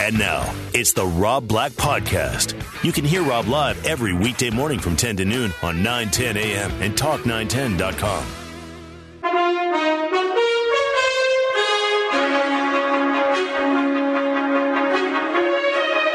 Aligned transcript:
And 0.00 0.18
now, 0.18 0.50
it's 0.72 0.94
the 0.94 1.04
Rob 1.04 1.46
Black 1.46 1.72
Podcast. 1.72 2.54
You 2.82 2.90
can 2.90 3.04
hear 3.04 3.22
Rob 3.22 3.48
live 3.48 3.84
every 3.84 4.14
weekday 4.14 4.48
morning 4.48 4.78
from 4.78 4.96
10 4.96 5.18
to 5.18 5.26
noon 5.26 5.52
on 5.62 5.82
910 5.82 6.38
a.m. 6.38 6.70
and 6.80 6.96
talk910.com. 6.96 8.24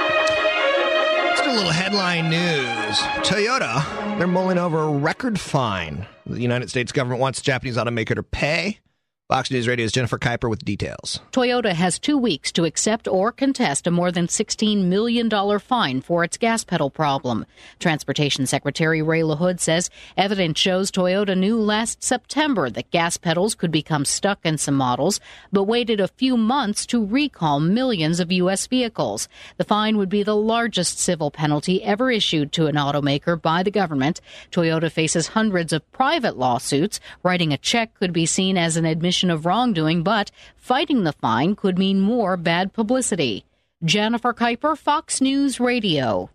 Let's 0.08 1.42
do 1.42 1.50
a 1.50 1.54
little 1.54 1.72
headline 1.72 2.30
news. 2.30 2.98
Toyota, 3.26 4.18
they're 4.18 4.28
mulling 4.28 4.58
over 4.58 4.80
a 4.80 4.90
record 4.90 5.40
fine. 5.40 6.06
The 6.26 6.42
United 6.42 6.70
States 6.70 6.92
government 6.92 7.22
wants 7.22 7.42
Japanese 7.42 7.78
automaker 7.78 8.16
to 8.16 8.24
pay. 8.24 8.80
Fox 9.28 9.50
News 9.50 9.68
Radio's 9.68 9.92
Jennifer 9.92 10.20
Kuiper 10.20 10.48
with 10.52 10.64
details. 10.64 11.20
Toyota 11.32 11.74
has 11.74 11.98
two 11.98 12.16
weeks 12.16 12.52
to 12.52 12.64
accept 12.64 13.08
or 13.08 13.32
contest 13.32 13.88
a 13.88 13.92
more 13.92 14.12
than 14.12 14.28
$16 14.28 14.84
million 14.86 15.32
fine 15.58 16.02
for 16.02 16.24
its 16.24 16.38
gas 16.38 16.64
pedal 16.64 16.92
problem. 16.92 17.44
Transportation 17.80 18.46
Secretary 18.46 19.02
Ray 19.02 19.22
LaHood 19.22 19.60
says 19.60 19.90
evidence 20.16 20.60
shows 20.60 20.92
Toyota 20.92 21.36
knew 21.36 21.60
last 21.60 22.04
September 22.04 22.70
that 22.70 22.92
gas 22.92 23.18
pedals 23.18 23.56
could 23.56 23.72
become 23.72 24.06
stuck 24.06 24.38
in 24.44 24.60
some 24.60 24.76
models, 24.76 25.20
but 25.52 25.64
waited 25.64 26.00
a 26.00 26.08
few 26.08 26.38
months 26.38 26.86
to 26.86 27.04
recall 27.04 27.60
millions 27.60 28.20
of 28.20 28.32
U.S. 28.32 28.68
vehicles. 28.68 29.28
The 29.58 29.64
fine 29.64 29.98
would 29.98 30.10
be 30.10 30.22
the 30.22 30.36
largest 30.36 31.00
civil 31.00 31.32
penalty 31.32 31.84
ever 31.84 32.12
issued 32.12 32.52
to 32.52 32.68
an 32.68 32.76
automaker 32.76 33.42
by 33.42 33.64
the 33.64 33.72
government. 33.72 34.22
Toyota 34.52 34.92
faces 34.92 35.30
hundreds 35.30 35.74
of 35.74 35.92
private 35.92 36.38
lawsuits. 36.38 37.00
Writing 37.24 37.52
a 37.52 37.58
check 37.58 37.96
could 37.96 38.14
be 38.14 38.28
seen 38.28 38.56
as 38.56 38.78
an 38.78 38.86
admission 38.86 39.15
of 39.24 39.46
wrongdoing, 39.46 40.04
but 40.04 40.32
fighting 40.58 41.04
the 41.04 41.14
fine 41.14 41.56
could 41.56 41.78
mean 41.78 42.00
more 42.02 42.38
bad 42.38 42.74
publicity. 42.74 43.46
Jennifer 43.84 44.34
Kuiper, 44.34 44.78
Fox 44.78 45.22
News 45.22 45.60
Radio. 45.60 46.30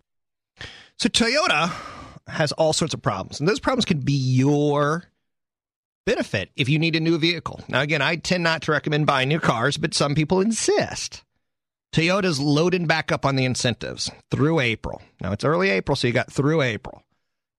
So 0.97 1.09
Toyota 1.09 1.71
has 2.27 2.51
all 2.53 2.73
sorts 2.73 2.93
of 2.93 3.01
problems, 3.01 3.39
and 3.39 3.47
those 3.47 3.59
problems 3.59 3.85
can 3.85 3.99
be 3.99 4.13
your 4.13 5.05
benefit 6.05 6.49
if 6.55 6.69
you 6.69 6.79
need 6.79 6.95
a 6.95 6.99
new 6.99 7.17
vehicle. 7.17 7.61
Now, 7.67 7.81
again, 7.81 8.01
I 8.01 8.15
tend 8.15 8.43
not 8.43 8.63
to 8.63 8.71
recommend 8.71 9.05
buying 9.05 9.29
new 9.29 9.39
cars, 9.39 9.77
but 9.77 9.93
some 9.93 10.15
people 10.15 10.41
insist. 10.41 11.23
Toyota's 11.93 12.39
loading 12.39 12.87
back 12.87 13.11
up 13.11 13.25
on 13.25 13.35
the 13.35 13.45
incentives 13.45 14.09
through 14.29 14.59
April. 14.61 15.01
Now, 15.19 15.33
it's 15.33 15.43
early 15.43 15.69
April, 15.69 15.95
so 15.95 16.07
you 16.07 16.13
got 16.13 16.31
through 16.31 16.61
April. 16.61 17.03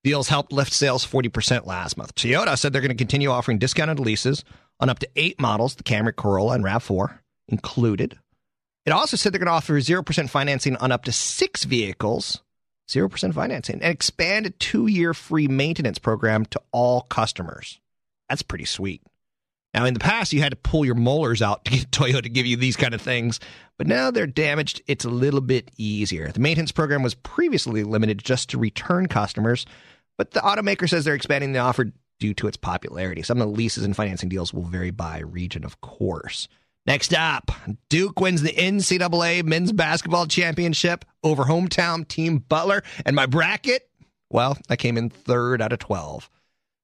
Deals 0.05 0.29
helped 0.29 0.53
lift 0.53 0.73
sales 0.73 1.07
40% 1.07 1.67
last 1.67 1.97
month. 1.97 2.15
Toyota 2.15 2.59
said 2.59 2.73
they're 2.73 2.81
going 2.81 2.89
to 2.89 2.97
continue 2.97 3.31
offering 3.31 3.59
discounted 3.59 4.01
leases 4.01 4.43
on 4.83 4.91
up 4.91 4.99
to 4.99 5.09
eight 5.17 5.41
models, 5.41 5.77
the 5.77 5.85
Camry, 5.85 6.15
Corolla, 6.15 6.55
and 6.55 6.65
RAV4 6.65 7.21
included. 7.49 8.19
It 8.85 8.91
also 8.91 9.17
said 9.17 9.33
they're 9.33 9.39
going 9.39 9.47
to 9.47 9.53
offer 9.53 9.75
0% 9.75 10.29
financing 10.29 10.77
on 10.77 10.91
up 10.91 11.05
to 11.05 11.13
six 11.13 11.63
vehicles, 11.63 12.43
0% 12.89 13.33
financing, 13.33 13.77
and 13.77 13.93
expand 13.93 14.47
a 14.47 14.51
two 14.51 14.89
year 14.89 15.15
free 15.15 15.47
maintenance 15.47 16.01
program 16.01 16.45
to 16.47 16.61
all 16.73 17.03
customers. 17.03 17.81
That's 18.29 18.43
pretty 18.43 18.65
sweet. 18.65 19.03
Now, 19.73 19.87
in 19.87 19.95
the 19.95 20.01
past, 20.01 20.33
you 20.33 20.43
had 20.43 20.53
to 20.53 20.57
pull 20.57 20.85
your 20.85 20.97
molars 20.97 21.41
out 21.41 21.65
to 21.65 21.71
get 21.71 21.91
Toyota 21.93 22.25
to 22.25 22.29
give 22.29 22.45
you 22.45 22.57
these 22.57 22.77
kind 22.77 22.93
of 22.93 23.01
things, 23.01 23.39
but 23.79 23.87
now 23.87 24.11
they're 24.11 24.27
damaged. 24.27 24.83
It's 24.89 25.05
a 25.05 25.11
little 25.11 25.41
bit 25.41 25.71
easier. 25.79 26.29
The 26.33 26.41
maintenance 26.41 26.73
program 26.73 27.03
was 27.03 27.15
previously 27.15 27.85
limited 27.85 28.23
just 28.23 28.51
to 28.51 28.59
return 28.59 29.07
customers, 29.07 29.65
but 30.19 30.33
the 30.33 30.41
automaker 30.41 30.89
says 30.89 31.05
they're 31.05 31.15
expanding 31.15 31.53
the 31.53 31.61
offer 31.61 31.93
due 32.23 32.33
to 32.35 32.47
its 32.47 32.57
popularity. 32.57 33.21
Some 33.21 33.43
of 33.43 33.49
the 33.49 33.55
leases 33.55 33.83
and 33.83 33.97
financing 33.97 34.29
deals 34.29 34.55
will 34.55 34.63
vary 34.63 34.93
by 34.93 35.19
region, 35.19 35.65
of 35.65 35.81
course. 35.81 36.47
Next 36.87 37.13
up, 37.13 37.51
Duke 37.89 38.21
wins 38.21 38.43
the 38.43 38.53
NCAA 38.53 39.43
men's 39.43 39.73
basketball 39.73 40.27
championship 40.27 41.05
over 41.25 41.43
hometown 41.43 42.07
team 42.07 42.39
Butler. 42.39 42.85
And 43.05 43.17
my 43.17 43.27
bracket, 43.27 43.89
well, 44.31 44.57
I 44.71 44.77
came 44.77 44.97
in 44.97 45.11
third 45.11 45.61
out 45.61 45.73
of 45.73 45.81
12. 45.81 46.31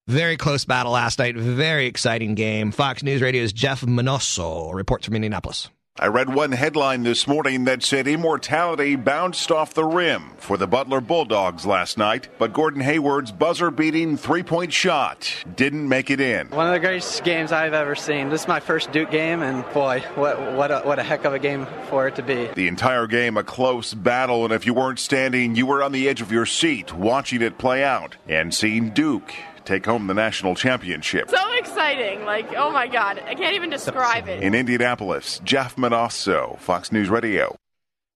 Very 0.09 0.37
close 0.37 0.65
battle 0.65 0.93
last 0.93 1.21
night. 1.21 1.37
Very 1.37 1.87
exciting 1.87 2.35
game. 2.35 2.73
Fox 2.73 3.05
News 3.05 3.23
Radio's 3.23 3.53
Jeff 3.53 3.83
Manosso 3.83 4.75
reports 4.75 5.07
from 5.07 5.15
Indianapolis. 5.15 5.69
I 6.01 6.07
read 6.07 6.33
one 6.33 6.53
headline 6.53 7.03
this 7.03 7.27
morning 7.27 7.65
that 7.65 7.83
said 7.83 8.07
immortality 8.07 8.95
bounced 8.95 9.51
off 9.51 9.75
the 9.75 9.85
rim 9.85 10.31
for 10.37 10.57
the 10.57 10.69
Butler 10.69 11.01
Bulldogs 11.01 11.67
last 11.67 11.99
night, 11.99 12.29
but 12.39 12.53
Gordon 12.53 12.83
Hayward's 12.83 13.33
buzzer 13.33 13.73
beating 13.73 14.17
three 14.17 14.45
point 14.45 14.73
shot 14.73 15.29
didn't 15.57 15.89
make 15.89 16.09
it 16.09 16.21
in. 16.21 16.51
One 16.51 16.69
of 16.69 16.73
the 16.73 16.79
greatest 16.79 17.25
games 17.25 17.51
I've 17.51 17.73
ever 17.73 17.97
seen. 17.97 18.29
This 18.29 18.43
is 18.43 18.49
my 18.49 18.61
first 18.61 18.93
Duke 18.93 19.11
game, 19.11 19.43
and 19.43 19.65
boy, 19.73 20.05
what, 20.15 20.41
what, 20.53 20.71
a, 20.71 20.83
what 20.83 21.01
a 21.01 21.03
heck 21.03 21.25
of 21.25 21.35
a 21.35 21.39
game 21.41 21.67
for 21.89 22.07
it 22.07 22.15
to 22.15 22.23
be. 22.23 22.47
The 22.55 22.69
entire 22.69 23.09
game 23.09 23.37
a 23.37 23.43
close 23.43 23.93
battle, 23.93 24.45
and 24.45 24.55
if 24.55 24.67
you 24.67 24.75
weren't 24.75 25.01
standing, 25.01 25.57
you 25.57 25.67
were 25.67 25.83
on 25.83 25.91
the 25.91 26.09
edge 26.09 26.21
of 26.21 26.31
your 26.31 26.47
seat 26.47 26.95
watching 26.95 27.43
it 27.43 27.59
play 27.59 27.83
out 27.83 28.17
and 28.29 28.55
seeing 28.55 28.91
Duke 28.91 29.35
take 29.69 29.85
home 29.85 30.07
the 30.07 30.15
national 30.15 30.55
championship. 30.55 31.31
So 31.31 31.53
exciting. 31.59 32.25
Like, 32.25 32.53
oh 32.55 32.71
my 32.71 32.89
God. 32.89 33.23
I 33.27 33.35
can't 33.35 33.55
even 33.55 33.71
describe 33.71 34.29
it. 34.29 34.43
In 34.43 34.55
Indianapolis, 34.55 35.41
Jeff 35.45 35.77
Manosso, 35.77 36.59
Fox 36.59 36.91
News 36.91 37.09
Radio. 37.11 37.57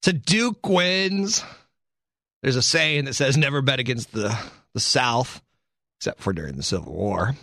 So 0.02 0.12
Duke 0.12 0.66
wins. 0.68 1.44
There's 2.42 2.56
a 2.56 2.62
saying 2.62 3.04
that 3.04 3.14
says 3.14 3.36
never 3.36 3.62
bet 3.62 3.78
against 3.78 4.12
the, 4.12 4.36
the 4.74 4.80
South, 4.80 5.40
except 5.98 6.20
for 6.20 6.32
during 6.32 6.56
the 6.56 6.62
Civil 6.62 6.92
War. 6.92 7.36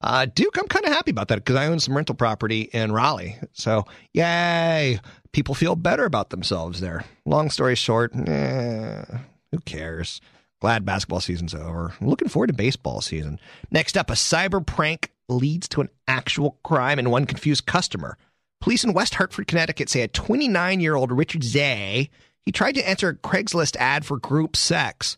Uh, 0.00 0.26
Duke, 0.34 0.56
I'm 0.56 0.66
kind 0.68 0.86
of 0.86 0.92
happy 0.92 1.10
about 1.10 1.28
that 1.28 1.36
because 1.36 1.56
I 1.56 1.66
own 1.66 1.78
some 1.78 1.94
rental 1.94 2.14
property 2.14 2.62
in 2.72 2.90
Raleigh. 2.90 3.36
So, 3.52 3.84
yay. 4.14 4.98
People 5.32 5.54
feel 5.54 5.76
better 5.76 6.06
about 6.06 6.30
themselves 6.30 6.80
there. 6.80 7.04
Long 7.26 7.50
story 7.50 7.74
short, 7.74 8.14
eh, 8.16 9.04
who 9.52 9.58
cares? 9.66 10.22
Glad 10.60 10.84
basketball 10.84 11.20
season's 11.20 11.54
over. 11.54 11.94
Looking 12.00 12.28
forward 12.28 12.48
to 12.48 12.52
baseball 12.52 13.00
season. 13.00 13.40
Next 13.70 13.96
up, 13.96 14.10
a 14.10 14.14
cyber 14.14 14.64
prank 14.64 15.10
leads 15.28 15.68
to 15.68 15.80
an 15.80 15.88
actual 16.06 16.58
crime 16.62 16.98
and 16.98 17.10
one 17.10 17.24
confused 17.24 17.64
customer. 17.64 18.18
Police 18.60 18.84
in 18.84 18.92
West 18.92 19.14
Hartford, 19.14 19.46
Connecticut 19.46 19.88
say 19.88 20.02
a 20.02 20.08
29 20.08 20.80
year 20.80 20.94
old 20.94 21.12
Richard 21.12 21.42
Zay, 21.42 22.10
he 22.44 22.52
tried 22.52 22.74
to 22.74 22.86
enter 22.86 23.08
a 23.08 23.14
Craigslist 23.14 23.76
ad 23.76 24.04
for 24.04 24.18
group 24.18 24.54
sex, 24.54 25.16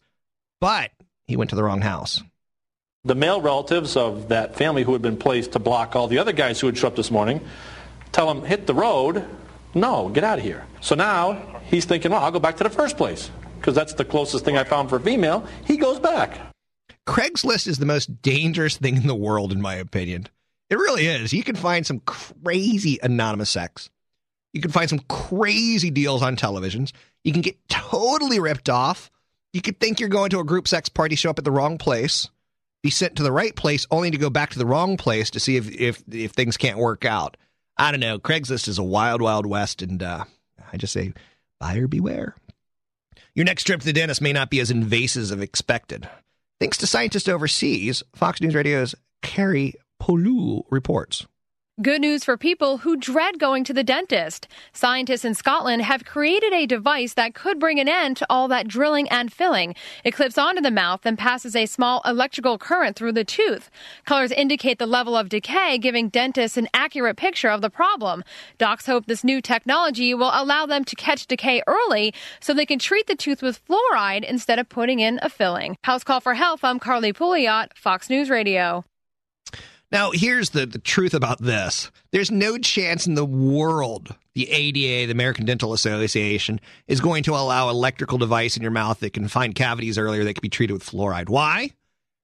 but 0.61 0.93
he 1.27 1.37
went 1.37 1.51
to 1.51 1.57
the 1.57 1.65
wrong 1.65 1.81
house. 1.81 2.23
The 3.05 3.17
male 3.17 3.41
relatives 3.41 3.97
of 3.97 4.29
that 4.29 4.55
family 4.55 4.85
who 4.85 4.93
had 4.93 5.03
been 5.03 5.17
placed 5.17 5.53
to 5.53 5.59
block 5.59 5.97
all 5.97 6.07
the 6.07 6.19
other 6.19 6.33
guys 6.33 6.61
who 6.61 6.69
had 6.69 6.79
shown 6.79 6.93
up 6.93 6.97
this 6.97 7.11
morning 7.11 7.41
tell 8.13 8.31
him, 8.31 8.45
hit 8.45 8.69
the 8.69 8.75
road. 8.75 9.25
No, 9.75 10.09
get 10.09 10.23
out 10.23 10.39
of 10.39 10.45
here. 10.45 10.65
So 10.81 10.95
now 10.95 11.61
he's 11.65 11.85
thinking, 11.85 12.13
well, 12.13 12.23
I'll 12.23 12.31
go 12.31 12.39
back 12.39 12.59
to 12.59 12.65
the 12.65 12.71
first 12.71 12.97
place 12.97 13.29
because 13.63 13.77
that's 13.77 13.95
the 13.95 14.05
closest 14.05 14.45
thing 14.45 14.59
I 14.59 14.65
found 14.65 14.89
for 14.89 14.99
female. 14.99 15.47
He 15.65 15.77
goes 15.77 16.01
back. 16.01 16.37
Craigslist 17.07 17.69
is 17.69 17.79
the 17.79 17.87
most 17.87 18.21
dangerous 18.21 18.77
thing 18.77 18.97
in 18.97 19.07
the 19.07 19.15
world, 19.15 19.53
in 19.53 19.61
my 19.61 19.77
opinion. 19.77 20.27
It 20.69 20.79
really 20.79 21.07
is. 21.07 21.33
You 21.33 21.45
can 21.45 21.55
find 21.55 21.87
some 21.87 22.01
crazy 22.01 22.99
anonymous 23.03 23.51
sex. 23.51 23.89
You 24.53 24.61
can 24.61 24.73
find 24.73 24.91
some 24.91 24.99
crazy 25.09 25.91
deals 25.91 26.23
on 26.23 26.37
televisions. 26.37 26.93
You 27.23 27.33
can 27.33 27.41
get 27.41 27.57
totally 27.69 28.41
ripped 28.41 28.69
off. 28.69 29.11
You 29.53 29.63
could 29.63 29.79
think 29.79 30.01
you're 30.01 30.09
going 30.09 30.31
to 30.31 30.41
a 30.41 30.45
group 30.45 30.67
sex 30.67 30.89
party, 30.89 31.15
show 31.15 31.31
up 31.31 31.39
at 31.39 31.45
the 31.45 31.51
wrong 31.53 31.79
place, 31.79 32.29
be 32.83 32.91
sent 32.91 33.17
to 33.17 33.23
the 33.23 33.33
right 33.33 33.55
place, 33.55 33.87
only 33.93 34.11
to 34.11 34.19
go 34.19 34.29
back 34.29 34.51
to 34.51 34.59
the 34.59 34.67
wrong 34.67 34.97
place 34.97 35.31
to 35.31 35.41
see 35.41 35.57
if 35.57 35.71
if, 35.71 36.03
if 36.11 36.33
things 36.33 36.57
can't 36.57 36.79
work 36.79 37.05
out. 37.05 37.37
I 37.77 37.93
don't 37.93 38.01
know. 38.01 38.19
Craigslist 38.19 38.67
is 38.67 38.79
a 38.79 38.83
wild, 38.83 39.23
wild 39.23 39.47
west, 39.47 39.83
and 39.83 40.03
uh, 40.03 40.25
I 40.73 40.77
just 40.77 40.93
say, 40.93 41.13
buyer 41.61 41.87
beware. 41.87 42.35
Your 43.35 43.47
next 43.47 43.65
trip 43.65 43.81
to 43.81 43.87
the 43.87 43.95
dentist 43.95 44.21
may 44.21 44.35
not 44.35 44.51
be 44.51 44.61
as 44.61 44.71
invasive 44.71 45.23
as 45.23 45.31
expected. 45.31 46.07
Thanks 46.61 46.77
to 46.79 46.87
scientists 46.87 47.29
overseas, 47.29 48.03
Fox 48.15 48.43
News 48.43 48.55
Radio's 48.55 48.95
Carrie 49.23 49.75
Polu 50.01 50.65
reports. 50.71 51.27
Good 51.83 52.01
news 52.01 52.23
for 52.23 52.37
people 52.37 52.79
who 52.79 52.97
dread 52.97 53.41
going 53.41 53.65
to 53.65 53.73
the 53.73 53.83
dentist. 53.83 54.47
Scientists 54.73 55.25
in 55.25 55.35
Scotland 55.35 55.83
have 55.83 56.05
created 56.05 56.53
a 56.53 56.65
device 56.65 57.15
that 57.15 57.35
could 57.35 57.59
bring 57.59 57.81
an 57.81 57.89
end 57.89 58.17
to 58.19 58.27
all 58.31 58.47
that 58.49 58.69
drilling 58.69 59.09
and 59.09 59.33
filling. 59.33 59.75
It 60.05 60.13
clips 60.13 60.39
onto 60.39 60.63
the 60.63 60.71
mouth 60.71 61.05
and 61.05 61.19
passes 61.19 61.57
a 61.57 61.67
small 61.67 62.01
electrical 62.05 62.57
current 62.57 62.95
through 62.95 63.13
the 63.13 63.25
tooth. 63.25 63.69
Colors 64.05 64.31
indicate 64.31 64.79
the 64.79 64.87
level 64.87 65.17
of 65.17 65.29
decay, 65.29 65.77
giving 65.77 66.09
dentists 66.09 66.57
an 66.57 66.69
accurate 66.73 67.17
picture 67.17 67.49
of 67.49 67.63
the 67.63 67.71
problem. 67.71 68.23
Docs 68.59 68.87
hope 68.87 69.07
this 69.07 69.25
new 69.25 69.41
technology 69.41 70.15
will 70.15 70.31
allow 70.33 70.67
them 70.67 70.85
to 70.85 70.95
catch 70.95 71.27
decay 71.27 71.65
early 71.67 72.15
so 72.39 72.55
they 72.55 72.67
can 72.67 72.79
treat 72.79 73.09
the 73.09 73.17
tooth 73.17 73.43
with 73.43 73.61
fluoride 73.67 74.23
instead 74.23 74.61
of 74.61 74.69
putting 74.69 75.01
in 75.01 75.19
a 75.21 75.29
filling. 75.29 75.77
House 75.83 76.05
Call 76.05 76.21
for 76.21 76.35
Health, 76.35 76.63
I'm 76.63 76.79
Carly 76.79 77.13
Pouliot, 77.13 77.75
Fox 77.75 78.09
News 78.09 78.31
Radio. 78.31 78.85
Now, 79.93 80.11
here's 80.11 80.51
the, 80.51 80.65
the 80.65 80.79
truth 80.79 81.13
about 81.13 81.41
this 81.41 81.91
there's 82.13 82.31
no 82.31 82.57
chance 82.57 83.07
in 83.07 83.15
the 83.15 83.27
world 83.27 84.17
the 84.35 84.51
ADA, 84.51 85.07
the 85.07 85.13
American 85.13 85.45
Dental 85.45 85.75
Association, 85.75 86.59
is 86.89 87.01
going 87.03 87.23
to 87.25 87.35
allow 87.35 87.69
electrical 87.69 88.17
device 88.17 88.57
in 88.57 88.63
your 88.63 88.73
mouth 88.73 89.01
that 89.01 89.13
can 89.13 89.29
find 89.29 89.55
cavities 89.55 89.99
earlier 89.99 90.25
that 90.25 90.35
can 90.35 90.41
be 90.41 90.49
treated 90.49 90.73
with 90.73 90.85
fluoride. 90.85 91.29
Why? 91.29 91.71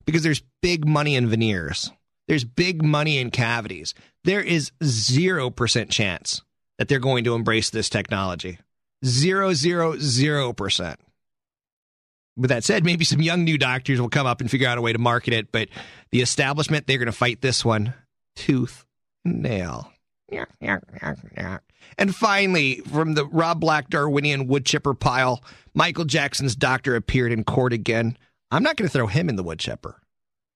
Because 0.07 0.23
there's 0.23 0.43
big 0.63 0.87
money 0.87 1.15
in 1.15 1.29
veneers. 1.29 1.91
There's 2.27 2.45
big 2.45 2.83
money 2.83 3.19
in 3.19 3.31
cavities. 3.31 3.95
There 4.25 4.41
is 4.41 4.73
0% 4.83 5.91
chance 5.91 6.43
that 6.79 6.89
they're 6.89 6.99
going 6.99 7.25
to 7.25 7.35
embrace 7.35 7.69
this 7.69 7.91
technology. 7.91 8.59
Zero, 9.05 9.53
zero, 9.53 9.99
zero 9.99 10.55
percent. 10.55 10.99
With 12.39 12.51
that 12.51 12.63
said, 12.63 12.85
maybe 12.85 13.05
some 13.05 13.21
young 13.21 13.45
new 13.45 13.59
doctors 13.59 14.01
will 14.01 14.09
come 14.09 14.27
up 14.27 14.41
and 14.41 14.49
figure 14.51 14.69
out 14.69 14.79
a 14.79 14.81
way 14.81 14.93
to 14.93 14.99
market 14.99 15.35
it, 15.35 15.51
but 15.51 15.69
the 16.13 16.21
establishment, 16.21 16.87
they're 16.87 16.99
going 16.99 17.07
to 17.07 17.13
fight 17.13 17.41
this 17.41 17.65
one 17.65 17.95
tooth 18.37 18.87
and 19.25 19.43
nail. 19.43 19.93
And 21.97 22.15
finally, 22.15 22.77
from 22.81 23.15
the 23.15 23.27
Rob 23.27 23.61
Black 23.61 23.89
Darwinian 23.91 24.47
wood 24.47 24.65
chipper 24.65 24.95
pile, 24.95 25.43
Michael 25.75 26.05
Jackson's 26.05 26.55
doctor 26.55 26.95
appeared 26.95 27.33
in 27.33 27.45
court 27.45 27.73
again. 27.73 28.17
I'm 28.51 28.63
not 28.63 28.77
going 28.77 28.89
to 28.89 28.93
throw 28.93 29.09
him 29.09 29.29
in 29.29 29.37
the 29.37 29.43
wood 29.43 29.59
chipper. 29.59 30.01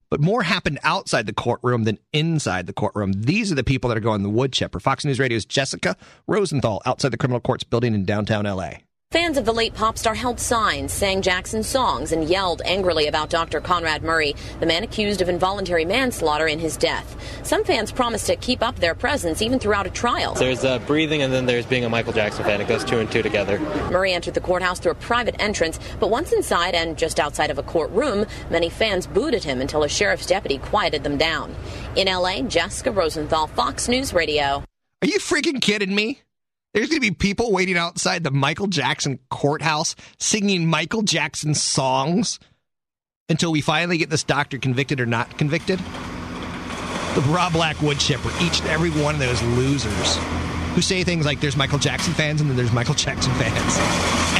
But 0.08 0.20
more 0.20 0.42
happened 0.42 0.78
outside 0.84 1.26
the 1.26 1.32
courtroom 1.32 1.84
than 1.84 1.98
inside 2.12 2.66
the 2.66 2.74
courtroom. 2.74 3.12
These 3.12 3.50
are 3.50 3.54
the 3.54 3.64
people 3.64 3.88
that 3.88 3.96
are 3.96 4.00
going 4.00 4.22
the 4.22 4.28
wood 4.28 4.52
chipper. 4.52 4.78
Fox 4.78 5.04
News 5.04 5.18
Radio's 5.18 5.46
Jessica 5.46 5.96
Rosenthal 6.26 6.82
outside 6.84 7.12
the 7.12 7.16
criminal 7.16 7.40
courts 7.40 7.64
building 7.64 7.94
in 7.94 8.04
downtown 8.04 8.44
LA. 8.44 8.72
Fans 9.12 9.36
of 9.36 9.44
the 9.44 9.52
late 9.52 9.74
pop 9.74 9.98
star 9.98 10.14
held 10.14 10.40
signs, 10.40 10.90
sang 10.90 11.20
Jackson's 11.20 11.68
songs, 11.68 12.12
and 12.12 12.24
yelled 12.24 12.62
angrily 12.64 13.08
about 13.08 13.28
Dr. 13.28 13.60
Conrad 13.60 14.02
Murray, 14.02 14.34
the 14.58 14.64
man 14.64 14.82
accused 14.82 15.20
of 15.20 15.28
involuntary 15.28 15.84
manslaughter 15.84 16.46
in 16.46 16.58
his 16.58 16.78
death. 16.78 17.14
Some 17.46 17.62
fans 17.62 17.92
promised 17.92 18.26
to 18.28 18.36
keep 18.36 18.62
up 18.62 18.76
their 18.76 18.94
presence 18.94 19.42
even 19.42 19.58
throughout 19.58 19.86
a 19.86 19.90
trial. 19.90 20.32
There's 20.32 20.64
uh, 20.64 20.78
breathing, 20.78 21.20
and 21.20 21.30
then 21.30 21.44
there's 21.44 21.66
being 21.66 21.84
a 21.84 21.90
Michael 21.90 22.14
Jackson 22.14 22.42
fan. 22.46 22.62
It 22.62 22.68
goes 22.68 22.84
two 22.84 23.00
and 23.00 23.12
two 23.12 23.20
together. 23.20 23.58
Murray 23.90 24.14
entered 24.14 24.32
the 24.32 24.40
courthouse 24.40 24.78
through 24.78 24.92
a 24.92 24.94
private 24.94 25.36
entrance, 25.38 25.78
but 26.00 26.08
once 26.08 26.32
inside 26.32 26.74
and 26.74 26.96
just 26.96 27.20
outside 27.20 27.50
of 27.50 27.58
a 27.58 27.62
courtroom, 27.62 28.24
many 28.48 28.70
fans 28.70 29.06
booed 29.06 29.34
at 29.34 29.44
him 29.44 29.60
until 29.60 29.82
a 29.82 29.90
sheriff's 29.90 30.24
deputy 30.24 30.56
quieted 30.56 31.04
them 31.04 31.18
down. 31.18 31.54
In 31.96 32.06
LA, 32.06 32.40
Jessica 32.40 32.90
Rosenthal, 32.90 33.46
Fox 33.48 33.88
News 33.88 34.14
Radio. 34.14 34.64
Are 35.02 35.08
you 35.08 35.18
freaking 35.18 35.60
kidding 35.60 35.94
me? 35.94 36.22
There's 36.74 36.88
going 36.88 37.02
to 37.02 37.06
be 37.06 37.14
people 37.14 37.52
waiting 37.52 37.76
outside 37.76 38.24
the 38.24 38.30
Michael 38.30 38.66
Jackson 38.66 39.18
courthouse 39.28 39.94
singing 40.18 40.66
Michael 40.66 41.02
Jackson 41.02 41.54
songs 41.54 42.38
until 43.28 43.52
we 43.52 43.60
finally 43.60 43.98
get 43.98 44.08
this 44.08 44.24
doctor 44.24 44.56
convicted 44.56 44.98
or 44.98 45.04
not 45.04 45.36
convicted. 45.36 45.78
The 45.78 47.22
Rob 47.28 47.52
Black 47.52 47.82
wood 47.82 47.98
chipper, 47.98 48.30
each 48.40 48.60
and 48.60 48.70
every 48.70 48.88
one 48.90 49.14
of 49.14 49.20
those 49.20 49.42
losers 49.42 50.16
who 50.74 50.80
say 50.80 51.04
things 51.04 51.26
like 51.26 51.40
there's 51.40 51.58
Michael 51.58 51.78
Jackson 51.78 52.14
fans 52.14 52.40
and 52.40 52.48
then 52.48 52.56
there's 52.56 52.72
Michael 52.72 52.94
Jackson 52.94 53.34
fans. 53.34 53.76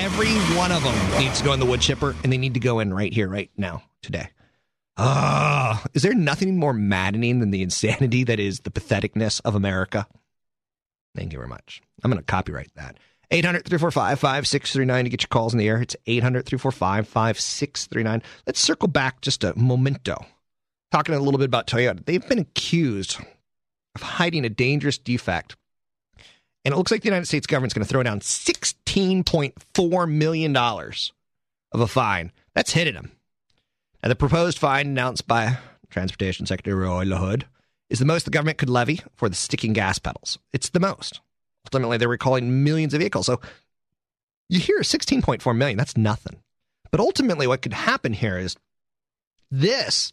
Every 0.02 0.32
one 0.56 0.72
of 0.72 0.82
them 0.82 1.20
needs 1.20 1.40
to 1.40 1.44
go 1.44 1.52
in 1.52 1.60
the 1.60 1.66
wood 1.66 1.82
chipper 1.82 2.16
and 2.24 2.32
they 2.32 2.38
need 2.38 2.54
to 2.54 2.60
go 2.60 2.80
in 2.80 2.94
right 2.94 3.12
here, 3.12 3.28
right 3.28 3.50
now, 3.58 3.82
today. 4.00 4.30
Ah, 4.96 5.82
uh, 5.82 5.86
is 5.92 6.02
there 6.02 6.14
nothing 6.14 6.56
more 6.56 6.72
maddening 6.72 7.40
than 7.40 7.50
the 7.50 7.62
insanity 7.62 8.24
that 8.24 8.40
is 8.40 8.60
the 8.60 8.70
patheticness 8.70 9.42
of 9.44 9.54
America? 9.54 10.06
Thank 11.14 11.32
you 11.32 11.38
very 11.38 11.48
much. 11.48 11.82
I'm 12.02 12.10
going 12.10 12.22
to 12.22 12.26
copyright 12.26 12.74
that. 12.74 12.98
800 13.30 13.64
345 13.64 14.18
5639 14.18 15.04
to 15.04 15.10
get 15.10 15.22
your 15.22 15.28
calls 15.28 15.54
in 15.54 15.58
the 15.58 15.68
air. 15.68 15.80
It's 15.80 15.96
800 16.06 16.44
345 16.44 17.08
5639. 17.08 18.22
Let's 18.46 18.60
circle 18.60 18.88
back 18.88 19.20
just 19.22 19.42
a 19.42 19.58
momento. 19.58 20.26
Talking 20.90 21.14
a 21.14 21.20
little 21.20 21.38
bit 21.38 21.46
about 21.46 21.66
Toyota. 21.66 22.04
They've 22.04 22.26
been 22.28 22.38
accused 22.38 23.18
of 23.94 24.02
hiding 24.02 24.44
a 24.44 24.50
dangerous 24.50 24.98
defect. 24.98 25.56
And 26.64 26.74
it 26.74 26.76
looks 26.76 26.92
like 26.92 27.02
the 27.02 27.08
United 27.08 27.26
States 27.26 27.46
government's 27.46 27.74
going 27.74 27.84
to 27.84 27.88
throw 27.88 28.02
down 28.02 28.20
$16.4 28.20 30.10
million 30.10 30.56
of 30.56 31.80
a 31.80 31.86
fine. 31.86 32.32
That's 32.54 32.72
hitting 32.72 32.94
them. 32.94 33.12
And 34.02 34.10
the 34.10 34.16
proposed 34.16 34.58
fine 34.58 34.88
announced 34.88 35.26
by 35.26 35.58
Transportation 35.88 36.46
Secretary 36.46 36.74
Roy 36.76 37.04
LaHood 37.04 37.44
is 37.90 37.98
the 37.98 38.04
most 38.04 38.24
the 38.24 38.30
government 38.30 38.58
could 38.58 38.70
levy 38.70 39.00
for 39.14 39.28
the 39.28 39.34
sticking 39.34 39.72
gas 39.72 39.98
pedals. 39.98 40.38
It's 40.52 40.70
the 40.70 40.80
most. 40.80 41.20
Ultimately, 41.66 41.96
they're 41.96 42.08
recalling 42.08 42.64
millions 42.64 42.94
of 42.94 43.00
vehicles. 43.00 43.26
So 43.26 43.40
you 44.48 44.60
hear 44.60 44.80
16.4 44.80 45.56
million, 45.56 45.78
that's 45.78 45.96
nothing. 45.96 46.42
But 46.90 47.00
ultimately, 47.00 47.46
what 47.46 47.62
could 47.62 47.72
happen 47.72 48.12
here 48.12 48.38
is 48.38 48.56
this 49.50 50.12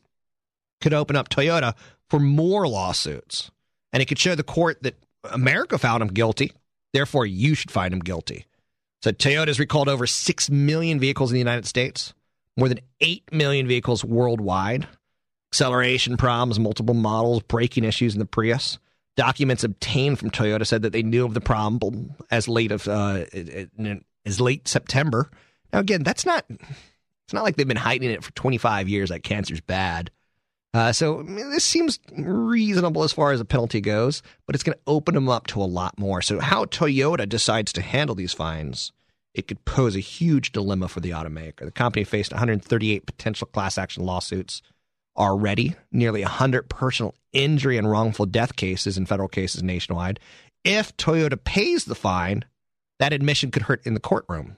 could 0.81 0.93
open 0.93 1.15
up 1.15 1.29
Toyota 1.29 1.73
for 2.09 2.19
more 2.19 2.67
lawsuits. 2.67 3.51
And 3.91 4.01
it 4.01 4.05
could 4.05 4.19
show 4.19 4.35
the 4.35 4.43
court 4.43 4.83
that 4.83 4.95
America 5.23 5.77
found 5.77 6.01
him 6.01 6.09
guilty. 6.09 6.51
Therefore, 6.93 7.25
you 7.25 7.55
should 7.55 7.71
find 7.71 7.93
him 7.93 7.99
guilty. 7.99 8.45
So 9.01 9.11
Toyota's 9.11 9.59
recalled 9.59 9.89
over 9.89 10.05
6 10.05 10.49
million 10.49 10.99
vehicles 10.99 11.31
in 11.31 11.35
the 11.35 11.39
United 11.39 11.65
States, 11.65 12.13
more 12.57 12.67
than 12.67 12.81
8 12.99 13.23
million 13.31 13.67
vehicles 13.67 14.03
worldwide 14.03 14.87
acceleration 15.51 16.17
problems, 16.17 16.59
multiple 16.59 16.95
models, 16.95 17.41
braking 17.43 17.83
issues 17.83 18.13
in 18.13 18.19
the 18.19 18.25
Prius. 18.25 18.77
Documents 19.15 19.63
obtained 19.63 20.19
from 20.19 20.29
Toyota 20.29 20.65
said 20.65 20.83
that 20.83 20.93
they 20.93 21.03
knew 21.03 21.25
of 21.25 21.33
the 21.33 21.41
problem 21.41 22.15
as 22.31 22.47
late 22.47 22.71
of 22.71 22.87
uh, 22.87 23.25
as 24.25 24.39
late 24.39 24.67
September. 24.67 25.29
Now, 25.73 25.79
again, 25.79 26.03
that's 26.03 26.25
not 26.25 26.45
it's 26.49 27.33
not 27.33 27.43
like 27.43 27.57
they've 27.57 27.67
been 27.67 27.77
hiding 27.77 28.11
it 28.11 28.23
for 28.23 28.31
25 28.33 28.87
years. 28.87 29.09
That 29.09 29.23
cancer's 29.23 29.61
bad. 29.61 30.11
Uh, 30.73 30.91
so 30.93 31.19
I 31.19 31.23
mean, 31.23 31.49
this 31.49 31.63
seems 31.63 31.99
reasonable 32.15 33.03
as 33.03 33.11
far 33.11 33.31
as 33.31 33.39
the 33.39 33.45
penalty 33.45 33.81
goes, 33.81 34.21
but 34.45 34.55
it's 34.55 34.63
going 34.63 34.75
to 34.75 34.83
open 34.87 35.15
them 35.15 35.27
up 35.27 35.47
to 35.47 35.61
a 35.61 35.65
lot 35.65 35.97
more. 35.99 36.21
So, 36.21 36.39
how 36.39 36.65
Toyota 36.65 37.27
decides 37.27 37.73
to 37.73 37.81
handle 37.81 38.15
these 38.15 38.33
fines, 38.33 38.91
it 39.33 39.47
could 39.47 39.65
pose 39.65 39.95
a 39.95 39.99
huge 39.99 40.51
dilemma 40.51 40.87
for 40.87 40.99
the 40.99 41.09
automaker. 41.09 41.65
The 41.65 41.71
company 41.71 42.03
faced 42.03 42.31
138 42.31 43.05
potential 43.05 43.47
class 43.47 43.77
action 43.77 44.05
lawsuits 44.05 44.61
already, 45.19 45.75
nearly 45.91 46.21
100 46.21 46.69
personal 46.69 47.13
injury 47.33 47.77
and 47.77 47.89
wrongful 47.89 48.25
death 48.25 48.55
cases 48.55 48.97
in 48.97 49.05
federal 49.05 49.29
cases 49.29 49.61
nationwide. 49.61 50.19
If 50.63 50.95
Toyota 50.97 51.41
pays 51.43 51.85
the 51.85 51.95
fine, 51.95 52.45
that 52.99 53.13
admission 53.13 53.51
could 53.51 53.63
hurt 53.63 53.85
in 53.85 53.93
the 53.93 53.99
courtroom. 53.99 54.57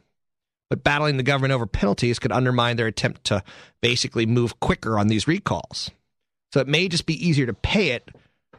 But 0.69 0.83
battling 0.83 1.17
the 1.17 1.23
government 1.23 1.53
over 1.53 1.65
penalties 1.65 2.19
could 2.19 2.31
undermine 2.31 2.77
their 2.77 2.87
attempt 2.87 3.25
to 3.25 3.43
basically 3.81 4.25
move 4.25 4.59
quicker 4.59 4.97
on 4.97 5.07
these 5.07 5.27
recalls. 5.27 5.91
So 6.53 6.59
it 6.59 6.67
may 6.67 6.87
just 6.87 7.05
be 7.05 7.27
easier 7.27 7.45
to 7.45 7.53
pay 7.53 7.89
it 7.89 8.09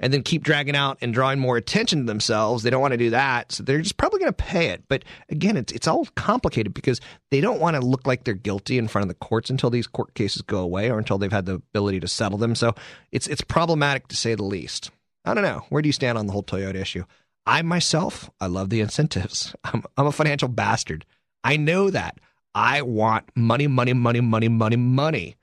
and 0.00 0.12
then 0.12 0.22
keep 0.22 0.42
dragging 0.42 0.74
out 0.76 0.98
and 1.00 1.14
drawing 1.14 1.38
more 1.38 1.56
attention 1.56 2.00
to 2.00 2.04
themselves. 2.04 2.62
They 2.62 2.70
don't 2.70 2.80
want 2.80 2.92
to 2.92 2.98
do 2.98 3.10
that, 3.10 3.52
so 3.52 3.62
they're 3.62 3.80
just 3.80 3.96
probably 3.96 4.20
going 4.20 4.32
to 4.32 4.44
pay 4.44 4.68
it. 4.68 4.82
But 4.88 5.04
again, 5.28 5.56
it's 5.56 5.72
it's 5.72 5.86
all 5.86 6.06
complicated 6.16 6.74
because 6.74 7.00
they 7.30 7.40
don't 7.40 7.60
want 7.60 7.76
to 7.76 7.82
look 7.82 8.06
like 8.06 8.24
they're 8.24 8.34
guilty 8.34 8.78
in 8.78 8.88
front 8.88 9.04
of 9.04 9.08
the 9.08 9.26
courts 9.26 9.50
until 9.50 9.70
these 9.70 9.86
court 9.86 10.14
cases 10.14 10.42
go 10.42 10.58
away 10.58 10.90
or 10.90 10.98
until 10.98 11.18
they've 11.18 11.32
had 11.32 11.46
the 11.46 11.54
ability 11.54 12.00
to 12.00 12.08
settle 12.08 12.38
them. 12.38 12.54
So 12.54 12.74
it's 13.10 13.26
it's 13.26 13.42
problematic 13.42 14.08
to 14.08 14.16
say 14.16 14.34
the 14.34 14.44
least. 14.44 14.90
I 15.24 15.34
don't 15.34 15.44
know. 15.44 15.64
Where 15.68 15.82
do 15.82 15.88
you 15.88 15.92
stand 15.92 16.18
on 16.18 16.26
the 16.26 16.32
whole 16.32 16.42
Toyota 16.42 16.76
issue? 16.76 17.04
I 17.46 17.62
myself, 17.62 18.30
I 18.40 18.46
love 18.46 18.70
the 18.70 18.80
incentives. 18.80 19.54
I'm, 19.64 19.84
I'm 19.96 20.06
a 20.06 20.12
financial 20.12 20.48
bastard. 20.48 21.04
I 21.44 21.56
know 21.56 21.90
that. 21.90 22.18
I 22.54 22.82
want 22.82 23.24
money, 23.34 23.66
money, 23.66 23.94
money, 23.94 24.20
money, 24.20 24.48
money, 24.48 24.76
money, 24.76 25.36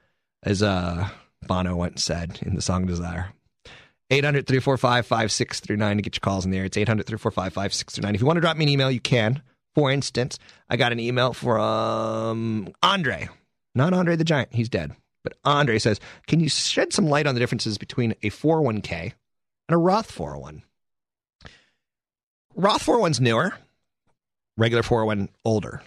as 0.43 0.61
uh, 0.61 1.09
Bono 1.47 1.75
once 1.75 2.03
said 2.03 2.39
in 2.43 2.55
the 2.55 2.61
song 2.61 2.85
Desire. 2.85 3.33
800 4.09 4.47
345 4.47 5.05
5639 5.05 5.97
to 5.97 6.01
get 6.01 6.15
your 6.15 6.21
calls 6.21 6.45
in 6.45 6.51
there. 6.51 6.65
It's 6.65 6.77
800 6.77 7.05
345 7.05 7.53
5639. 7.53 8.15
If 8.15 8.21
you 8.21 8.27
want 8.27 8.37
to 8.37 8.41
drop 8.41 8.57
me 8.57 8.65
an 8.65 8.69
email, 8.69 8.89
you 8.89 8.99
can. 8.99 9.41
For 9.75 9.91
instance, 9.91 10.39
I 10.69 10.77
got 10.77 10.91
an 10.91 10.99
email 10.99 11.33
from 11.33 12.73
Andre, 12.81 13.29
not 13.75 13.93
Andre 13.93 14.15
the 14.15 14.23
Giant, 14.23 14.53
he's 14.53 14.69
dead. 14.69 14.95
But 15.23 15.33
Andre 15.43 15.77
says, 15.79 15.99
Can 16.27 16.39
you 16.39 16.49
shed 16.49 16.91
some 16.91 17.07
light 17.07 17.27
on 17.27 17.35
the 17.35 17.39
differences 17.39 17.77
between 17.77 18.13
a 18.23 18.29
401k 18.29 19.01
and 19.01 19.13
a 19.69 19.77
Roth 19.77 20.11
401? 20.11 20.63
Roth 22.55 22.85
401's 22.85 23.21
newer, 23.21 23.53
regular 24.57 24.83
401 24.83 25.29
older. 25.45 25.81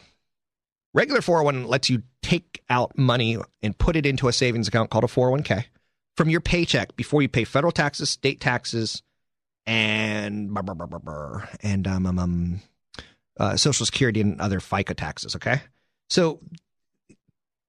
Regular 0.95 1.23
401 1.23 1.69
lets 1.69 1.91
you 1.91 2.03
take 2.23 2.63
out 2.71 2.97
money 2.97 3.39
and 3.63 3.77
put 3.77 3.97
it 3.97 4.07
into 4.07 4.29
a 4.29 4.33
savings 4.33 4.69
account 4.69 4.91
called 4.91 5.05
a 5.05 5.09
401k 5.09 5.65
from 6.17 6.29
your 6.29 6.41
paycheck 6.41 6.97
before 6.97 7.23
you 7.23 7.29
pay 7.29 7.45
federal 7.45 7.73
taxes, 7.73 8.11
state 8.11 8.41
taxes, 8.41 9.03
and 9.67 10.53
brr, 10.53 10.63
brr, 10.63 10.75
brr, 10.75 10.87
brr, 10.87 10.99
brr, 10.99 11.49
and 11.63 11.87
um, 11.87 12.07
um, 12.07 12.19
um, 12.19 12.61
uh, 13.39 13.57
Social 13.57 13.87
Security 13.87 14.21
and 14.21 14.41
other 14.41 14.61
FICA 14.61 14.95
taxes. 14.97 15.37
Okay, 15.37 15.61
so 16.11 16.41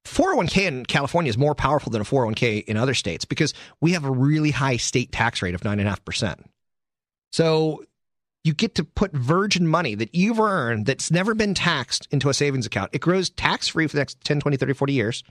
401k 0.06 0.68
in 0.68 0.86
California 0.86 1.30
is 1.30 1.38
more 1.38 1.56
powerful 1.56 1.92
than 1.92 2.02
a 2.02 2.06
401k 2.06 2.66
in 2.66 2.78
other 2.78 2.94
states 2.94 3.26
because 3.26 3.54
we 3.82 3.94
have 3.94 4.04
a 4.06 4.12
really 4.12 4.52
high 4.52 4.78
state 4.78 5.12
tax 5.12 5.42
rate 5.42 5.56
of 5.56 5.62
9.5%. 5.62 6.44
So 7.32 7.84
you 8.44 8.54
get 8.54 8.76
to 8.76 8.84
put 8.84 9.14
virgin 9.14 9.68
money 9.68 9.96
that 9.96 10.14
you've 10.14 10.40
earned 10.40 10.86
that's 10.86 11.10
never 11.10 11.34
been 11.34 11.54
taxed 11.54 12.08
into 12.12 12.30
a 12.30 12.34
savings 12.34 12.66
account. 12.66 12.90
It 12.94 13.00
grows 13.00 13.30
tax 13.30 13.70
free 13.70 13.88
for 13.88 13.94
the 13.94 14.02
next 14.02 14.22
10, 14.24 14.42
20, 14.42 14.58
30, 14.58 14.74
40 14.74 14.94
years 14.94 15.24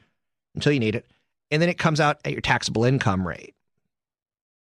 until 0.54 0.72
you 0.72 0.80
need 0.80 0.94
it. 0.94 1.06
And 1.52 1.62
then 1.62 1.68
it 1.68 1.78
comes 1.78 2.00
out 2.00 2.18
at 2.24 2.32
your 2.32 2.40
taxable 2.40 2.84
income 2.84 3.28
rate. 3.28 3.54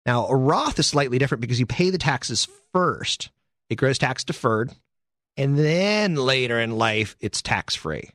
Now, 0.04 0.26
a 0.26 0.36
Roth 0.36 0.78
is 0.78 0.86
slightly 0.86 1.18
different 1.18 1.40
because 1.40 1.60
you 1.60 1.66
pay 1.66 1.88
the 1.88 1.98
taxes 1.98 2.48
first, 2.72 3.30
it 3.70 3.76
grows 3.76 3.96
tax 3.96 4.24
deferred, 4.24 4.72
and 5.36 5.56
then 5.56 6.16
later 6.16 6.58
in 6.58 6.72
life, 6.72 7.16
it's 7.20 7.40
tax 7.40 7.74
free. 7.74 8.10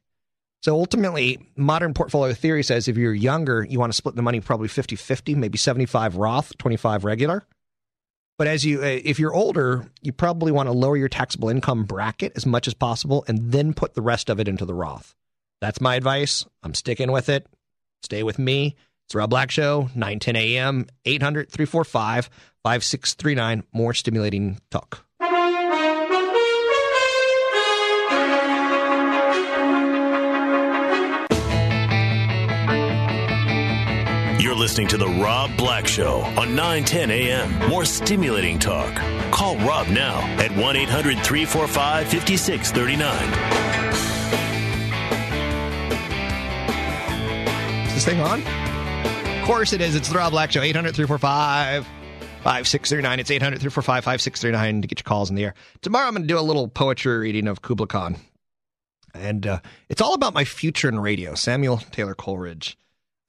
So 0.62 0.76
ultimately, 0.76 1.40
modern 1.56 1.94
portfolio 1.94 2.34
theory 2.34 2.64
says 2.64 2.88
if 2.88 2.98
you're 2.98 3.14
younger, 3.14 3.64
you 3.64 3.80
want 3.80 3.94
to 3.94 3.96
split 3.96 4.16
the 4.16 4.22
money 4.22 4.42
probably 4.42 4.68
50 4.68 4.96
50, 4.96 5.36
maybe 5.36 5.58
75 5.58 6.18
Roth, 6.18 6.58
25 6.58 7.06
regular. 7.06 7.46
But 8.38 8.48
as 8.48 8.66
you, 8.66 8.82
uh, 8.82 8.86
if 8.86 9.20
you're 9.20 9.34
older, 9.34 9.90
you 10.02 10.12
probably 10.12 10.52
want 10.52 10.68
to 10.68 10.74
lower 10.74 10.98
your 10.98 11.08
taxable 11.08 11.50
income 11.50 11.86
bracket 11.86 12.34
as 12.36 12.46
much 12.46 12.68
as 12.68 12.74
possible 12.74 13.24
and 13.28 13.52
then 13.52 13.74
put 13.74 13.94
the 13.94 14.02
rest 14.02 14.30
of 14.30 14.40
it 14.40 14.48
into 14.48 14.66
the 14.66 14.74
Roth. 14.74 15.16
That's 15.62 15.80
my 15.80 15.96
advice. 15.96 16.46
I'm 16.62 16.74
sticking 16.74 17.12
with 17.12 17.30
it. 17.30 17.48
Stay 18.04 18.24
with 18.24 18.40
me. 18.40 18.76
It's 19.08 19.16
Rob 19.16 19.30
Black 19.30 19.52
Show, 19.52 19.90
9 19.94 20.20
10 20.20 20.36
a.m., 20.36 20.88
800 21.06 21.52
345 21.52 22.30
5639. 22.64 23.64
More 23.72 23.94
stimulating 23.94 24.60
talk. 24.72 25.06
You're 34.40 34.54
listening 34.54 34.88
to 34.90 34.98
The 34.98 35.08
Rob 35.08 35.56
Black 35.58 35.88
Show 35.88 36.22
on 36.38 36.56
910 36.56 37.10
a.m. 37.10 37.70
More 37.70 37.86
stimulating 37.86 38.60
talk. 38.60 38.94
Call 39.32 39.58
Rob 39.58 39.88
now 39.88 40.20
at 40.40 40.52
1 40.56 40.76
800 40.76 41.20
345 41.20 42.08
5639. 42.10 43.95
This 47.96 48.04
thing 48.04 48.20
on? 48.20 48.42
Of 49.40 49.48
course 49.48 49.72
it 49.72 49.80
is. 49.80 49.96
It's 49.96 50.10
the 50.10 50.18
Rob 50.18 50.32
Black 50.32 50.52
Show, 50.52 50.62
800 50.62 50.94
345 50.94 51.86
5639. 52.44 53.20
It's 53.22 53.32
800 53.32 53.60
345 53.62 54.04
5639 54.04 54.82
to 54.82 54.88
get 54.88 55.00
your 55.00 55.04
calls 55.06 55.30
in 55.30 55.38
the 55.38 55.46
air. 55.46 55.54
Tomorrow 55.82 56.08
I'm 56.08 56.14
going 56.14 56.24
to 56.24 56.28
do 56.28 56.38
a 56.38 56.42
little 56.42 56.68
poetry 56.68 57.18
reading 57.18 57.48
of 57.48 57.62
Kubla 57.62 57.88
Khan. 57.88 58.18
And 59.14 59.48
uh, 59.48 59.60
it's 59.88 60.02
all 60.02 60.14
about 60.14 60.34
my 60.34 60.44
future 60.44 60.90
in 60.90 61.00
radio, 61.00 61.36
Samuel 61.36 61.78
Taylor 61.78 62.16
Coleridge. 62.16 62.78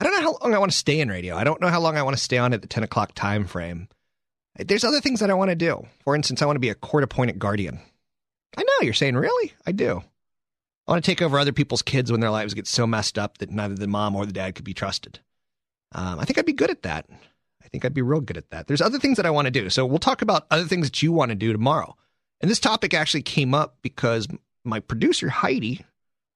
I 0.01 0.05
don't 0.05 0.15
know 0.15 0.23
how 0.23 0.39
long 0.43 0.53
I 0.53 0.59
want 0.59 0.73
to 0.73 0.77
stay 0.77 0.99
in 0.99 1.09
radio. 1.11 1.37
I 1.37 1.45
don't 1.45 1.61
know 1.61 1.69
how 1.69 1.81
long 1.81 1.97
I 1.97 2.03
want 2.03 2.17
to 2.17 2.23
stay 2.23 2.39
on 2.39 2.53
at 2.53 2.61
the 2.61 2.69
10 2.69 2.83
o'clock 2.83 3.15
time 3.15 3.47
frame. 3.47 3.89
There's 4.59 4.85
other 4.85 5.01
things 5.01 5.21
that 5.21 5.31
I 5.31 5.35
want 5.35 5.51
to 5.51 5.55
do. 5.55 5.87
For 6.03 6.17
instance, 6.17 6.43
I 6.43 6.47
want 6.47 6.57
to 6.57 6.61
be 6.61 6.71
a 6.71 6.75
court 6.75 7.05
appointed 7.05 7.39
guardian. 7.39 7.79
I 8.57 8.63
know 8.63 8.73
you're 8.83 8.95
saying, 8.95 9.15
really? 9.15 9.55
I 9.65 9.71
do. 9.71 10.03
I 10.87 10.93
want 10.93 11.05
to 11.05 11.11
take 11.11 11.23
over 11.23 11.39
other 11.39 11.53
people's 11.53 11.83
kids 11.83 12.13
when 12.13 12.21
their 12.21 12.31
lives 12.31 12.55
get 12.55 12.67
so 12.67 12.87
messed 12.87 13.19
up 13.19 13.39
that 13.39 13.51
neither 13.51 13.75
the 13.75 13.89
mom 13.89 14.15
or 14.15 14.25
the 14.25 14.33
dad 14.33 14.55
could 14.55 14.65
be 14.65 14.75
trusted. 14.75 15.19
Um, 15.93 16.21
I 16.21 16.25
think 16.25 16.39
I'd 16.39 16.47
be 16.47 16.53
good 16.53 16.71
at 16.71 16.83
that. 16.83 17.07
I 17.65 17.69
think 17.69 17.85
I'd 17.85 17.95
be 17.95 18.03
real 18.03 18.21
good 18.21 18.37
at 18.37 18.51
that. 18.51 18.69
There's 18.69 18.81
other 18.81 18.99
things 18.99 19.17
that 19.17 19.27
I 19.27 19.31
want 19.31 19.47
to 19.47 19.51
do. 19.51 19.69
So 19.69 19.85
we'll 19.85 19.99
talk 19.99 20.23
about 20.23 20.47
other 20.51 20.67
things 20.67 20.87
that 20.87 21.03
you 21.03 21.13
want 21.13 21.31
to 21.31 21.35
do 21.35 21.53
tomorrow. 21.53 21.97
And 22.41 22.51
this 22.51 22.61
topic 22.61 22.95
actually 22.95 23.23
came 23.23 23.55
up 23.55 23.79
because 23.83 24.29
my 24.65 24.79
producer, 24.79 25.29
Heidi, 25.29 25.85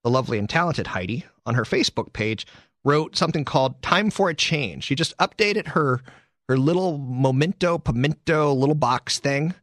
the 0.02 0.10
lovely 0.10 0.38
and 0.38 0.48
talented 0.48 0.88
Heidi, 0.88 1.24
on 1.46 1.54
her 1.54 1.64
Facebook 1.64 2.12
page, 2.12 2.46
wrote 2.84 3.16
something 3.16 3.44
called 3.44 3.80
Time 3.82 4.10
for 4.10 4.30
a 4.30 4.34
Change. 4.34 4.84
She 4.84 4.94
just 4.94 5.16
updated 5.18 5.68
her 5.68 6.02
her 6.48 6.58
little 6.58 6.98
memento 6.98 7.78
pimento 7.78 8.52
little 8.52 8.74
box 8.74 9.20
thing. 9.20 9.54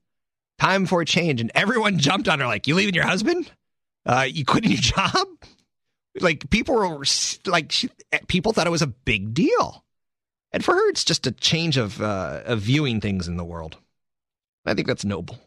Time 0.57 0.85
for 0.85 1.01
a 1.01 1.05
change. 1.05 1.41
And 1.41 1.51
everyone 1.53 1.99
jumped 1.99 2.29
on 2.29 2.39
her 2.39 2.45
like, 2.45 2.65
You 2.65 2.75
leaving 2.75 2.95
your 2.95 3.05
husband? 3.05 3.51
Uh, 4.07 4.27
you 4.27 4.45
quitting 4.45 4.71
your 4.71 4.79
job? 4.81 5.27
Like 6.19 6.49
people 6.49 6.75
were 6.75 7.05
like 7.45 7.71
she, 7.71 7.89
people 8.27 8.53
thought 8.53 8.67
it 8.67 8.71
was 8.71 8.81
a 8.81 8.87
big 8.87 9.33
deal. 9.33 9.83
And 10.51 10.63
for 10.63 10.73
her, 10.73 10.89
it's 10.89 11.03
just 11.03 11.27
a 11.27 11.31
change 11.31 11.77
of 11.77 12.01
uh, 12.01 12.41
of 12.45 12.61
viewing 12.61 13.01
things 13.01 13.27
in 13.27 13.37
the 13.37 13.45
world. 13.45 13.77
I 14.65 14.73
think 14.73 14.87
that's 14.87 15.05
noble. 15.05 15.37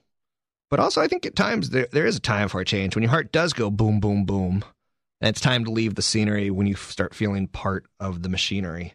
But 0.70 0.78
also, 0.78 1.00
I 1.00 1.08
think 1.08 1.26
at 1.26 1.34
times 1.34 1.70
there, 1.70 1.88
there 1.90 2.06
is 2.06 2.16
a 2.16 2.20
time 2.20 2.48
for 2.48 2.60
a 2.60 2.64
change 2.64 2.94
when 2.94 3.02
your 3.02 3.10
heart 3.10 3.32
does 3.32 3.52
go 3.52 3.70
boom, 3.70 3.98
boom, 3.98 4.24
boom. 4.24 4.64
And 5.20 5.28
it's 5.28 5.40
time 5.40 5.64
to 5.64 5.70
leave 5.70 5.96
the 5.96 6.02
scenery 6.02 6.50
when 6.50 6.66
you 6.66 6.76
start 6.76 7.14
feeling 7.14 7.48
part 7.48 7.86
of 7.98 8.22
the 8.22 8.28
machinery. 8.28 8.94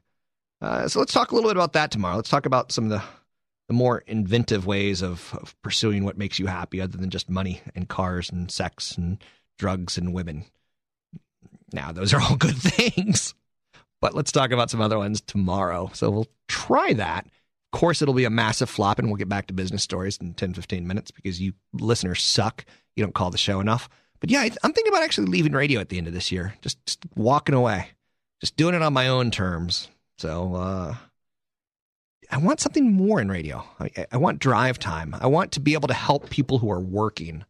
Uh, 0.62 0.88
so 0.88 1.00
let's 1.00 1.14
talk 1.14 1.32
a 1.32 1.36
little 1.36 1.50
bit 1.50 1.58
about 1.58 1.74
that 1.74 1.92
tomorrow. 1.92 2.16
Let's 2.16 2.30
talk 2.30 2.46
about 2.46 2.72
some 2.72 2.86
of 2.86 2.90
the, 2.90 3.04
the 3.68 3.74
more 3.74 4.00
inventive 4.08 4.66
ways 4.66 5.02
of, 5.02 5.38
of 5.40 5.56
pursuing 5.62 6.06
what 6.06 6.18
makes 6.18 6.40
you 6.40 6.48
happy 6.48 6.82
other 6.82 6.98
than 6.98 7.10
just 7.10 7.30
money 7.30 7.62
and 7.76 7.88
cars 7.88 8.32
and 8.32 8.50
sex 8.50 8.98
and 8.98 9.22
drugs 9.58 9.98
and 9.98 10.14
women. 10.14 10.46
Now, 11.74 11.92
those 11.92 12.14
are 12.14 12.22
all 12.22 12.36
good 12.38 12.58
things. 12.58 13.34
But 14.02 14.14
let's 14.14 14.32
talk 14.32 14.52
about 14.52 14.70
some 14.70 14.82
other 14.82 14.98
ones 14.98 15.22
tomorrow. 15.22 15.90
So 15.94 16.10
we'll 16.10 16.28
try 16.48 16.94
that. 16.94 17.26
Of 17.26 17.80
course, 17.80 18.02
it'll 18.02 18.14
be 18.14 18.26
a 18.26 18.30
massive 18.30 18.70
flop, 18.70 19.00
and 19.00 19.08
we'll 19.08 19.18
get 19.18 19.30
back 19.30 19.48
to 19.48 19.54
business 19.54 19.84
stories 19.84 20.18
in 20.18 20.34
10, 20.34 20.54
15 20.54 20.88
minutes 20.88 21.12
because 21.12 21.42
you 21.42 21.54
listeners 21.74 22.24
suck. 22.24 22.66
You 22.96 23.04
don't 23.04 23.16
call 23.16 23.32
the 23.32 23.38
show 23.38 23.60
enough. 23.60 23.90
But 24.20 24.30
yeah, 24.30 24.42
I'm 24.42 24.74
thinking 24.74 24.92
about 24.94 25.04
actually 25.04 25.28
leaving 25.28 25.52
radio 25.52 25.82
at 25.82 25.90
the 25.90 25.98
end 25.98 26.08
of 26.08 26.14
this 26.14 26.32
year, 26.32 26.54
just, 26.62 26.84
just 26.86 27.00
walking 27.16 27.56
away, 27.56 27.90
just 28.40 28.56
doing 28.56 28.76
it 28.76 28.82
on 28.82 28.94
my 28.94 29.08
own 29.08 29.30
terms. 29.30 29.90
So 30.18 30.56
uh, 30.56 30.96
I 32.32 32.38
want 32.38 32.60
something 32.60 32.92
more 32.94 33.20
in 33.20 33.30
radio. 33.30 33.66
I, 33.80 34.06
I 34.12 34.18
want 34.18 34.40
drive 34.40 34.80
time. 34.80 35.16
I 35.20 35.28
want 35.28 35.52
to 35.54 35.60
be 35.60 35.74
able 35.74 35.88
to 35.90 35.94
help 35.94 36.30
people 36.30 36.60
who 36.60 36.72
are 36.72 36.80
working. 36.80 37.44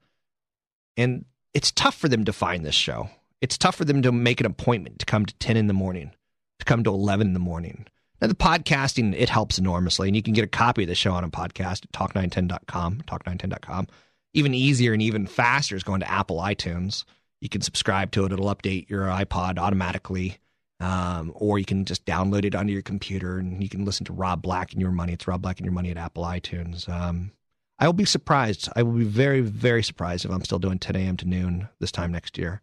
And 0.97 1.25
it's 1.55 1.71
tough 1.71 1.95
for 1.95 2.09
them 2.09 2.25
to 2.25 2.33
find 2.33 2.65
this 2.65 2.75
show. 2.75 3.09
It's 3.41 3.57
tough 3.57 3.75
for 3.75 3.85
them 3.85 4.01
to 4.01 4.11
make 4.11 4.41
an 4.41 4.45
appointment 4.45 4.99
to 4.99 5.05
come 5.05 5.25
to 5.25 5.33
10 5.35 5.55
in 5.55 5.67
the 5.67 5.73
morning, 5.73 6.11
to 6.59 6.65
come 6.65 6.83
to 6.83 6.89
11 6.89 7.27
in 7.27 7.33
the 7.33 7.39
morning. 7.39 7.87
Now, 8.21 8.27
the 8.27 8.35
podcasting, 8.35 9.15
it 9.17 9.29
helps 9.29 9.57
enormously. 9.57 10.09
And 10.09 10.15
you 10.15 10.21
can 10.21 10.33
get 10.33 10.43
a 10.43 10.47
copy 10.47 10.83
of 10.83 10.89
the 10.89 10.95
show 10.95 11.13
on 11.13 11.23
a 11.23 11.29
podcast 11.29 11.85
at 11.85 11.91
talk910.com, 11.93 13.03
talk910.com. 13.07 13.87
Even 14.33 14.53
easier 14.53 14.91
and 14.91 15.01
even 15.01 15.27
faster 15.27 15.77
is 15.77 15.83
going 15.83 16.01
to 16.01 16.11
Apple 16.11 16.37
iTunes. 16.37 17.05
You 17.39 17.47
can 17.47 17.61
subscribe 17.61 18.11
to 18.11 18.25
it, 18.25 18.33
it'll 18.33 18.53
update 18.53 18.89
your 18.89 19.03
iPod 19.03 19.57
automatically. 19.57 20.37
Um, 20.81 21.31
or 21.35 21.57
you 21.57 21.63
can 21.63 21.85
just 21.85 22.05
download 22.05 22.43
it 22.43 22.53
onto 22.53 22.73
your 22.73 22.81
computer 22.81 23.37
and 23.37 23.63
you 23.63 23.69
can 23.69 23.85
listen 23.85 24.05
to 24.07 24.13
Rob 24.13 24.41
Black 24.41 24.73
and 24.73 24.81
Your 24.81 24.91
Money. 24.91 25.13
It's 25.13 25.25
Rob 25.25 25.41
Black 25.41 25.59
and 25.59 25.65
Your 25.65 25.73
Money 25.73 25.91
at 25.91 25.97
Apple 25.97 26.25
iTunes. 26.25 26.89
Um, 26.89 27.31
I 27.77 27.85
will 27.87 27.93
be 27.93 28.05
surprised. 28.05 28.69
I 28.75 28.83
will 28.83 28.93
be 28.93 29.03
very, 29.03 29.41
very 29.41 29.83
surprised 29.83 30.25
if 30.25 30.31
I'm 30.31 30.43
still 30.43 30.59
doing 30.59 30.79
10 30.79 30.95
a.m. 30.95 31.17
to 31.17 31.25
noon 31.25 31.67
this 31.79 31.91
time 31.91 32.11
next 32.11 32.37
year. 32.37 32.61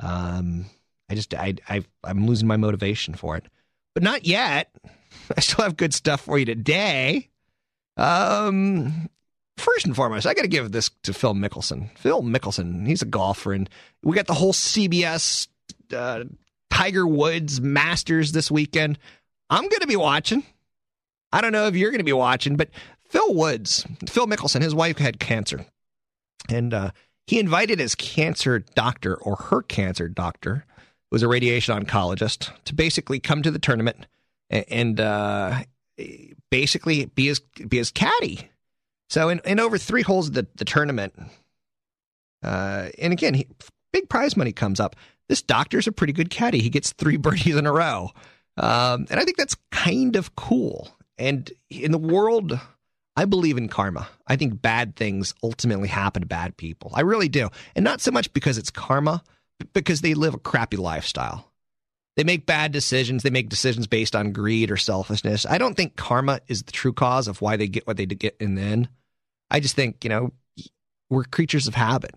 Um, 0.00 0.66
I 1.10 1.14
just, 1.14 1.34
I, 1.34 1.54
I, 1.68 1.84
I'm 2.04 2.26
losing 2.26 2.48
my 2.48 2.56
motivation 2.56 3.14
for 3.14 3.36
it, 3.36 3.44
but 3.94 4.02
not 4.02 4.26
yet. 4.26 4.74
I 5.36 5.40
still 5.40 5.64
have 5.64 5.76
good 5.76 5.94
stuff 5.94 6.22
for 6.22 6.38
you 6.38 6.44
today. 6.44 7.28
Um, 7.96 9.08
first 9.56 9.86
and 9.86 9.94
foremost, 9.94 10.26
I 10.26 10.34
got 10.34 10.42
to 10.42 10.48
give 10.48 10.72
this 10.72 10.90
to 11.04 11.12
Phil 11.12 11.34
Mickelson. 11.34 11.96
Phil 11.98 12.22
Mickelson, 12.22 12.86
he's 12.86 13.02
a 13.02 13.06
golfer, 13.06 13.52
and 13.52 13.68
we 14.02 14.16
got 14.16 14.26
the 14.26 14.34
whole 14.34 14.52
CBS 14.52 15.48
uh, 15.94 16.24
Tiger 16.70 17.06
Woods 17.06 17.60
Masters 17.60 18.32
this 18.32 18.50
weekend. 18.50 18.98
I'm 19.48 19.68
going 19.68 19.80
to 19.80 19.86
be 19.86 19.96
watching. 19.96 20.44
I 21.32 21.40
don't 21.40 21.52
know 21.52 21.66
if 21.66 21.76
you're 21.76 21.90
going 21.90 21.98
to 22.00 22.04
be 22.04 22.12
watching, 22.12 22.56
but 22.56 22.70
Phil 23.08 23.34
Woods, 23.34 23.86
Phil 24.08 24.26
Mickelson, 24.26 24.62
his 24.62 24.74
wife 24.74 24.98
had 24.98 25.18
cancer, 25.18 25.66
and 26.48 26.74
uh, 26.74 26.90
he 27.26 27.38
invited 27.38 27.78
his 27.78 27.94
cancer 27.94 28.60
doctor 28.74 29.14
or 29.16 29.36
her 29.36 29.62
cancer 29.62 30.08
doctor, 30.08 30.64
who 30.76 31.14
was 31.14 31.22
a 31.22 31.28
radiation 31.28 31.76
oncologist, 31.76 32.50
to 32.64 32.74
basically 32.74 33.20
come 33.20 33.42
to 33.42 33.50
the 33.50 33.58
tournament 33.58 34.06
and, 34.50 34.64
and 34.68 35.00
uh, 35.00 35.62
basically 36.50 37.06
be 37.06 37.26
his 37.26 37.40
be 37.40 37.78
his 37.78 37.90
caddy. 37.90 38.48
So 39.08 39.28
in, 39.28 39.40
in 39.44 39.60
over 39.60 39.78
three 39.78 40.02
holes 40.02 40.28
of 40.28 40.34
the, 40.34 40.46
the 40.56 40.64
tournament, 40.64 41.14
uh, 42.42 42.88
and 42.98 43.12
again, 43.12 43.34
he, 43.34 43.46
big 43.92 44.08
prize 44.08 44.36
money 44.36 44.52
comes 44.52 44.80
up. 44.80 44.96
This 45.28 45.42
doctor's 45.42 45.86
a 45.86 45.92
pretty 45.92 46.12
good 46.12 46.30
caddy. 46.30 46.60
He 46.60 46.70
gets 46.70 46.92
three 46.92 47.16
birdies 47.16 47.56
in 47.56 47.66
a 47.66 47.72
row. 47.72 48.10
Um, 48.56 49.06
and 49.10 49.20
I 49.20 49.24
think 49.24 49.36
that's 49.36 49.56
kind 49.70 50.16
of 50.16 50.34
cool. 50.34 50.88
And 51.18 51.50
in 51.70 51.92
the 51.92 51.98
world, 51.98 52.58
I 53.16 53.24
believe 53.24 53.56
in 53.56 53.68
karma. 53.68 54.08
I 54.26 54.36
think 54.36 54.60
bad 54.60 54.94
things 54.94 55.34
ultimately 55.42 55.88
happen 55.88 56.20
to 56.20 56.26
bad 56.26 56.56
people. 56.56 56.92
I 56.94 57.00
really 57.00 57.28
do. 57.28 57.48
And 57.74 57.82
not 57.84 58.00
so 58.02 58.10
much 58.10 58.32
because 58.32 58.58
it's 58.58 58.70
karma, 58.70 59.22
but 59.58 59.72
because 59.72 60.02
they 60.02 60.14
live 60.14 60.34
a 60.34 60.38
crappy 60.38 60.76
lifestyle. 60.76 61.50
They 62.16 62.24
make 62.24 62.46
bad 62.46 62.72
decisions. 62.72 63.22
They 63.22 63.30
make 63.30 63.48
decisions 63.48 63.86
based 63.86 64.14
on 64.16 64.32
greed 64.32 64.70
or 64.70 64.76
selfishness. 64.76 65.46
I 65.46 65.58
don't 65.58 65.74
think 65.74 65.96
karma 65.96 66.40
is 66.48 66.62
the 66.62 66.72
true 66.72 66.92
cause 66.92 67.28
of 67.28 67.40
why 67.40 67.56
they 67.56 67.68
get 67.68 67.86
what 67.86 67.96
they 67.96 68.06
get 68.06 68.36
in 68.38 68.54
the 68.54 68.62
end. 68.62 68.88
I 69.50 69.60
just 69.60 69.76
think, 69.76 70.02
you 70.04 70.10
know, 70.10 70.32
we're 71.08 71.24
creatures 71.24 71.66
of 71.66 71.74
habit. 71.74 72.14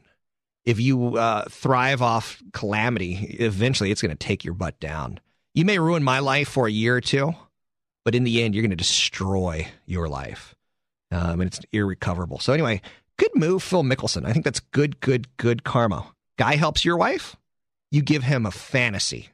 If 0.65 0.79
you 0.79 1.18
uh, 1.18 1.46
thrive 1.50 2.01
off 2.01 2.41
calamity, 2.53 3.38
eventually 3.39 3.91
it's 3.91 4.01
going 4.01 4.15
to 4.15 4.27
take 4.27 4.44
your 4.44 4.53
butt 4.53 4.79
down. 4.79 5.20
You 5.53 5.65
may 5.65 5.79
ruin 5.79 6.03
my 6.03 6.20
life 6.20 6.50
for 6.50 6.68
a 6.68 6.72
year 6.72 6.96
or 6.96 7.01
two, 7.01 7.34
but 8.06 8.15
in 8.15 8.24
the 8.24 8.44
end, 8.44 8.56
you're 8.56 8.62
going 8.62 8.70
to 8.70 8.75
destroy 8.75 9.68
your 9.86 10.08
life. 10.08 10.56
Um, 11.12 11.42
and 11.42 11.44
it's 11.44 11.60
irrecoverable. 11.72 12.39
So, 12.39 12.54
anyway, 12.54 12.82
good 13.18 13.36
move, 13.36 13.63
Phil 13.63 13.84
Mickelson. 13.84 14.25
I 14.25 14.34
think 14.34 14.46
that's 14.46 14.60
good, 14.60 15.00
good, 15.00 15.36
good 15.38 15.63
karma. 15.63 16.06
Guy 16.38 16.56
helps 16.56 16.86
your 16.86 16.98
wife, 16.98 17.36
you 17.92 18.01
give 18.01 18.24
him 18.24 18.46
a 18.46 18.51
fantasy 18.51 19.30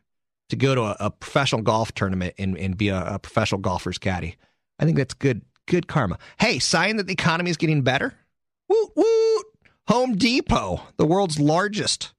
to 0.49 0.55
go 0.55 0.75
to 0.75 0.81
a, 0.81 0.97
a 0.99 1.11
professional 1.11 1.61
golf 1.61 1.93
tournament 1.93 2.35
and, 2.37 2.57
and 2.57 2.77
be 2.77 2.89
a, 2.89 3.15
a 3.15 3.19
professional 3.19 3.61
golfer's 3.61 3.97
caddy. 3.97 4.35
I 4.79 4.85
think 4.85 4.97
that's 4.97 5.13
good, 5.13 5.41
good 5.65 5.87
karma. 5.87 6.17
Hey, 6.39 6.59
sign 6.59 6.97
that 6.97 7.07
the 7.07 7.13
economy 7.13 7.49
is 7.49 7.57
getting 7.57 7.81
better. 7.81 8.13
Woot 8.69 8.89
woot! 8.95 9.45
Home 9.87 10.15
Depot, 10.15 10.81
the 10.97 11.05
world's 11.05 11.39
largest 11.39 12.13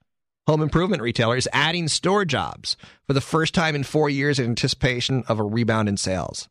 home 0.46 0.62
improvement 0.62 1.02
retailer, 1.02 1.36
is 1.36 1.48
adding 1.52 1.88
store 1.88 2.24
jobs 2.24 2.76
for 3.06 3.12
the 3.12 3.20
first 3.20 3.54
time 3.54 3.74
in 3.74 3.82
four 3.82 4.08
years 4.08 4.38
in 4.38 4.46
anticipation 4.46 5.24
of 5.26 5.40
a 5.40 5.42
rebound 5.42 5.88
in 5.88 5.96
sales. 5.96 6.48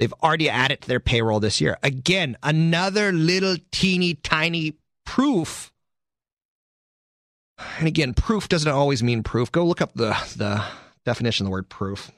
They've 0.00 0.14
already 0.22 0.48
added 0.48 0.80
to 0.80 0.88
their 0.88 0.98
payroll 0.98 1.40
this 1.40 1.60
year. 1.60 1.76
Again, 1.82 2.38
another 2.42 3.12
little 3.12 3.56
teeny 3.70 4.14
tiny 4.14 4.78
proof. 5.04 5.70
And 7.78 7.86
again, 7.86 8.14
proof 8.14 8.48
doesn't 8.48 8.72
always 8.72 9.02
mean 9.02 9.22
proof. 9.22 9.52
Go 9.52 9.66
look 9.66 9.82
up 9.82 9.92
the 9.92 10.16
the 10.36 10.64
definition 11.04 11.44
of 11.44 11.48
the 11.48 11.52
word 11.52 11.68
proof. 11.68 12.10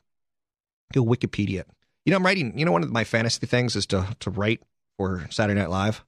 Go 0.92 1.04
Wikipedia. 1.04 1.64
You 2.06 2.12
know, 2.12 2.16
I'm 2.18 2.24
writing. 2.24 2.56
You 2.56 2.64
know, 2.64 2.70
one 2.70 2.84
of 2.84 2.92
my 2.92 3.02
fantasy 3.02 3.46
things 3.46 3.74
is 3.74 3.86
to 3.86 4.06
to 4.20 4.30
write 4.30 4.62
for 4.96 5.26
Saturday 5.30 5.58
Night 5.58 5.70
Live, 5.70 6.04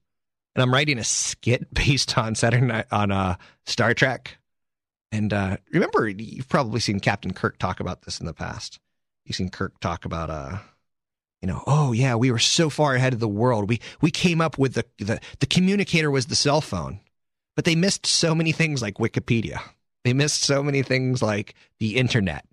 and 0.55 0.63
I'm 0.63 0.73
writing 0.73 0.99
a 1.01 1.05
skit 1.05 1.75
based 1.75 2.17
on 2.17 2.37
Saturday 2.37 2.67
Night 2.67 2.87
on 2.93 3.11
uh, 3.11 3.35
Star 3.67 3.95
Trek. 3.95 4.39
And 5.11 5.33
uh, 5.33 5.57
remember, 5.73 6.09
you've 6.09 6.49
probably 6.49 6.79
seen 6.79 7.01
Captain 7.01 7.33
Kirk 7.33 7.59
talk 7.59 7.81
about 7.81 8.03
this 8.03 8.21
in 8.21 8.27
the 8.27 8.33
past. 8.33 8.79
You've 9.25 9.37
seen 9.37 9.49
Kirk 9.49 9.79
talk 9.81 10.05
about, 10.05 10.29
uh, 10.29 10.59
you 11.45 11.53
know, 11.53 11.63
oh 11.67 11.93
yeah, 11.93 12.15
we 12.15 12.31
were 12.31 12.39
so 12.39 12.71
far 12.71 12.95
ahead 12.95 13.13
of 13.13 13.21
the 13.21 13.29
world. 13.29 13.69
We 13.69 13.81
we 14.01 14.11
came 14.11 14.41
up 14.41 14.57
with 14.57 14.75
the 14.75 14.85
the 14.99 15.21
the 15.41 15.47
communicator 15.47 16.11
was 16.11 16.27
the 16.27 16.35
cell 16.35 16.63
phone, 16.63 17.01
but 17.55 17.67
they 17.67 17.75
missed 17.75 18.07
so 18.07 18.35
many 18.35 18.51
things 18.51 18.81
like 18.81 18.95
Wikipedia. 18.95 19.61
They 20.05 20.13
missed 20.13 20.43
so 20.43 20.63
many 20.63 20.83
things 20.83 21.23
like 21.23 21.55
the 21.79 21.97
internet 21.97 22.47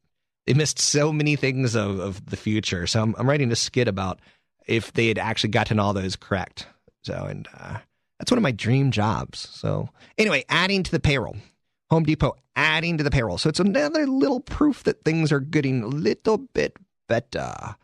they 0.48 0.54
missed 0.54 0.80
so 0.80 1.14
many 1.14 1.36
things 1.36 1.76
of, 1.76 2.00
of 2.00 2.26
the 2.26 2.38
future. 2.38 2.88
So 2.88 3.02
I'm, 3.02 3.16
I'm 3.18 3.30
writing 3.30 3.52
a 3.52 3.56
skit 3.56 3.88
about 3.88 4.20
if 4.68 4.92
they 4.94 5.08
had 5.08 5.18
actually 5.18 5.52
gotten 5.52 5.80
all 5.80 5.94
those 5.94 6.16
correct. 6.16 6.68
So, 7.04 7.14
and 7.14 7.48
uh, 7.58 7.78
that's 8.20 8.32
one 8.32 8.38
of 8.38 8.44
my 8.44 8.52
dream 8.52 8.92
jobs. 8.92 9.48
So, 9.52 9.90
anyway, 10.18 10.44
adding 10.50 10.84
to 10.84 10.92
the 10.92 11.00
payroll, 11.00 11.38
Home 11.90 12.04
Depot 12.04 12.36
adding 12.56 12.98
to 12.98 13.04
the 13.04 13.12
payroll. 13.12 13.38
So, 13.38 13.50
it's 13.50 13.60
another 13.60 14.06
little 14.06 14.40
proof 14.40 14.84
that 14.84 15.04
things 15.04 15.32
are 15.32 15.40
getting 15.40 15.84
a 15.84 15.88
little 15.88 16.38
bit 16.38 16.78
better. 17.08 17.76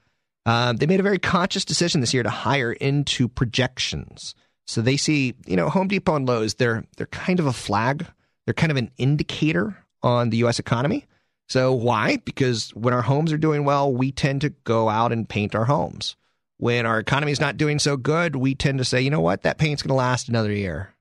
Um, 0.48 0.78
they 0.78 0.86
made 0.86 1.02
a 1.02 1.04
very 1.04 1.20
conscious 1.20 1.66
decision 1.66 2.00
this 2.00 2.14
year 2.14 2.24
to 2.24 2.30
hire 2.30 2.72
into 2.72 3.28
projections. 3.28 4.34
So 4.66 4.82
they 4.82 4.96
see, 4.96 5.36
you 5.46 5.58
know, 5.58 5.70
Home 5.70 5.90
Depot 5.90 6.16
and 6.16 6.26
Lowe's, 6.26 6.56
they're 6.56 6.86
they're 6.96 7.06
kind 7.08 7.42
of 7.42 7.48
a 7.48 7.54
flag. 7.54 8.08
They're 8.46 8.54
kind 8.54 8.72
of 8.72 8.78
an 8.78 8.90
indicator 8.98 9.78
on 10.02 10.30
the 10.30 10.38
U.S. 10.38 10.58
economy. 10.58 11.06
So 11.50 11.74
why? 11.74 12.18
Because 12.18 12.70
when 12.76 12.94
our 12.94 13.02
homes 13.02 13.34
are 13.34 13.38
doing 13.38 13.66
well, 13.66 13.92
we 13.92 14.14
tend 14.14 14.42
to 14.42 14.50
go 14.50 14.88
out 14.88 15.12
and 15.12 15.28
paint 15.28 15.54
our 15.54 15.66
homes. 15.66 16.16
When 16.60 16.86
our 16.86 16.98
economy 16.98 17.34
is 17.34 17.42
not 17.42 17.58
doing 17.58 17.78
so 17.78 17.98
good, 17.98 18.38
we 18.38 18.56
tend 18.56 18.78
to 18.78 18.86
say, 18.86 19.02
you 19.02 19.10
know 19.10 19.22
what, 19.22 19.44
that 19.44 19.58
paint's 19.58 19.84
going 19.84 19.90
to 19.90 19.96
last 19.96 20.30
another 20.30 20.52
year. 20.52 20.94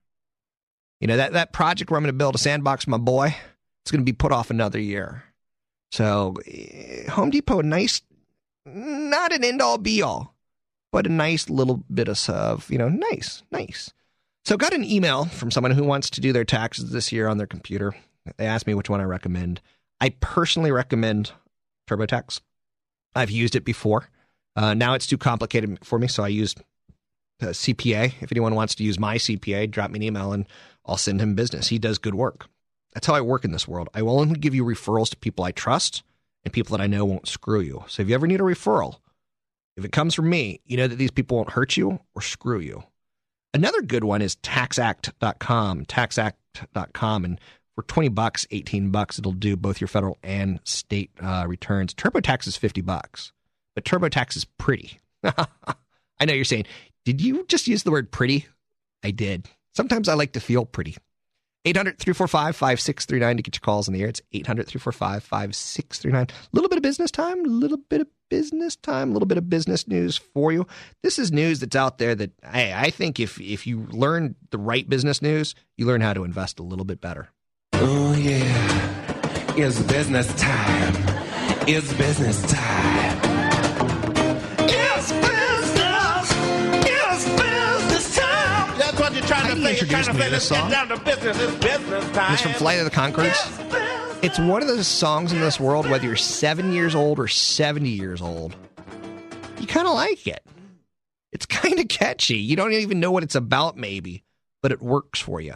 You 0.99 1.07
know, 1.07 1.17
that, 1.17 1.33
that 1.33 1.53
project 1.53 1.89
where 1.89 1.97
I'm 1.97 2.03
going 2.03 2.13
to 2.13 2.17
build 2.17 2.35
a 2.35 2.39
sandbox 2.39 2.83
for 2.83 2.91
my 2.91 2.97
boy, 2.97 3.35
it's 3.83 3.91
going 3.91 4.01
to 4.01 4.05
be 4.05 4.13
put 4.13 4.31
off 4.31 4.49
another 4.49 4.79
year. 4.79 5.23
So 5.91 6.35
eh, 6.45 7.09
Home 7.09 7.29
Depot, 7.29 7.61
nice, 7.61 8.01
not 8.73 9.33
an 9.33 9.43
end 9.43 9.61
all 9.61 9.77
be 9.77 10.01
all, 10.01 10.35
but 10.91 11.05
a 11.05 11.09
nice 11.09 11.49
little 11.49 11.83
bit 11.93 12.09
of, 12.09 12.69
you 12.69 12.77
know, 12.77 12.89
nice, 12.89 13.43
nice. 13.51 13.93
So 14.45 14.57
got 14.57 14.73
an 14.73 14.83
email 14.83 15.25
from 15.25 15.51
someone 15.51 15.71
who 15.71 15.83
wants 15.83 16.09
to 16.11 16.21
do 16.21 16.31
their 16.31 16.45
taxes 16.45 16.91
this 16.91 17.11
year 17.11 17.27
on 17.27 17.37
their 17.37 17.47
computer. 17.47 17.95
They 18.37 18.45
asked 18.45 18.67
me 18.67 18.73
which 18.73 18.89
one 18.89 19.01
I 19.01 19.05
recommend. 19.05 19.61
I 19.99 20.09
personally 20.09 20.71
recommend 20.71 21.31
TurboTax. 21.89 22.41
I've 23.15 23.31
used 23.31 23.55
it 23.55 23.65
before. 23.65 24.09
Uh, 24.55 24.73
now 24.73 24.93
it's 24.93 25.07
too 25.07 25.17
complicated 25.17 25.79
for 25.83 25.99
me, 25.99 26.07
so 26.07 26.23
I 26.23 26.29
use 26.29 26.55
uh, 27.41 27.47
CPA. 27.47 28.13
If 28.21 28.31
anyone 28.31 28.55
wants 28.55 28.75
to 28.75 28.83
use 28.83 28.99
my 28.99 29.17
CPA, 29.17 29.69
drop 29.69 29.91
me 29.91 29.99
an 29.99 30.03
email 30.03 30.33
and 30.33 30.45
I'll 30.85 30.97
send 30.97 31.21
him 31.21 31.35
business. 31.35 31.67
He 31.67 31.79
does 31.79 31.97
good 31.97 32.15
work. 32.15 32.47
That's 32.93 33.07
how 33.07 33.15
I 33.15 33.21
work 33.21 33.45
in 33.45 33.51
this 33.51 33.67
world. 33.67 33.89
I 33.93 34.01
will 34.01 34.19
only 34.19 34.39
give 34.39 34.55
you 34.55 34.63
referrals 34.63 35.09
to 35.09 35.17
people 35.17 35.45
I 35.45 35.51
trust 35.51 36.03
and 36.47 36.53
people 36.53 36.77
that 36.77 36.83
I 36.83 36.87
know 36.87 37.03
won't 37.03 37.27
screw 37.27 37.59
you. 37.59 37.83
So 37.87 38.01
if 38.01 38.07
you 38.07 38.15
ever 38.15 38.25
need 38.25 38.39
a 38.39 38.43
referral, 38.43 38.99
if 39.75 39.83
it 39.83 39.91
comes 39.91 40.15
from 40.15 40.29
me, 40.29 40.61
you 40.65 40.77
know 40.77 40.87
that 40.87 40.95
these 40.95 41.11
people 41.11 41.35
won't 41.35 41.51
hurt 41.51 41.75
you 41.75 41.99
or 42.15 42.21
screw 42.21 42.59
you. 42.59 42.83
Another 43.53 43.81
good 43.81 44.05
one 44.05 44.21
is 44.21 44.37
taxact.com, 44.37 45.85
taxact.com. 45.85 47.25
And 47.25 47.41
for 47.75 47.83
20 47.83 48.07
bucks, 48.09 48.47
18 48.49 48.91
bucks, 48.91 49.19
it'll 49.19 49.33
do 49.33 49.57
both 49.57 49.81
your 49.81 49.89
federal 49.89 50.17
and 50.23 50.61
state 50.63 51.11
uh, 51.21 51.43
returns. 51.47 51.93
TurboTax 51.93 52.47
is 52.47 52.55
50 52.55 52.79
bucks, 52.79 53.33
but 53.75 53.83
TurboTax 53.83 54.37
is 54.37 54.45
pretty. 54.45 55.01
I 55.23 56.25
know 56.25 56.33
you're 56.33 56.45
saying, 56.45 56.65
did 57.03 57.19
you 57.19 57.45
just 57.49 57.67
use 57.67 57.83
the 57.83 57.91
word 57.91 58.09
pretty? 58.09 58.47
I 59.03 59.11
did. 59.11 59.49
Sometimes 59.73 60.07
I 60.07 60.13
like 60.13 60.31
to 60.31 60.39
feel 60.39 60.65
pretty. 60.65 60.95
800 61.67 61.97
345 61.99 62.55
5639 62.55 63.37
to 63.37 63.43
get 63.43 63.55
your 63.55 63.61
calls 63.61 63.87
in 63.87 63.93
the 63.93 64.01
air. 64.01 64.07
It's 64.07 64.21
800 64.31 64.67
345 64.67 65.23
5639. 65.23 66.23
A 66.23 66.27
little 66.53 66.69
bit 66.69 66.77
of 66.77 66.83
business 66.83 67.11
time, 67.11 67.45
a 67.45 67.47
little 67.47 67.77
bit 67.77 68.01
of 68.01 68.07
business 68.29 68.75
time, 68.75 69.09
a 69.09 69.13
little 69.13 69.27
bit 69.27 69.37
of 69.37 69.49
business 69.49 69.87
news 69.87 70.17
for 70.17 70.51
you. 70.51 70.65
This 71.03 71.19
is 71.19 71.31
news 71.31 71.59
that's 71.59 71.75
out 71.75 71.97
there 71.97 72.15
that 72.15 72.31
hey, 72.51 72.73
I 72.75 72.89
think 72.89 73.19
if 73.19 73.39
if 73.39 73.67
you 73.67 73.85
learn 73.89 74.35
the 74.51 74.57
right 74.57 74.87
business 74.87 75.21
news, 75.21 75.55
you 75.75 75.85
learn 75.85 76.01
how 76.01 76.13
to 76.13 76.23
invest 76.23 76.59
a 76.59 76.63
little 76.63 76.85
bit 76.85 77.01
better. 77.01 77.29
Oh, 77.73 78.15
yeah. 78.15 79.53
It's 79.55 79.81
business 79.83 80.33
time. 80.35 80.93
It's 81.67 81.93
business 81.93 82.41
time. 82.51 83.26
Get 89.61 89.89
down 89.89 90.03
to 90.05 90.13
business 90.13 90.49
time. 90.49 92.33
It's 92.33 92.41
from 92.41 92.53
Flight 92.53 92.79
of 92.79 92.85
the 92.85 92.91
Conchords. 92.91 94.23
It's 94.23 94.39
one 94.39 94.61
of 94.61 94.67
those 94.67 94.87
songs 94.87 95.31
in 95.31 95.39
this 95.39 95.59
world, 95.59 95.89
whether 95.89 96.05
you're 96.05 96.15
seven 96.15 96.73
years 96.73 96.95
old 96.95 97.19
or 97.19 97.27
70 97.27 97.89
years 97.89 98.21
old, 98.21 98.55
you 99.59 99.67
kind 99.67 99.87
of 99.87 99.93
like 99.93 100.25
it. 100.27 100.43
It's 101.31 101.45
kind 101.47 101.79
of 101.79 101.87
catchy. 101.87 102.37
You 102.37 102.55
don't 102.55 102.73
even 102.73 102.99
know 102.99 103.11
what 103.11 103.23
it's 103.23 103.35
about, 103.35 103.77
maybe, 103.77 104.23
but 104.61 104.71
it 104.71 104.81
works 104.81 105.19
for 105.19 105.39
you. 105.39 105.55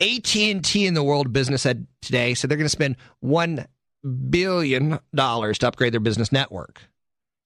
AT&T 0.00 0.86
in 0.86 0.94
the 0.94 1.02
World 1.02 1.32
Business 1.32 1.62
said 1.62 1.86
today 2.02 2.34
said 2.34 2.50
they're 2.50 2.58
going 2.58 2.66
to 2.66 2.70
spend 2.70 2.96
1 3.20 3.66
billion 4.30 4.98
dollars 5.14 5.58
to 5.58 5.68
upgrade 5.68 5.92
their 5.92 6.00
business 6.00 6.30
network. 6.30 6.82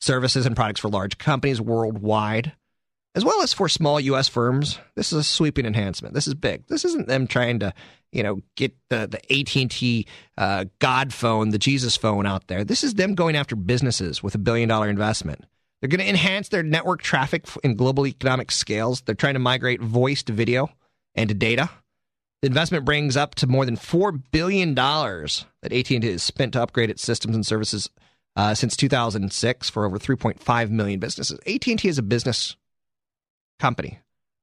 Services 0.01 0.47
and 0.47 0.57
products 0.57 0.81
for 0.81 0.89
large 0.89 1.19
companies 1.19 1.61
worldwide 1.61 2.53
as 3.15 3.25
well 3.25 3.43
as 3.43 3.53
for 3.53 3.69
small 3.69 3.99
US 4.01 4.29
firms. 4.29 4.79
This 4.95 5.13
is 5.13 5.19
a 5.19 5.25
sweeping 5.25 5.67
enhancement. 5.67 6.15
This 6.15 6.27
is 6.27 6.35
big. 6.35 6.67
This 6.69 6.85
isn't 6.85 7.09
them 7.09 7.27
trying 7.27 7.59
to, 7.61 7.75
you 8.13 8.23
know, 8.23 8.41
get 8.57 8.75
the 8.89 9.07
the 9.07 9.21
AT&T 9.33 10.07
uh, 10.39 10.67
God 10.79 11.13
phone, 11.13 11.51
the 11.51 11.59
Jesus 11.59 11.97
phone 11.97 12.27
out 12.27 12.47
there. 12.47 12.65
This 12.65 12.85
is 12.85 12.95
them 12.95 13.15
going 13.15 13.37
after 13.37 13.57
businesses 13.57 14.23
with 14.23 14.35
a 14.35 14.39
billion 14.39 14.69
dollar 14.69 14.89
investment. 14.89 15.45
They're 15.81 15.89
going 15.89 16.01
to 16.01 16.09
enhance 16.09 16.51
their 16.51 16.63
network 16.63 17.03
traffic 17.03 17.47
in 17.65 17.75
global 17.75 18.07
economic 18.07 18.51
scales. 18.51 19.01
They're 19.01 19.15
trying 19.15 19.35
to 19.35 19.41
migrate 19.41 19.81
voice 19.81 20.23
to 20.25 20.33
video 20.33 20.71
and 21.15 21.29
to 21.29 21.35
data. 21.35 21.71
The 22.43 22.49
investment 22.49 22.85
brings 22.85 23.17
up 23.17 23.35
to 23.37 23.47
more 23.47 23.65
than 23.65 23.77
four 23.77 24.13
billion 24.13 24.75
dollars 24.75 25.47
that 25.63 25.73
AT&T 25.73 26.01
has 26.01 26.23
spent 26.23 26.53
to 26.53 26.63
upgrade 26.63 26.91
its 26.91 27.03
systems 27.03 27.35
and 27.35 27.47
services 27.47 27.91
uh, 28.37 28.55
since 28.55 28.77
2006 28.77 29.71
for 29.71 29.85
over 29.85 29.99
3.5 29.99 30.71
million 30.71 31.01
businesses. 31.01 31.39
AT&T 31.47 31.87
is 31.87 31.99
a 31.99 32.03
business 32.03 32.57
company. 33.61 34.01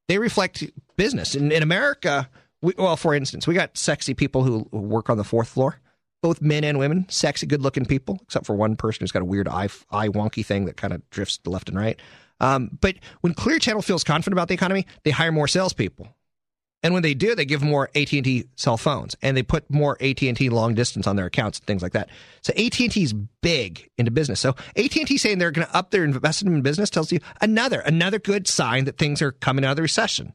They 0.08 0.20
reflect 0.20 0.64
business. 0.96 1.36
In, 1.36 1.52
in 1.52 1.62
America, 1.62 2.30
we, 2.62 2.74
well, 2.78 2.96
for 2.96 3.14
instance, 3.14 3.46
we 3.46 3.54
got 3.54 3.78
sexy 3.78 4.14
people 4.14 4.44
who 4.44 4.68
work 4.72 5.10
on 5.10 5.18
the 5.18 5.24
fourth 5.24 5.50
floor, 5.50 5.80
both 6.22 6.42
men 6.42 6.64
and 6.64 6.80
women, 6.80 7.06
sexy, 7.10 7.46
good-looking 7.46 7.86
people, 7.86 8.20
except 8.24 8.46
for 8.46 8.56
one 8.56 8.76
person 8.76 9.02
who's 9.02 9.12
got 9.12 9.22
a 9.22 9.26
weird 9.26 9.48
eye, 9.48 9.70
eye 9.92 10.08
wonky 10.08 10.46
thing 10.46 10.66
that 10.66 10.78
kind 10.78 10.94
of 10.94 11.08
drifts 11.10 11.40
left 11.46 11.68
and 11.70 11.78
right. 11.78 12.00
Um, 12.40 12.78
but 12.80 12.96
when 13.22 13.34
Clear 13.34 13.60
Channel 13.60 13.82
feels 13.82 14.04
confident 14.04 14.34
about 14.34 14.48
the 14.48 14.54
economy, 14.54 14.86
they 15.04 15.12
hire 15.12 15.32
more 15.32 15.48
salespeople. 15.48 16.08
And 16.84 16.94
when 16.94 17.02
they 17.04 17.16
do, 17.16 17.34
they 17.34 17.46
give 17.46 17.64
more 17.64 17.90
AT&T 17.96 18.46
cell 18.56 18.78
phones 18.78 19.16
and 19.22 19.36
they 19.36 19.44
put 19.44 19.70
more 19.70 19.98
AT&T 20.00 20.50
long 20.50 20.76
distance 20.76 21.08
on 21.08 21.16
their 21.16 21.26
accounts 21.26 21.58
and 21.60 21.66
things 21.66 21.82
like 21.82 21.94
that. 21.94 22.10
So 22.42 22.54
AT&T 22.54 23.02
is 23.02 23.14
big 23.14 23.90
into 23.98 24.12
business. 24.12 24.40
So 24.40 24.56
AT&T 24.76 25.18
saying 25.18 25.40
they're 25.40 25.52
going 25.52 25.68
to 25.68 25.76
up 25.76 25.90
their 25.90 26.04
investment 26.04 26.56
in 26.56 26.62
business 26.62 26.90
tells 26.90 27.12
you 27.12 27.20
another 27.42 27.80
another 27.80 28.20
good 28.20 28.48
sign 28.48 28.86
that 28.86 28.98
things 28.98 29.22
are 29.22 29.32
coming 29.32 29.66
out 29.66 29.72
of 29.72 29.76
the 29.78 29.82
recession. 29.82 30.34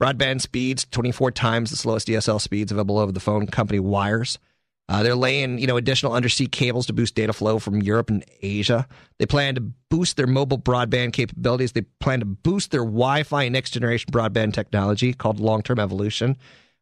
Broadband 0.00 0.40
speeds 0.42 0.86
24 0.90 1.32
times 1.32 1.70
the 1.70 1.76
slowest 1.76 2.06
DSL 2.06 2.40
speeds 2.40 2.70
available 2.70 2.98
over 2.98 3.12
the 3.12 3.20
phone 3.20 3.46
company 3.46 3.80
wires. 3.80 4.38
Uh, 4.88 5.02
they're 5.02 5.16
laying, 5.16 5.58
you 5.58 5.66
know, 5.66 5.76
additional 5.76 6.12
undersea 6.12 6.46
cables 6.46 6.86
to 6.86 6.92
boost 6.92 7.14
data 7.14 7.32
flow 7.32 7.58
from 7.58 7.82
Europe 7.82 8.08
and 8.08 8.24
Asia. 8.40 8.86
They 9.18 9.26
plan 9.26 9.56
to 9.56 9.60
boost 9.90 10.16
their 10.16 10.28
mobile 10.28 10.58
broadband 10.58 11.12
capabilities. 11.12 11.72
They 11.72 11.82
plan 12.00 12.20
to 12.20 12.26
boost 12.26 12.70
their 12.70 12.84
Wi-Fi 12.84 13.48
next 13.48 13.70
generation 13.70 14.10
broadband 14.12 14.52
technology 14.54 15.12
called 15.12 15.40
long-term 15.40 15.80
evolution. 15.80 16.36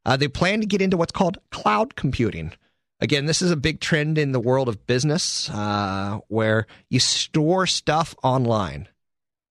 Uh, 0.05 0.19
they 0.19 0.29
plan 0.29 0.61
to 0.61 0.67
get 0.67 0.83
into 0.83 0.99
what's 0.99 1.13
called 1.13 1.39
cloud 1.51 1.97
computing. 1.97 2.53
Again, 3.01 3.27
this 3.27 3.43
is 3.43 3.51
a 3.51 3.57
big 3.57 3.81
trend 3.81 4.19
in 4.19 4.33
the 4.33 4.41
world 4.41 4.69
of 4.69 4.87
business 4.87 5.51
uh, 5.51 6.21
where 6.29 6.67
you 6.91 7.01
store 7.01 7.67
stuff 7.67 8.15
online. 8.23 8.89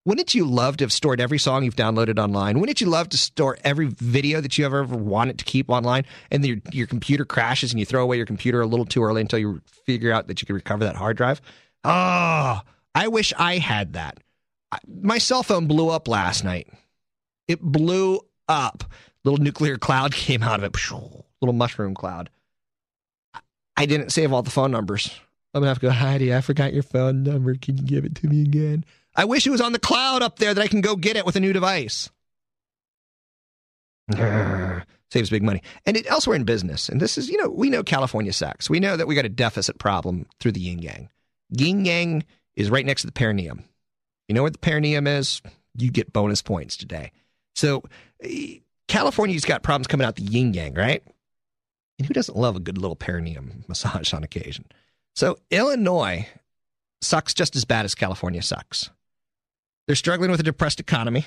Wouldn't 0.06 0.36
you 0.36 0.46
love 0.46 0.78
to 0.78 0.84
have 0.84 0.92
stored 0.92 1.22
every 1.22 1.38
song 1.38 1.64
you've 1.64 1.78
downloaded 1.78 2.20
online? 2.20 2.60
Wouldn't 2.60 2.82
you 2.82 2.88
love 2.88 3.08
to 3.10 3.18
store 3.18 3.58
every 3.64 3.86
video 3.88 4.42
that 4.42 4.58
you 4.58 4.66
ever, 4.66 4.80
ever 4.82 4.98
wanted 4.98 5.40
to 5.40 5.46
keep 5.46 5.70
online 5.70 6.04
and 6.30 6.46
your, 6.46 6.58
your 6.74 6.88
computer 6.88 7.24
crashes 7.24 7.72
and 7.72 7.80
you 7.80 7.86
throw 7.86 8.04
away 8.04 8.18
your 8.18 8.26
computer 8.26 8.60
a 8.60 8.66
little 8.66 8.86
too 8.86 9.02
early 9.02 9.22
until 9.22 9.40
you 9.40 9.62
figure 9.86 10.12
out 10.12 10.28
that 10.28 10.42
you 10.42 10.46
can 10.46 10.56
recover 10.56 10.84
that 10.84 10.98
hard 10.98 11.16
drive? 11.16 11.42
Oh, 11.86 12.60
I 12.94 13.08
wish 13.08 13.32
I 13.38 13.60
had 13.60 13.94
that. 13.94 14.18
My 14.88 15.20
cell 15.20 15.42
phone 15.42 15.68
blew 15.68 15.90
up 15.90 16.10
last 16.10 16.44
night. 16.44 16.68
It 17.48 17.62
blew 17.62 18.20
up. 18.50 18.84
Little 19.24 19.42
nuclear 19.42 19.78
cloud 19.78 20.14
came 20.14 20.44
out 20.44 20.62
of 20.62 20.66
it. 20.66 20.92
Little 20.92 21.54
mushroom 21.54 21.94
cloud. 21.94 22.30
I 23.78 23.86
didn't 23.86 24.12
save 24.12 24.34
all 24.34 24.42
the 24.42 24.52
phone 24.52 24.72
numbers. 24.72 25.10
I'm 25.54 25.62
gonna 25.62 25.70
have 25.70 25.80
to 25.80 25.86
go, 25.86 25.92
Heidi, 25.92 26.34
I 26.34 26.42
forgot 26.42 26.74
your 26.74 26.84
phone 26.84 27.24
number. 27.24 27.56
Can 27.56 27.78
you 27.78 27.84
give 27.84 28.06
it 28.06 28.16
to 28.16 28.28
me 28.28 28.42
again? 28.42 28.84
I 29.16 29.26
wish 29.26 29.46
it 29.46 29.52
was 29.52 29.62
on 29.62 29.74
the 29.74 29.80
cloud 29.80 30.22
up 30.22 30.40
there 30.40 30.54
that 30.54 30.62
I 30.62 30.68
can 30.68 30.82
go 30.82 30.96
get 30.96 31.18
it 31.18 31.26
with 31.26 31.36
a 31.36 31.40
new 31.40 31.54
device. 31.54 32.10
Saves 35.12 35.30
big 35.30 35.44
money. 35.44 35.62
And 35.86 35.96
it, 35.96 36.10
elsewhere 36.10 36.36
in 36.36 36.44
business, 36.44 36.90
and 36.90 37.00
this 37.00 37.18
is, 37.18 37.30
you 37.30 37.38
know, 37.38 37.50
we 37.50 37.70
know 37.70 37.84
California 37.84 38.34
sucks. 38.34 38.70
We 38.70 38.80
know 38.80 38.98
that 38.98 39.08
we 39.08 39.16
got 39.16 39.26
a 39.26 39.30
deficit 39.30 39.78
problem 39.78 40.26
through 40.40 40.54
the 40.54 40.60
yin 40.60 40.80
yang. 40.80 41.10
Yin 41.52 41.86
yang 41.86 42.24
is 42.56 42.72
right 42.72 42.86
next 42.86 43.02
to 43.02 43.08
the 43.08 43.14
perineum. 43.14 43.64
You 44.28 44.36
know 44.36 44.44
what 44.44 44.54
the 44.54 44.60
perineum 44.60 45.06
is? 45.06 45.42
You 45.78 45.92
get 45.92 46.14
bonus 46.14 46.42
points 46.42 46.76
today. 46.76 47.12
So 47.56 47.84
eh, 48.24 48.58
California's 48.88 49.46
got 49.46 49.64
problems 49.64 49.88
coming 49.88 50.06
out 50.06 50.16
the 50.16 50.24
yin 50.24 50.54
yang, 50.54 50.74
right? 50.74 51.04
And 52.00 52.08
who 52.08 52.14
doesn't 52.14 52.38
love 52.38 52.56
a 52.56 52.60
good 52.60 52.78
little 52.78 52.96
perineum 52.96 53.64
massage 53.68 54.14
on 54.14 54.24
occasion? 54.24 54.66
So 55.16 55.38
Illinois 55.52 56.28
sucks 57.02 57.34
just 57.34 57.56
as 57.56 57.66
bad 57.66 57.86
as 57.86 57.94
California 57.94 58.42
sucks. 58.42 58.90
They're 59.88 59.96
struggling 59.96 60.32
with 60.32 60.40
a 60.40 60.44
depressed 60.44 60.80
economy. 60.80 61.26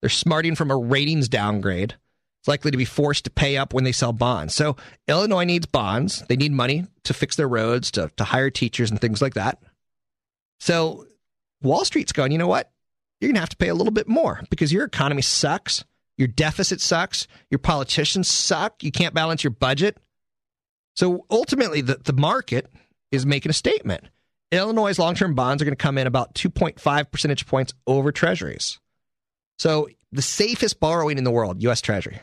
They're 0.00 0.10
smarting 0.10 0.54
from 0.54 0.70
a 0.70 0.76
ratings 0.76 1.28
downgrade. 1.28 1.94
It's 2.40 2.48
likely 2.48 2.70
to 2.70 2.78
be 2.78 2.86
forced 2.86 3.24
to 3.24 3.30
pay 3.30 3.58
up 3.58 3.74
when 3.74 3.84
they 3.84 3.92
sell 3.92 4.12
bonds. 4.12 4.54
So 4.54 4.76
Illinois 5.06 5.44
needs 5.44 5.66
bonds. 5.66 6.24
They 6.28 6.36
need 6.36 6.52
money 6.52 6.86
to 7.04 7.12
fix 7.12 7.36
their 7.36 7.48
roads, 7.48 7.90
to, 7.92 8.10
to 8.16 8.24
hire 8.24 8.50
teachers 8.50 8.90
and 8.90 9.00
things 9.00 9.20
like 9.20 9.34
that. 9.34 9.58
So 10.58 11.06
Wall 11.62 11.84
Street's 11.84 12.12
going, 12.12 12.32
you 12.32 12.38
know 12.38 12.46
what? 12.46 12.70
You're 13.20 13.28
going 13.28 13.34
to 13.34 13.40
have 13.40 13.50
to 13.50 13.56
pay 13.56 13.68
a 13.68 13.74
little 13.74 13.92
bit 13.92 14.08
more 14.08 14.40
because 14.48 14.72
your 14.72 14.84
economy 14.84 15.20
sucks. 15.20 15.84
Your 16.16 16.28
deficit 16.28 16.80
sucks. 16.80 17.26
Your 17.50 17.58
politicians 17.58 18.28
suck. 18.28 18.82
You 18.82 18.90
can't 18.90 19.14
balance 19.14 19.44
your 19.44 19.50
budget. 19.50 19.98
So 20.96 21.26
ultimately, 21.30 21.82
the, 21.82 21.96
the 22.02 22.12
market 22.12 22.70
is 23.10 23.26
making 23.26 23.50
a 23.50 23.54
statement. 23.54 24.04
Illinois' 24.52 24.98
long 24.98 25.14
term 25.14 25.34
bonds 25.34 25.62
are 25.62 25.64
going 25.64 25.76
to 25.76 25.82
come 25.82 25.98
in 25.98 26.06
about 26.06 26.34
2.5 26.34 27.10
percentage 27.10 27.46
points 27.46 27.72
over 27.86 28.12
treasuries. 28.12 28.80
So 29.58 29.88
the 30.12 30.22
safest 30.22 30.80
borrowing 30.80 31.18
in 31.18 31.24
the 31.24 31.30
world, 31.30 31.62
U.S. 31.62 31.80
Treasury. 31.80 32.20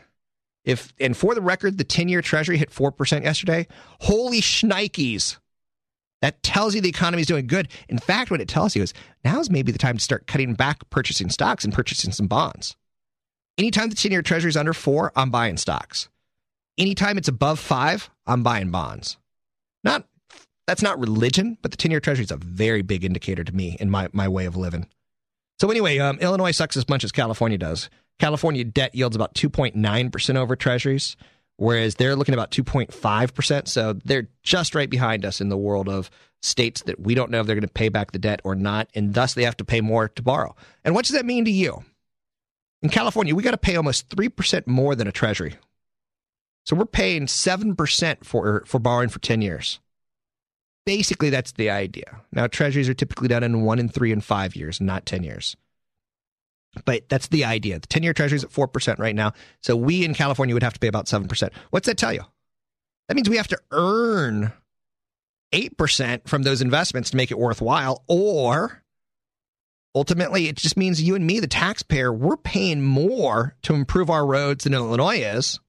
If 0.66 0.94
and 1.00 1.16
for 1.16 1.34
the 1.34 1.42
record, 1.42 1.78
the 1.78 1.86
10 1.86 2.10
year 2.10 2.22
Treasury 2.22 2.58
hit 2.58 2.72
4% 2.72 3.24
yesterday. 3.24 3.68
Holy 4.02 4.42
shnikes. 4.42 5.38
That 6.22 6.42
tells 6.44 6.74
you 6.76 6.82
the 6.82 6.90
economy 6.90 7.22
is 7.22 7.28
doing 7.28 7.48
good. 7.48 7.70
In 7.88 8.00
fact, 8.00 8.32
what 8.32 8.42
it 8.42 8.48
tells 8.48 8.76
you 8.76 8.82
is 8.82 8.94
now 9.24 9.40
is 9.40 9.50
maybe 9.50 9.72
the 9.72 9.78
time 9.78 9.98
to 9.98 10.04
start 10.04 10.28
cutting 10.28 10.56
back 10.56 10.90
purchasing 10.90 11.30
stocks 11.30 11.64
and 11.64 11.74
purchasing 11.74 12.12
some 12.12 12.28
bonds. 12.28 12.76
Anytime 13.58 13.90
the 13.90 13.96
10 13.96 14.12
year 14.12 14.22
Treasury 14.22 14.50
is 14.50 14.58
under 14.58 14.74
four, 14.74 15.14
I'm 15.16 15.30
buying 15.30 15.58
stocks. 15.58 16.10
Anytime 16.78 17.18
it's 17.18 17.28
above 17.28 17.60
five, 17.60 18.10
I'm 18.26 18.44
buying 18.44 18.70
bonds. 18.70 19.18
Not 19.84 20.06
that's 20.68 20.82
not 20.82 21.00
religion, 21.00 21.58
but 21.62 21.72
the 21.72 21.78
10 21.78 21.90
year 21.90 22.00
treasury 22.00 22.26
is 22.26 22.32
a 22.32 22.38
very 22.38 22.82
big 22.82 23.04
indicator 23.04 23.44
to 23.44 23.56
me 23.56 23.78
in 23.80 23.90
my, 23.90 24.10
my 24.12 24.28
way 24.28 24.46
of 24.46 24.56
living. 24.56 24.88
So, 25.60 25.72
anyway, 25.72 25.98
um, 25.98 26.20
Illinois 26.20 26.52
sucks 26.52 26.78
as 26.78 26.88
much 26.88 27.04
as 27.04 27.12
California 27.12 27.58
does. 27.58 27.90
California 28.20 28.64
debt 28.64 28.94
yields 28.94 29.16
about 29.16 29.34
2.9% 29.34 30.36
over 30.36 30.56
treasuries, 30.56 31.16
whereas 31.56 31.96
they're 31.96 32.16
looking 32.16 32.34
about 32.34 32.52
2.5%. 32.52 33.68
So, 33.68 33.94
they're 34.06 34.28
just 34.44 34.76
right 34.76 34.90
behind 34.90 35.26
us 35.26 35.42
in 35.42 35.50
the 35.50 35.58
world 35.58 35.90
of 35.90 36.12
states 36.42 36.84
that 36.84 37.00
we 37.00 37.16
don't 37.16 37.32
know 37.32 37.40
if 37.40 37.48
they're 37.48 37.56
going 37.56 37.62
to 37.64 37.74
pay 37.74 37.90
back 37.90 38.12
the 38.12 38.20
debt 38.20 38.42
or 38.44 38.54
not, 38.54 38.90
and 38.94 39.14
thus 39.14 39.34
they 39.34 39.44
have 39.44 39.58
to 39.58 39.66
pay 39.66 39.82
more 39.82 40.10
to 40.10 40.22
borrow. 40.22 40.56
And 40.84 40.94
what 40.94 41.06
does 41.06 41.16
that 41.16 41.26
mean 41.26 41.46
to 41.46 41.52
you? 41.52 41.84
In 42.84 42.90
California, 42.90 43.34
we 43.34 43.42
got 43.42 43.52
to 43.52 43.58
pay 43.58 43.76
almost 43.76 44.10
3% 44.10 44.68
more 44.68 44.94
than 44.94 45.08
a 45.08 45.12
treasury. 45.12 45.56
So, 46.66 46.76
we're 46.76 46.86
paying 46.86 47.26
7% 47.26 48.26
for, 48.26 48.64
for 48.68 48.80
borrowing 48.80 49.10
for 49.10 49.20
10 49.20 49.42
years 49.42 49.80
basically 50.88 51.30
that's 51.30 51.52
the 51.52 51.70
idea. 51.70 52.22
Now, 52.32 52.48
treasuries 52.48 52.88
are 52.88 52.94
typically 52.94 53.28
done 53.28 53.44
in 53.44 53.64
one 53.64 53.78
and 53.78 53.94
three 53.94 54.14
and 54.14 54.24
five 54.24 54.56
years, 54.56 54.80
not 54.80 55.06
10 55.06 55.22
years. 55.22 55.58
But 56.86 57.10
that's 57.10 57.28
the 57.28 57.44
idea. 57.44 57.80
The 57.80 57.88
10 57.88 58.04
year 58.04 58.14
treasury 58.14 58.38
is 58.38 58.46
at 58.46 58.52
4% 58.52 58.98
right 58.98 59.14
now. 59.14 59.34
So 59.62 59.76
we 59.76 60.06
in 60.06 60.14
California 60.14 60.56
would 60.56 60.64
have 60.64 60.76
to 60.76 60.80
pay 60.80 60.88
about 60.88 61.08
7%. 61.08 61.50
What's 61.72 61.88
that 61.88 61.98
tell 61.98 62.14
you? 62.14 62.22
That 63.10 63.16
means 63.16 63.30
we 63.30 63.36
have 63.36 63.50
to 63.50 63.60
earn 63.72 64.54
8% 65.54 66.26
from 66.26 66.44
those 66.44 66.62
investments 66.62 67.10
to 67.10 67.18
make 67.18 67.32
it 67.32 67.38
worthwhile. 67.38 68.06
Or 68.08 68.82
ultimately, 69.94 70.48
it 70.48 70.56
just 70.56 70.78
means 70.78 71.02
you 71.02 71.16
and 71.16 71.28
me, 71.28 71.42
the 71.42 71.48
taxpayer, 71.48 72.14
we're 72.14 72.38
paying 72.38 72.82
more 72.82 73.58
to 73.64 73.74
improve 73.74 74.10
our 74.10 74.26
roads 74.26 74.64
than 74.64 74.74
Illinois 74.74 75.18
is 75.18 75.60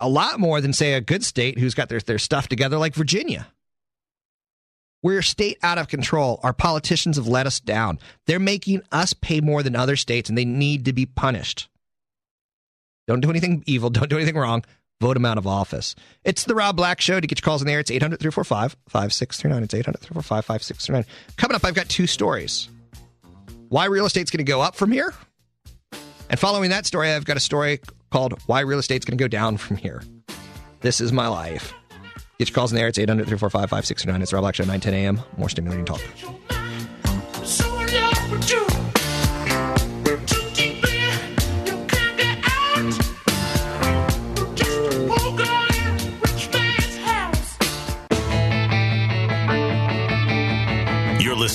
a 0.00 0.08
lot 0.08 0.40
more 0.40 0.60
than, 0.60 0.72
say, 0.72 0.94
a 0.94 1.00
good 1.00 1.24
state 1.24 1.58
who's 1.58 1.74
got 1.74 1.88
their, 1.88 2.00
their 2.00 2.18
stuff 2.18 2.48
together 2.48 2.78
like 2.78 2.94
Virginia. 2.94 3.46
We're 5.02 5.20
a 5.20 5.24
state 5.24 5.58
out 5.62 5.78
of 5.78 5.88
control. 5.88 6.40
Our 6.42 6.52
politicians 6.52 7.16
have 7.16 7.26
let 7.26 7.46
us 7.46 7.58
down. 7.60 7.98
They're 8.26 8.38
making 8.38 8.82
us 8.92 9.14
pay 9.14 9.40
more 9.40 9.62
than 9.62 9.74
other 9.74 9.96
states, 9.96 10.28
and 10.28 10.36
they 10.36 10.44
need 10.44 10.84
to 10.84 10.92
be 10.92 11.06
punished. 11.06 11.68
Don't 13.06 13.20
do 13.20 13.30
anything 13.30 13.64
evil. 13.66 13.90
Don't 13.90 14.10
do 14.10 14.16
anything 14.16 14.36
wrong. 14.36 14.64
Vote 15.00 15.14
them 15.14 15.24
out 15.24 15.38
of 15.38 15.46
office. 15.46 15.94
It's 16.24 16.44
the 16.44 16.54
Rob 16.54 16.76
Black 16.76 17.00
Show. 17.00 17.18
To 17.18 17.26
get 17.26 17.40
your 17.40 17.44
calls 17.44 17.62
in 17.62 17.66
there, 17.66 17.80
it's 17.80 17.90
800 17.90 18.20
345 18.20 18.76
5639. 18.88 19.62
It's 19.62 19.74
800 19.74 19.98
345 20.00 20.44
5639. 20.44 21.36
Coming 21.36 21.54
up, 21.54 21.64
I've 21.64 21.74
got 21.74 21.88
two 21.88 22.06
stories. 22.06 22.68
Why 23.70 23.86
real 23.86 24.04
estate's 24.04 24.30
going 24.30 24.44
to 24.44 24.50
go 24.50 24.60
up 24.60 24.74
from 24.74 24.92
here? 24.92 25.14
And 26.28 26.38
following 26.38 26.70
that 26.70 26.84
story, 26.84 27.10
I've 27.10 27.24
got 27.24 27.38
a 27.38 27.40
story 27.40 27.80
called 28.10 28.40
Why 28.46 28.60
Real 28.60 28.78
Estate's 28.78 29.06
to 29.06 29.16
Go 29.16 29.28
Down 29.28 29.56
From 29.56 29.76
Here. 29.76 30.02
This 30.80 31.00
is 31.00 31.12
my 31.12 31.28
life. 31.28 31.74
Get 32.38 32.48
your 32.48 32.54
calls 32.54 32.72
in 32.72 32.76
there. 32.76 32.88
It's 32.88 32.98
800 32.98 33.24
345 33.24 33.70
5629. 33.70 34.22
It's 34.22 34.32
Rob 34.32 34.42
Black 34.42 34.54
Show, 34.54 34.64
9 34.64 34.80
10 34.80 34.94
a.m. 34.94 35.20
More 35.36 35.48
stimulating 35.48 35.84
talk. 35.84 36.00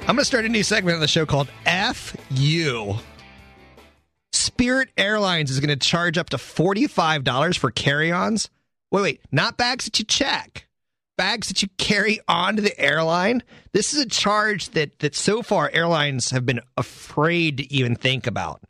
I'm 0.00 0.06
going 0.06 0.18
to 0.18 0.26
start 0.26 0.44
a 0.44 0.50
new 0.50 0.62
segment 0.62 0.96
on 0.96 1.00
the 1.00 1.08
show 1.08 1.24
called 1.24 1.48
F 1.64 2.14
U. 2.30 2.96
Spirit 4.32 4.90
Airlines 4.98 5.50
is 5.50 5.60
going 5.60 5.70
to 5.70 5.76
charge 5.76 6.18
up 6.18 6.28
to 6.30 6.36
$45 6.36 7.56
for 7.56 7.70
carry 7.70 8.12
ons. 8.12 8.50
Wait, 8.90 9.00
wait, 9.00 9.20
not 9.32 9.56
bags 9.56 9.86
that 9.86 9.98
you 9.98 10.04
check 10.04 10.65
bags 11.16 11.48
that 11.48 11.62
you 11.62 11.68
carry 11.78 12.20
onto 12.28 12.62
the 12.62 12.78
airline. 12.78 13.42
This 13.72 13.94
is 13.94 14.00
a 14.00 14.08
charge 14.08 14.70
that 14.70 14.98
that 15.00 15.14
so 15.14 15.42
far 15.42 15.70
airlines 15.72 16.30
have 16.30 16.46
been 16.46 16.60
afraid 16.76 17.58
to 17.58 17.72
even 17.72 17.96
think 17.96 18.26
about. 18.26 18.62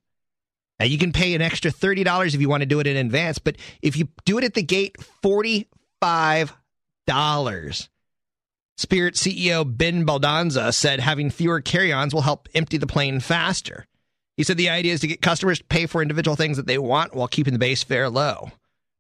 Now 0.78 0.86
you 0.86 0.98
can 0.98 1.12
pay 1.12 1.34
an 1.34 1.42
extra 1.42 1.70
thirty 1.70 2.04
dollars 2.04 2.34
if 2.34 2.40
you 2.40 2.48
want 2.48 2.62
to 2.62 2.66
do 2.66 2.80
it 2.80 2.86
in 2.86 2.96
advance, 2.96 3.38
but 3.38 3.56
if 3.82 3.96
you 3.96 4.08
do 4.24 4.38
it 4.38 4.44
at 4.44 4.54
the 4.54 4.62
gate, 4.62 5.00
forty 5.22 5.68
five 6.00 6.52
dollars. 7.06 7.88
Spirit 8.78 9.14
CEO 9.14 9.64
Ben 9.64 10.04
Baldanza 10.06 10.72
said 10.74 11.00
having 11.00 11.30
fewer 11.30 11.62
carry-ons 11.62 12.12
will 12.12 12.20
help 12.20 12.46
empty 12.54 12.76
the 12.76 12.86
plane 12.86 13.20
faster. 13.20 13.86
He 14.36 14.42
said 14.42 14.58
the 14.58 14.68
idea 14.68 14.92
is 14.92 15.00
to 15.00 15.06
get 15.06 15.22
customers 15.22 15.58
to 15.58 15.64
pay 15.64 15.86
for 15.86 16.02
individual 16.02 16.36
things 16.36 16.58
that 16.58 16.66
they 16.66 16.76
want 16.76 17.14
while 17.14 17.26
keeping 17.26 17.54
the 17.54 17.58
base 17.58 17.82
fare 17.82 18.10
low. 18.10 18.50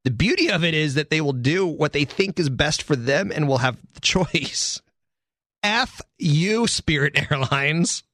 The 0.06 0.12
beauty 0.12 0.52
of 0.52 0.62
it 0.62 0.72
is 0.72 0.94
that 0.94 1.10
they 1.10 1.20
will 1.20 1.32
do 1.32 1.66
what 1.66 1.92
they 1.92 2.04
think 2.04 2.38
is 2.38 2.48
best 2.48 2.84
for 2.84 2.94
them 2.94 3.32
and 3.34 3.48
will 3.48 3.58
have 3.58 3.76
the 3.94 4.00
choice. 4.00 4.80
F 5.64 6.00
you, 6.16 6.68
Spirit 6.68 7.28
Airlines. 7.28 8.04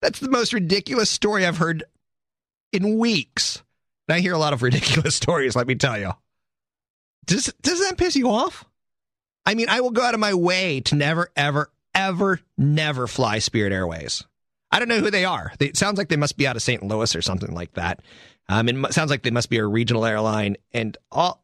That's 0.00 0.18
the 0.18 0.30
most 0.30 0.54
ridiculous 0.54 1.10
story 1.10 1.44
I've 1.44 1.58
heard 1.58 1.84
in 2.72 2.96
weeks. 2.96 3.62
And 4.08 4.16
I 4.16 4.20
hear 4.20 4.32
a 4.32 4.38
lot 4.38 4.54
of 4.54 4.62
ridiculous 4.62 5.14
stories, 5.22 5.54
let 5.54 5.66
me 5.66 5.74
tell 5.74 5.98
you. 5.98 6.12
Does, 7.26 7.52
does 7.60 7.80
that 7.80 7.98
piss 7.98 8.16
you 8.16 8.30
off? 8.30 8.64
I 9.44 9.54
mean, 9.54 9.68
I 9.68 9.82
will 9.82 9.90
go 9.90 10.02
out 10.02 10.14
of 10.14 10.20
my 10.20 10.32
way 10.32 10.80
to 10.80 10.94
never, 10.94 11.28
ever, 11.36 11.70
ever, 11.94 12.40
never 12.56 13.06
fly 13.06 13.38
Spirit 13.40 13.74
Airways. 13.74 14.24
I 14.70 14.78
don't 14.78 14.88
know 14.88 15.00
who 15.00 15.10
they 15.10 15.26
are. 15.26 15.52
It 15.60 15.76
sounds 15.76 15.98
like 15.98 16.08
they 16.08 16.16
must 16.16 16.38
be 16.38 16.46
out 16.46 16.56
of 16.56 16.62
St. 16.62 16.82
Louis 16.82 17.14
or 17.14 17.20
something 17.20 17.52
like 17.52 17.74
that. 17.74 18.00
Um, 18.48 18.68
it 18.68 18.94
sounds 18.94 19.10
like 19.10 19.22
they 19.22 19.30
must 19.30 19.50
be 19.50 19.58
a 19.58 19.66
regional 19.66 20.04
airline, 20.04 20.56
and 20.72 20.96
all 21.10 21.42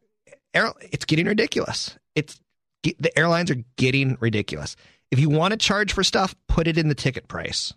it's 0.55 1.05
getting 1.05 1.27
ridiculous. 1.27 1.99
It's 2.15 2.41
the 2.83 3.17
airlines 3.19 3.51
are 3.51 3.63
getting 3.77 4.17
ridiculous. 4.21 4.77
If 5.11 5.19
you 5.19 5.29
want 5.29 5.53
to 5.53 5.57
charge 5.57 5.93
for 5.93 6.03
stuff, 6.03 6.35
put 6.49 6.67
it 6.67 6.79
in 6.79 6.89
the 6.89 6.95
ticket 6.95 7.29
price. 7.29 7.75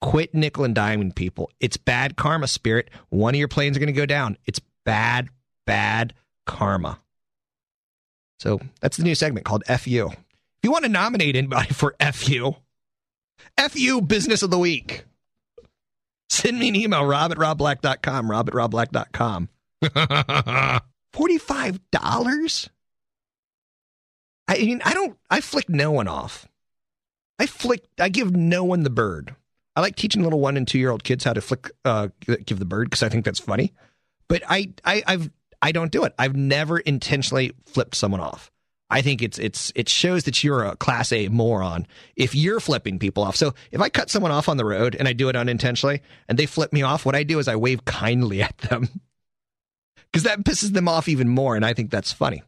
Quit 0.00 0.34
nickel 0.34 0.64
and 0.64 0.74
diming 0.74 1.14
people. 1.14 1.50
It's 1.60 1.76
bad 1.76 2.16
karma, 2.16 2.46
Spirit. 2.46 2.90
One 3.10 3.34
of 3.34 3.38
your 3.38 3.48
planes 3.48 3.76
are 3.76 3.80
going 3.80 3.88
to 3.88 3.92
go 3.92 4.06
down. 4.06 4.38
It's 4.46 4.60
bad, 4.84 5.28
bad 5.66 6.14
karma. 6.46 7.00
So 8.38 8.60
that's 8.80 8.96
the 8.96 9.02
new 9.02 9.14
segment 9.14 9.44
called 9.44 9.64
FU. 9.66 10.10
If 10.10 10.62
you 10.62 10.70
want 10.70 10.84
to 10.84 10.90
nominate 10.90 11.36
anybody 11.36 11.68
for 11.74 11.94
FU, 12.12 12.54
FU 13.58 14.00
Business 14.00 14.42
of 14.42 14.50
the 14.50 14.58
Week. 14.58 15.04
Send 16.28 16.58
me 16.58 16.68
an 16.68 16.76
email, 16.76 17.04
rob 17.04 17.32
at 17.32 17.38
robblack.com, 17.38 18.30
rob 18.30 18.48
at 18.48 18.54
robblack.com. 18.54 19.48
$45? 19.82 22.68
I 24.48 24.58
mean, 24.58 24.80
I 24.84 24.94
don't, 24.94 25.18
I 25.30 25.40
flick 25.40 25.68
no 25.68 25.90
one 25.90 26.08
off. 26.08 26.48
I 27.38 27.46
flick, 27.46 27.84
I 27.98 28.08
give 28.08 28.34
no 28.34 28.64
one 28.64 28.82
the 28.82 28.90
bird. 28.90 29.34
I 29.76 29.80
like 29.80 29.94
teaching 29.94 30.22
little 30.22 30.40
one 30.40 30.56
and 30.56 30.66
two 30.66 30.78
year 30.78 30.90
old 30.90 31.04
kids 31.04 31.24
how 31.24 31.34
to 31.34 31.40
flick, 31.40 31.70
uh, 31.84 32.08
give 32.44 32.58
the 32.58 32.64
bird 32.64 32.90
because 32.90 33.02
I 33.02 33.08
think 33.08 33.24
that's 33.24 33.38
funny. 33.38 33.72
But 34.28 34.42
I, 34.48 34.72
I, 34.84 35.02
I've, 35.06 35.30
I 35.62 35.72
don't 35.72 35.92
do 35.92 36.04
it. 36.04 36.14
I've 36.18 36.36
never 36.36 36.78
intentionally 36.78 37.52
flipped 37.66 37.94
someone 37.94 38.20
off. 38.20 38.50
I 38.90 39.02
think 39.02 39.22
it's 39.22 39.38
it's 39.38 39.70
it 39.74 39.88
shows 39.88 40.24
that 40.24 40.42
you're 40.42 40.64
a 40.64 40.76
class 40.76 41.12
A 41.12 41.28
moron 41.28 41.86
if 42.16 42.34
you're 42.34 42.60
flipping 42.60 42.98
people 42.98 43.22
off. 43.22 43.36
So 43.36 43.54
if 43.70 43.80
I 43.80 43.90
cut 43.90 44.10
someone 44.10 44.32
off 44.32 44.48
on 44.48 44.56
the 44.56 44.64
road 44.64 44.96
and 44.98 45.06
I 45.06 45.12
do 45.12 45.28
it 45.28 45.36
unintentionally 45.36 46.00
and 46.28 46.38
they 46.38 46.46
flip 46.46 46.72
me 46.72 46.82
off, 46.82 47.04
what 47.04 47.14
I 47.14 47.22
do 47.22 47.38
is 47.38 47.48
I 47.48 47.56
wave 47.56 47.84
kindly 47.84 48.42
at 48.42 48.56
them 48.58 48.88
because 50.12 50.22
that 50.22 50.42
pisses 50.44 50.72
them 50.72 50.88
off 50.88 51.08
even 51.08 51.28
more, 51.28 51.54
and 51.54 51.66
I 51.66 51.74
think 51.74 51.90
that's 51.90 52.12
funny. 52.12 52.42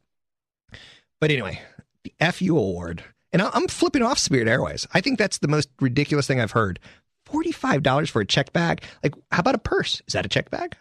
But 1.20 1.30
anyway, 1.30 1.60
the 2.04 2.14
FU 2.32 2.56
award, 2.56 3.04
and 3.32 3.42
I'm 3.42 3.68
flipping 3.68 4.02
off 4.02 4.18
Spirit 4.18 4.48
Airways. 4.48 4.86
I 4.94 5.02
think 5.02 5.18
that's 5.18 5.38
the 5.38 5.48
most 5.48 5.68
ridiculous 5.80 6.26
thing 6.26 6.40
I've 6.40 6.52
heard. 6.52 6.78
Forty-five 7.26 7.82
dollars 7.82 8.08
for 8.08 8.22
a 8.22 8.26
check 8.26 8.54
bag? 8.54 8.82
Like, 9.02 9.14
how 9.30 9.40
about 9.40 9.54
a 9.54 9.58
purse? 9.58 10.00
Is 10.06 10.14
that 10.14 10.24
a 10.24 10.28
check 10.30 10.50
bag? 10.50 10.74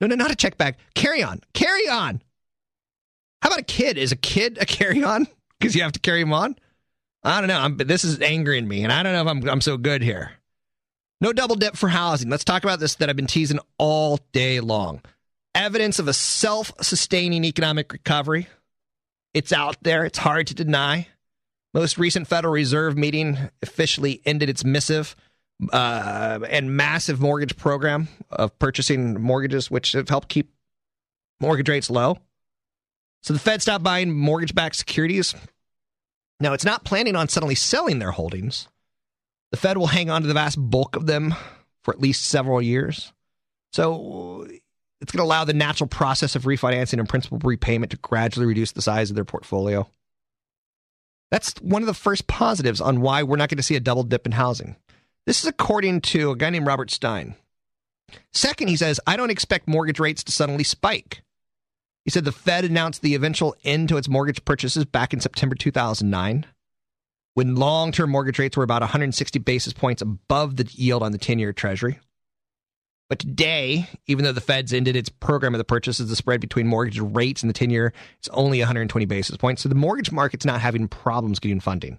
No, 0.00 0.06
no, 0.06 0.14
not 0.14 0.30
a 0.30 0.36
check 0.36 0.56
bag. 0.56 0.76
Carry 0.94 1.22
on, 1.22 1.42
carry 1.52 1.88
on. 1.88 2.22
How 3.42 3.48
about 3.48 3.60
a 3.60 3.64
kid? 3.64 3.98
Is 3.98 4.12
a 4.12 4.16
kid 4.16 4.58
a 4.60 4.66
carry 4.66 5.02
on 5.02 5.26
because 5.58 5.74
you 5.74 5.82
have 5.82 5.92
to 5.92 6.00
carry 6.00 6.20
him 6.20 6.32
on? 6.32 6.56
I 7.22 7.40
don't 7.40 7.48
know. 7.48 7.58
I'm, 7.58 7.76
this 7.76 8.04
is 8.04 8.20
angering 8.20 8.68
me, 8.68 8.84
and 8.84 8.92
I 8.92 9.02
don't 9.02 9.12
know 9.12 9.22
if 9.22 9.28
I'm, 9.28 9.48
I'm 9.48 9.60
so 9.60 9.76
good 9.76 10.02
here. 10.02 10.32
No 11.20 11.32
double 11.32 11.56
dip 11.56 11.76
for 11.76 11.88
housing. 11.88 12.28
Let's 12.28 12.44
talk 12.44 12.62
about 12.62 12.78
this 12.78 12.96
that 12.96 13.08
I've 13.08 13.16
been 13.16 13.26
teasing 13.26 13.58
all 13.78 14.20
day 14.32 14.60
long. 14.60 15.00
Evidence 15.54 15.98
of 15.98 16.08
a 16.08 16.12
self 16.12 16.72
sustaining 16.82 17.44
economic 17.44 17.92
recovery. 17.92 18.46
It's 19.34 19.52
out 19.52 19.76
there, 19.82 20.04
it's 20.04 20.18
hard 20.18 20.46
to 20.48 20.54
deny. 20.54 21.08
Most 21.74 21.98
recent 21.98 22.26
Federal 22.26 22.54
Reserve 22.54 22.96
meeting 22.96 23.38
officially 23.62 24.22
ended 24.24 24.48
its 24.48 24.64
missive 24.64 25.16
uh, 25.72 26.38
and 26.48 26.76
massive 26.76 27.20
mortgage 27.20 27.56
program 27.56 28.08
of 28.30 28.58
purchasing 28.58 29.20
mortgages, 29.20 29.70
which 29.70 29.92
have 29.92 30.08
helped 30.08 30.28
keep 30.28 30.52
mortgage 31.40 31.68
rates 31.68 31.90
low. 31.90 32.18
So 33.26 33.34
the 33.34 33.40
Fed 33.40 33.60
stopped 33.60 33.82
buying 33.82 34.16
mortgage 34.16 34.54
backed 34.54 34.76
securities. 34.76 35.34
Now, 36.38 36.52
it's 36.52 36.64
not 36.64 36.84
planning 36.84 37.16
on 37.16 37.28
suddenly 37.28 37.56
selling 37.56 37.98
their 37.98 38.12
holdings. 38.12 38.68
The 39.50 39.56
Fed 39.56 39.76
will 39.76 39.88
hang 39.88 40.10
on 40.10 40.22
to 40.22 40.28
the 40.28 40.34
vast 40.34 40.56
bulk 40.60 40.94
of 40.94 41.06
them 41.06 41.34
for 41.82 41.92
at 41.92 42.00
least 42.00 42.26
several 42.26 42.62
years. 42.62 43.12
So 43.72 44.46
it's 45.00 45.10
going 45.10 45.18
to 45.18 45.24
allow 45.24 45.42
the 45.42 45.54
natural 45.54 45.88
process 45.88 46.36
of 46.36 46.44
refinancing 46.44 47.00
and 47.00 47.08
principal 47.08 47.38
repayment 47.38 47.90
to 47.90 47.96
gradually 47.96 48.46
reduce 48.46 48.70
the 48.70 48.80
size 48.80 49.10
of 49.10 49.16
their 49.16 49.24
portfolio. 49.24 49.90
That's 51.32 51.54
one 51.60 51.82
of 51.82 51.86
the 51.86 51.94
first 51.94 52.28
positives 52.28 52.80
on 52.80 53.00
why 53.00 53.24
we're 53.24 53.38
not 53.38 53.48
going 53.48 53.56
to 53.56 53.64
see 53.64 53.74
a 53.74 53.80
double 53.80 54.04
dip 54.04 54.26
in 54.26 54.32
housing. 54.32 54.76
This 55.26 55.42
is 55.42 55.48
according 55.48 56.02
to 56.02 56.30
a 56.30 56.36
guy 56.36 56.50
named 56.50 56.68
Robert 56.68 56.92
Stein. 56.92 57.34
Second, 58.32 58.68
he 58.68 58.76
says, 58.76 59.00
I 59.04 59.16
don't 59.16 59.30
expect 59.30 59.66
mortgage 59.66 59.98
rates 59.98 60.22
to 60.22 60.30
suddenly 60.30 60.62
spike. 60.62 61.22
He 62.06 62.10
said 62.12 62.24
the 62.24 62.30
Fed 62.30 62.64
announced 62.64 63.02
the 63.02 63.16
eventual 63.16 63.56
end 63.64 63.88
to 63.88 63.96
its 63.96 64.08
mortgage 64.08 64.44
purchases 64.44 64.84
back 64.84 65.12
in 65.12 65.18
September 65.18 65.56
2009 65.56 66.46
when 67.34 67.56
long 67.56 67.90
term 67.90 68.10
mortgage 68.10 68.38
rates 68.38 68.56
were 68.56 68.62
about 68.62 68.80
160 68.80 69.40
basis 69.40 69.72
points 69.72 70.02
above 70.02 70.54
the 70.54 70.70
yield 70.70 71.02
on 71.02 71.10
the 71.10 71.18
10 71.18 71.40
year 71.40 71.52
Treasury. 71.52 71.98
But 73.08 73.18
today, 73.18 73.88
even 74.06 74.24
though 74.24 74.30
the 74.30 74.40
Fed's 74.40 74.72
ended 74.72 74.94
its 74.94 75.08
program 75.08 75.52
of 75.52 75.58
the 75.58 75.64
purchases, 75.64 76.08
the 76.08 76.14
spread 76.14 76.40
between 76.40 76.68
mortgage 76.68 77.00
rates 77.00 77.42
and 77.42 77.50
the 77.50 77.54
10 77.54 77.70
year 77.70 77.92
is 78.22 78.28
only 78.28 78.60
120 78.60 79.04
basis 79.06 79.36
points. 79.36 79.62
So 79.62 79.68
the 79.68 79.74
mortgage 79.74 80.12
market's 80.12 80.46
not 80.46 80.60
having 80.60 80.86
problems 80.86 81.40
getting 81.40 81.58
funding. 81.58 81.98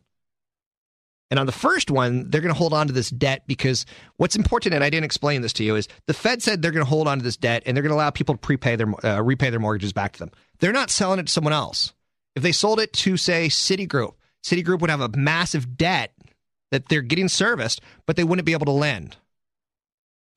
And 1.30 1.40
on 1.40 1.46
the 1.46 1.52
first 1.52 1.92
one, 1.92 2.30
they're 2.30 2.42
going 2.42 2.54
to 2.54 2.58
hold 2.58 2.74
on 2.74 2.88
to 2.88 2.94
this 2.94 3.10
debt 3.10 3.44
because 3.48 3.86
what's 4.16 4.36
important, 4.36 4.74
and 4.74 4.84
I 4.84 4.90
didn't 4.90 5.04
explain 5.04 5.42
this 5.42 5.54
to 5.54 5.64
you, 5.64 5.76
is 5.76 5.88
the 6.06 6.14
Fed 6.14 6.42
said 6.42 6.62
they're 6.62 6.72
going 6.72 6.86
to 6.86 6.90
hold 6.90 7.08
on 7.08 7.18
to 7.18 7.24
this 7.24 7.36
debt 7.36 7.64
and 7.66 7.76
they're 7.76 7.82
going 7.82 7.92
to 7.92 7.96
allow 7.96 8.12
people 8.12 8.36
to 8.36 8.40
prepay 8.40 8.78
their 8.78 9.06
uh, 9.06 9.22
repay 9.22 9.50
their 9.50 9.60
mortgages 9.60 9.92
back 9.92 10.14
to 10.14 10.20
them. 10.20 10.32
They're 10.60 10.72
not 10.72 10.90
selling 10.90 11.20
it 11.20 11.28
to 11.28 11.32
someone 11.32 11.54
else. 11.54 11.94
If 12.36 12.44
they 12.44 12.52
sold 12.52 12.80
it 12.80 12.94
to, 12.94 13.18
say, 13.18 13.48
Citigroup, 13.48 14.14
Citigroup 14.44 14.80
would 14.80 14.90
have 14.90 15.02
a 15.02 15.10
massive 15.18 15.76
debt 15.76 16.14
that 16.72 16.88
they're 16.88 17.02
getting 17.02 17.28
serviced, 17.28 17.82
but 18.06 18.16
they 18.16 18.24
wouldn't 18.24 18.46
be 18.46 18.54
able 18.54 18.66
to 18.66 18.72
lend. 18.72 19.18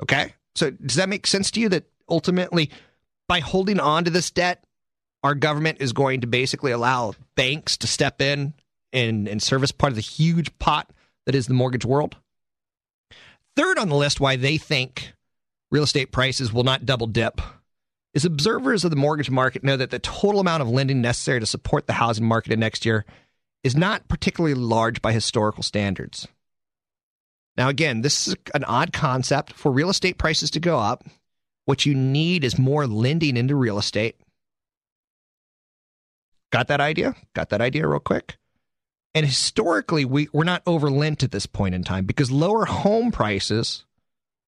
Okay, 0.03 0.35
so 0.55 0.71
does 0.71 0.97
that 0.97 1.09
make 1.09 1.27
sense 1.27 1.51
to 1.53 1.61
you? 1.61 1.69
That 1.69 1.85
ultimately, 2.09 2.71
by 3.29 3.41
holding 3.41 3.79
on 3.79 4.05
to 4.05 4.11
this 4.11 4.31
debt, 4.31 4.65
our 5.23 5.35
government 5.35 5.79
is 5.81 5.93
going 5.93 6.23
to 6.23 6.27
basically 6.27 6.73
allow 6.73 7.13
banks 7.37 7.77
to 7.79 7.87
step 7.87 8.21
in 8.21 8.55
and, 8.93 9.29
and 9.29 9.43
service 9.43 9.73
part 9.73 9.93
of 9.93 9.97
the 9.97 10.03
huge 10.03 10.57
pot 10.59 10.91
that 11.27 11.35
is 11.35 11.47
the 11.47 11.55
mortgage 11.55 11.85
world. 11.85 12.17
Third 13.57 13.79
on 13.79 13.89
the 13.89 13.97
list, 13.97 14.21
why 14.21 14.37
they 14.37 14.57
think 14.57 15.13
real 15.71 15.83
estate 15.83 16.13
prices 16.13 16.53
will 16.53 16.65
not 16.65 16.87
double 16.87 17.07
dip 17.07 17.41
is 18.15 18.25
observers 18.25 18.85
of 18.85 18.91
the 18.91 18.97
mortgage 18.97 19.31
market 19.31 19.63
know 19.63 19.77
that 19.77 19.91
the 19.91 19.99
total 19.99 20.41
amount 20.41 20.63
of 20.63 20.69
lending 20.69 21.01
necessary 21.01 21.41
to 21.41 21.47
support 21.47 21.87
the 21.87 21.93
housing 21.95 22.25
market 22.25 22.53
in 22.53 22.61
next 22.61 22.85
year 22.85 23.05
is 23.63 23.77
not 23.77 24.09
particularly 24.09 24.55
large 24.55 25.01
by 25.03 25.13
historical 25.13 25.63
standards. 25.63 26.27
Now, 27.57 27.69
again, 27.69 28.01
this 28.01 28.29
is 28.29 28.37
an 28.55 28.65
odd 28.65 28.93
concept 28.93 29.53
for 29.53 29.71
real 29.71 29.91
estate 29.91 30.19
prices 30.19 30.51
to 30.53 30.61
go 30.61 30.79
up. 30.79 31.05
What 31.67 31.87
you 31.87 31.95
need 31.95 32.43
is 32.43 32.59
more 32.59 32.87
lending 32.87 33.37
into 33.37 33.55
real 33.55 33.79
estate. 33.79 34.17
Got 36.51 36.69
that 36.69 36.81
idea? 36.81 37.15
Got 37.35 37.51
that 37.51 37.61
idea 37.61 37.87
real 37.87 38.01
quick? 38.01 38.39
And 39.15 39.27
historically, 39.27 40.05
we, 40.05 40.29
we're 40.33 40.45
not 40.45 40.63
overlent 40.67 41.23
at 41.23 41.33
this 41.33 41.47
point 41.47 41.75
in 41.75 41.83
time 41.83 42.05
because 42.05 42.31
lower 42.31 42.65
home 42.65 43.11
prices, 43.11 43.85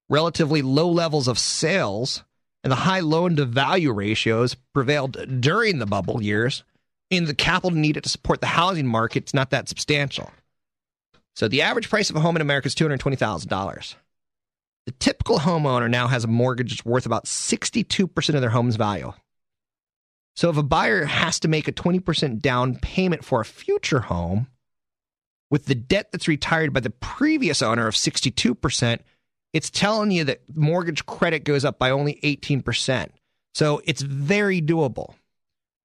relatively 0.09 0.62
low 0.62 0.88
levels 0.88 1.27
of 1.27 1.38
sales, 1.38 2.22
and 2.62 2.70
the 2.70 2.77
high 2.77 3.01
loan 3.01 3.37
to 3.37 3.44
value 3.44 3.92
ratios 3.92 4.55
prevailed 4.72 5.40
during 5.40 5.79
the 5.79 5.87
bubble 5.87 6.22
years. 6.22 6.62
And 7.11 7.27
the 7.27 7.35
capital 7.35 7.77
needed 7.77 8.05
to 8.05 8.09
support 8.09 8.40
the 8.40 8.46
housing 8.46 8.87
market 8.87 9.27
is 9.27 9.35
not 9.35 9.51
that 9.51 9.68
substantial. 9.68 10.31
So 11.35 11.48
the 11.48 11.62
average 11.62 11.90
price 11.90 12.09
of 12.09 12.16
a 12.16 12.20
home 12.20 12.37
in 12.37 12.42
America 12.42 12.66
is 12.66 12.75
$220,000. 12.75 13.94
The 14.87 14.92
typical 14.92 15.38
homeowner 15.38 15.90
now 15.90 16.09
has 16.09 16.25
a 16.25 16.29
mortgage 16.29 16.70
that's 16.70 16.85
worth 16.85 17.07
about 17.07 17.27
62% 17.27 18.35
of 18.35 18.40
their 18.40 18.51
home's 18.51 18.77
value. 18.77 19.12
So 20.35 20.48
if 20.51 20.57
a 20.57 20.62
buyer 20.62 21.05
has 21.05 21.38
to 21.40 21.48
make 21.48 21.68
a 21.68 21.72
20% 21.72 22.40
down 22.40 22.77
payment 22.77 23.25
for 23.25 23.40
a 23.40 23.44
future 23.44 24.01
home, 24.01 24.48
with 25.53 25.67
the 25.67 25.75
debt 25.75 26.11
that's 26.11 26.27
retired 26.27 26.73
by 26.73 26.81
the 26.81 26.88
previous 26.91 27.61
owner 27.61 27.87
of 27.87 27.95
62%, 27.95 28.99
it's 29.53 29.69
telling 29.69 30.11
you 30.11 30.25
that 30.25 30.41
mortgage 30.57 31.05
credit 31.05 31.45
goes 31.45 31.62
up 31.62 31.79
by 31.79 31.91
only 31.91 32.15
18%. 32.25 33.11
So 33.55 33.83
it's 33.85 34.01
very 34.01 34.62
doable. 34.62 35.15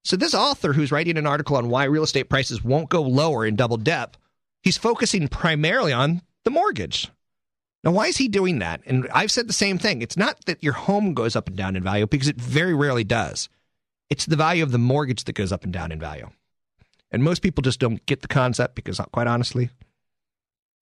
So 0.04 0.16
this 0.16 0.32
author 0.32 0.72
who's 0.72 0.90
writing 0.90 1.18
an 1.18 1.26
article 1.26 1.56
on 1.56 1.68
why 1.68 1.84
real 1.84 2.02
estate 2.02 2.30
prices 2.30 2.64
won't 2.64 2.88
go 2.88 3.02
lower 3.02 3.44
in 3.44 3.56
double 3.56 3.76
dip, 3.76 4.16
he's 4.62 4.78
focusing 4.78 5.28
primarily 5.28 5.92
on 5.92 6.22
the 6.44 6.50
mortgage. 6.50 7.10
Now, 7.84 7.90
why 7.90 8.06
is 8.06 8.16
he 8.16 8.26
doing 8.26 8.60
that? 8.60 8.80
And 8.86 9.06
I've 9.12 9.30
said 9.30 9.48
the 9.48 9.52
same 9.52 9.76
thing. 9.76 10.00
It's 10.00 10.16
not 10.16 10.46
that 10.46 10.64
your 10.64 10.72
home 10.72 11.12
goes 11.12 11.36
up 11.36 11.46
and 11.46 11.56
down 11.58 11.76
in 11.76 11.82
value 11.82 12.06
because 12.06 12.28
it 12.28 12.40
very 12.40 12.74
rarely 12.74 13.04
does. 13.04 13.50
It's 14.08 14.24
the 14.24 14.34
value 14.34 14.62
of 14.62 14.72
the 14.72 14.78
mortgage 14.78 15.24
that 15.24 15.34
goes 15.34 15.52
up 15.52 15.62
and 15.62 15.74
down 15.74 15.92
in 15.92 16.00
value. 16.00 16.30
And 17.10 17.24
most 17.24 17.42
people 17.42 17.62
just 17.62 17.80
don't 17.80 18.04
get 18.06 18.22
the 18.22 18.28
concept 18.28 18.74
because, 18.74 19.00
quite 19.12 19.26
honestly, 19.26 19.70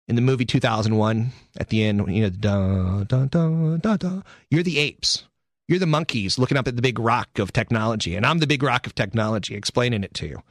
in 0.07 0.15
the 0.15 0.21
movie 0.21 0.45
2001, 0.45 1.31
at 1.57 1.69
the 1.69 1.83
end, 1.83 2.07
you 2.13 2.23
know, 2.23 2.29
da, 2.29 3.03
da, 3.03 3.25
da, 3.25 3.77
da, 3.77 3.97
da, 3.97 4.21
you're 4.49 4.63
the 4.63 4.79
apes. 4.79 5.25
You're 5.67 5.79
the 5.79 5.85
monkeys 5.85 6.37
looking 6.37 6.57
up 6.57 6.67
at 6.67 6.75
the 6.75 6.81
big 6.81 6.99
rock 6.99 7.39
of 7.39 7.53
technology. 7.53 8.15
And 8.15 8.25
I'm 8.25 8.39
the 8.39 8.47
big 8.47 8.63
rock 8.63 8.85
of 8.85 8.95
technology 8.95 9.55
explaining 9.55 10.03
it 10.03 10.13
to 10.15 10.27
you. 10.27 10.43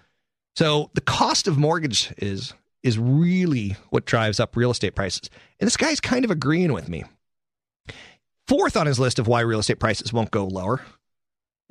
So 0.57 0.91
the 0.95 1.01
cost 1.01 1.49
of 1.49 1.59
mortgage 1.59 2.13
is 2.19 2.55
is 2.83 2.99
really 2.99 3.77
what 3.91 4.07
drives 4.07 4.41
up 4.41 4.57
real 4.57 4.73
estate 4.73 4.97
prices. 4.97 5.31
And 5.61 5.67
this 5.67 5.77
guy's 5.77 6.01
kind 6.01 6.25
of 6.25 6.33
agreeing 6.33 6.73
with 6.73 6.89
me. 6.89 7.05
Fourth 8.49 8.77
on 8.77 8.87
his 8.87 8.99
list 8.99 9.21
of 9.21 9.29
why 9.29 9.41
real 9.41 9.61
estate 9.61 9.79
prices 9.79 10.13
won't 10.13 10.33
go 10.33 10.45
lower 10.45 10.81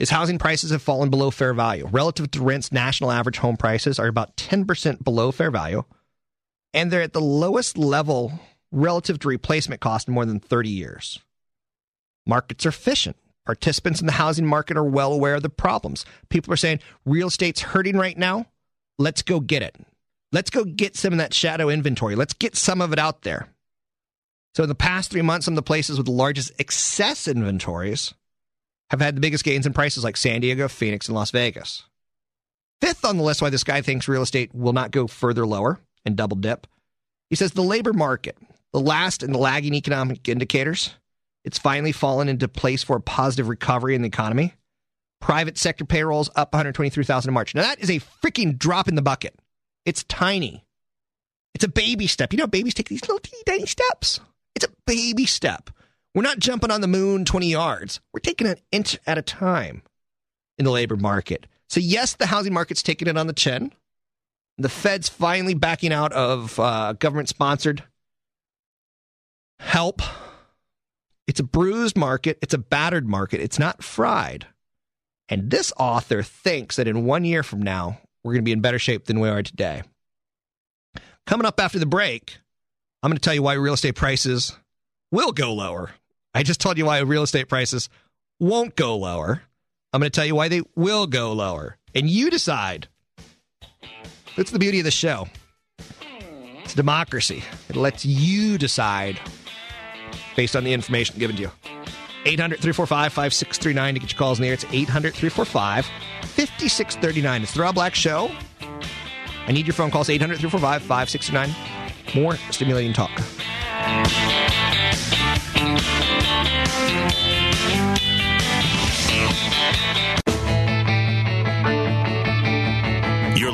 is 0.02 0.10
housing 0.10 0.40
prices 0.40 0.72
have 0.72 0.82
fallen 0.82 1.12
below 1.12 1.30
fair 1.30 1.54
value. 1.54 1.86
Relative 1.86 2.32
to 2.32 2.42
rents, 2.42 2.72
national 2.72 3.12
average 3.12 3.38
home 3.38 3.56
prices 3.56 4.00
are 4.00 4.08
about 4.08 4.36
10% 4.36 5.04
below 5.04 5.32
fair 5.32 5.52
value, 5.52 5.84
and 6.74 6.90
they're 6.90 7.04
at 7.04 7.14
the 7.14 7.22
lowest 7.22 7.78
level 7.78 8.40
relative 8.72 9.20
to 9.20 9.28
replacement 9.28 9.80
cost 9.80 10.08
in 10.08 10.16
more 10.16 10.26
than 10.26 10.40
30 10.40 10.70
years. 10.70 11.20
Markets 12.26 12.66
are 12.66 12.70
efficient. 12.70 13.16
Participants 13.46 14.00
in 14.00 14.08
the 14.08 14.14
housing 14.14 14.46
market 14.48 14.76
are 14.76 14.84
well 14.84 15.14
aware 15.14 15.36
of 15.36 15.44
the 15.44 15.50
problems. 15.50 16.04
People 16.30 16.52
are 16.52 16.58
saying 16.58 16.80
real 17.06 17.28
estate's 17.28 17.62
hurting 17.62 17.96
right 17.96 18.18
now. 18.18 18.48
Let's 18.98 19.22
go 19.22 19.40
get 19.40 19.62
it. 19.62 19.76
Let's 20.32 20.50
go 20.50 20.64
get 20.64 20.96
some 20.96 21.14
of 21.14 21.20
that 21.20 21.34
shadow 21.34 21.70
inventory. 21.70 22.16
Let's 22.16 22.34
get 22.34 22.56
some 22.56 22.82
of 22.82 22.92
it 22.92 23.00
out 23.00 23.22
there. 23.22 23.50
So, 24.56 24.64
in 24.64 24.70
the 24.70 24.76
past 24.76 25.12
three 25.12 25.22
months, 25.22 25.46
some 25.46 25.54
of 25.54 25.58
the 25.58 25.62
places 25.62 25.98
with 25.98 26.08
the 26.08 26.12
largest 26.12 26.52
excess 26.58 27.28
inventories 27.28 28.16
have 28.92 29.00
had 29.00 29.16
the 29.16 29.22
biggest 29.22 29.46
gains 29.46 29.66
in 29.66 29.72
prices, 29.72 30.04
like 30.04 30.18
San 30.18 30.42
Diego, 30.42 30.68
Phoenix, 30.68 31.08
and 31.08 31.16
Las 31.16 31.32
Vegas. 31.32 31.86
Fifth 32.82 33.06
on 33.06 33.16
the 33.16 33.24
list, 33.24 33.42
why 33.42 33.50
this 33.50 33.64
guy 33.64 33.82
thinks 33.82 34.08
real 34.08 34.22
estate 34.22 34.54
will 34.54 34.74
not 34.74 34.92
go 34.92 35.08
further 35.08 35.46
lower 35.48 35.80
and 36.06 36.18
double 36.18 36.36
dip. 36.36 36.68
He 37.30 37.38
says 37.38 37.54
the 37.54 37.62
labor 37.62 37.94
market, 37.94 38.38
the 38.74 38.82
last 38.82 39.24
in 39.24 39.32
the 39.32 39.38
lagging 39.38 39.74
economic 39.74 40.28
indicators, 40.28 40.94
it's 41.46 41.58
finally 41.58 41.94
fallen 41.94 42.28
into 42.28 42.50
place 42.50 42.84
for 42.84 42.98
a 42.98 43.02
positive 43.02 43.48
recovery 43.48 43.96
in 43.96 44.02
the 44.02 44.10
economy. 44.10 44.56
Private 45.22 45.58
sector 45.58 45.86
payrolls 45.86 46.30
up 46.36 46.52
123,000 46.54 47.30
in 47.30 47.34
March. 47.34 47.56
Now 47.56 47.62
that 47.62 47.80
is 47.80 47.90
a 47.90 48.02
freaking 48.22 48.58
drop 48.58 48.90
in 48.90 48.96
the 48.96 49.02
bucket. 49.02 49.36
It's 49.86 50.04
tiny. 50.04 50.66
It's 51.54 51.64
a 51.64 51.70
baby 51.70 52.08
step. 52.08 52.34
You 52.34 52.38
know, 52.38 52.48
babies 52.48 52.74
take 52.74 52.90
these 52.90 53.02
little 53.04 53.20
teeny 53.20 53.44
tiny 53.46 53.68
steps. 53.68 54.20
It's 54.54 54.66
a 54.66 54.70
baby 54.86 55.26
step. 55.26 55.70
We're 56.14 56.24
not 56.24 56.40
jumping 56.40 56.72
on 56.72 56.82
the 56.82 56.88
moon 56.88 57.26
20 57.26 57.48
yards. 57.48 58.02
We're 58.14 58.20
taking 58.20 58.48
an 58.48 58.58
inch 58.72 58.98
at 59.08 59.18
a 59.18 59.22
time 59.22 59.82
in 60.58 60.66
the 60.66 60.72
labor 60.72 60.98
market. 60.98 61.48
So, 61.70 61.80
yes, 61.80 62.16
the 62.16 62.26
housing 62.26 62.54
market's 62.54 62.84
taking 62.84 63.08
it 63.08 63.18
on 63.18 63.28
the 63.28 63.34
chin. 63.34 63.72
The 64.58 64.70
Fed's 64.70 65.08
finally 65.08 65.54
backing 65.54 65.94
out 65.94 66.12
of 66.12 66.60
uh, 66.60 66.94
government 66.94 67.30
sponsored 67.30 67.84
help. 69.60 70.02
It's 71.28 71.40
a 71.40 71.44
bruised 71.44 71.96
market, 71.96 72.38
it's 72.42 72.54
a 72.54 72.58
battered 72.58 73.08
market, 73.08 73.40
it's 73.40 73.58
not 73.58 73.84
fried. 73.84 74.48
And 75.30 75.50
this 75.50 75.72
author 75.78 76.24
thinks 76.24 76.76
that 76.76 76.90
in 76.90 77.06
one 77.06 77.24
year 77.24 77.42
from 77.42 77.62
now, 77.62 78.02
we're 78.22 78.34
going 78.34 78.44
to 78.44 78.50
be 78.50 78.52
in 78.52 78.60
better 78.60 78.80
shape 78.80 79.06
than 79.06 79.22
we 79.22 79.30
are 79.30 79.42
today. 79.42 79.84
Coming 81.26 81.46
up 81.46 81.60
after 81.60 81.80
the 81.80 81.86
break, 81.86 82.38
I'm 83.02 83.10
going 83.10 83.18
to 83.18 83.22
tell 83.22 83.34
you 83.34 83.44
why 83.44 83.54
real 83.54 83.76
estate 83.76 83.96
prices 83.96 84.58
will 85.12 85.32
go 85.32 85.54
lower. 85.54 85.92
I 86.34 86.44
just 86.44 86.62
told 86.62 86.78
you 86.78 86.86
why 86.86 87.00
real 87.00 87.24
estate 87.24 87.50
prices 87.50 87.90
won't 88.40 88.76
go 88.76 88.98
lower. 88.98 89.42
I'm 89.94 90.00
going 90.00 90.10
to 90.10 90.16
tell 90.16 90.26
you 90.26 90.36
why 90.36 90.48
they 90.48 90.62
will 90.76 91.08
go 91.08 91.34
lower. 91.34 91.78
And 91.94 92.10
you 92.10 92.30
decide. 92.30 92.88
That's 94.38 94.52
the 94.52 94.60
beauty 94.60 94.80
of 94.80 94.86
the 94.86 94.92
show. 94.92 95.28
It's 96.64 96.74
democracy. 96.74 97.44
It 97.68 97.76
lets 97.76 98.06
you 98.06 98.58
decide 98.58 99.20
based 100.36 100.56
on 100.56 100.64
the 100.64 100.72
information 100.72 101.20
given 101.20 101.36
to 101.36 101.42
you. 101.42 101.52
800 102.26 102.60
345 102.60 103.14
5639 103.14 103.94
to 103.96 104.00
get 104.00 104.12
your 104.14 104.18
calls 104.18 104.40
in 104.40 104.44
the 104.44 104.48
air. 104.48 104.54
It's 104.54 104.66
800 104.66 105.14
345 105.14 105.86
5639. 105.86 107.44
It's 107.44 107.54
the 107.54 107.62
Rob 107.62 107.76
Black 107.76 107.96
Show. 107.96 108.32
I 109.48 109.52
need 109.52 109.68
your 109.68 109.74
phone 109.74 109.92
calls 109.92 110.10
800 110.10 110.40
345 110.40 110.84
5639. 110.84 112.24
More 112.24 112.36
stimulating 112.52 112.94
talk. 112.94 113.12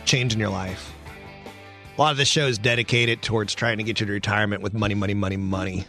changing 0.06 0.40
your 0.40 0.48
life. 0.48 0.94
A 1.98 2.02
lot 2.02 2.12
of 2.12 2.18
this 2.18 2.30
show 2.30 2.48
is 2.48 2.58
dedicated 2.58 3.22
towards 3.22 3.54
trying 3.54 3.80
to 3.80 3.84
get 3.84 4.00
you 4.00 4.06
to 4.06 4.14
retirement 4.14 4.62
with 4.62 4.74
money, 4.74 4.96
money, 4.96 5.16
money, 5.16 5.36
money. 5.36 5.86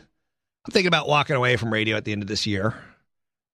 I'm 0.67 0.73
thinking 0.73 0.89
about 0.89 1.07
walking 1.07 1.37
away 1.37 1.55
from 1.55 1.73
radio 1.73 1.97
at 1.97 2.05
the 2.05 2.11
end 2.11 2.23
of 2.23 2.29
this 2.29 2.49
year 2.49 2.75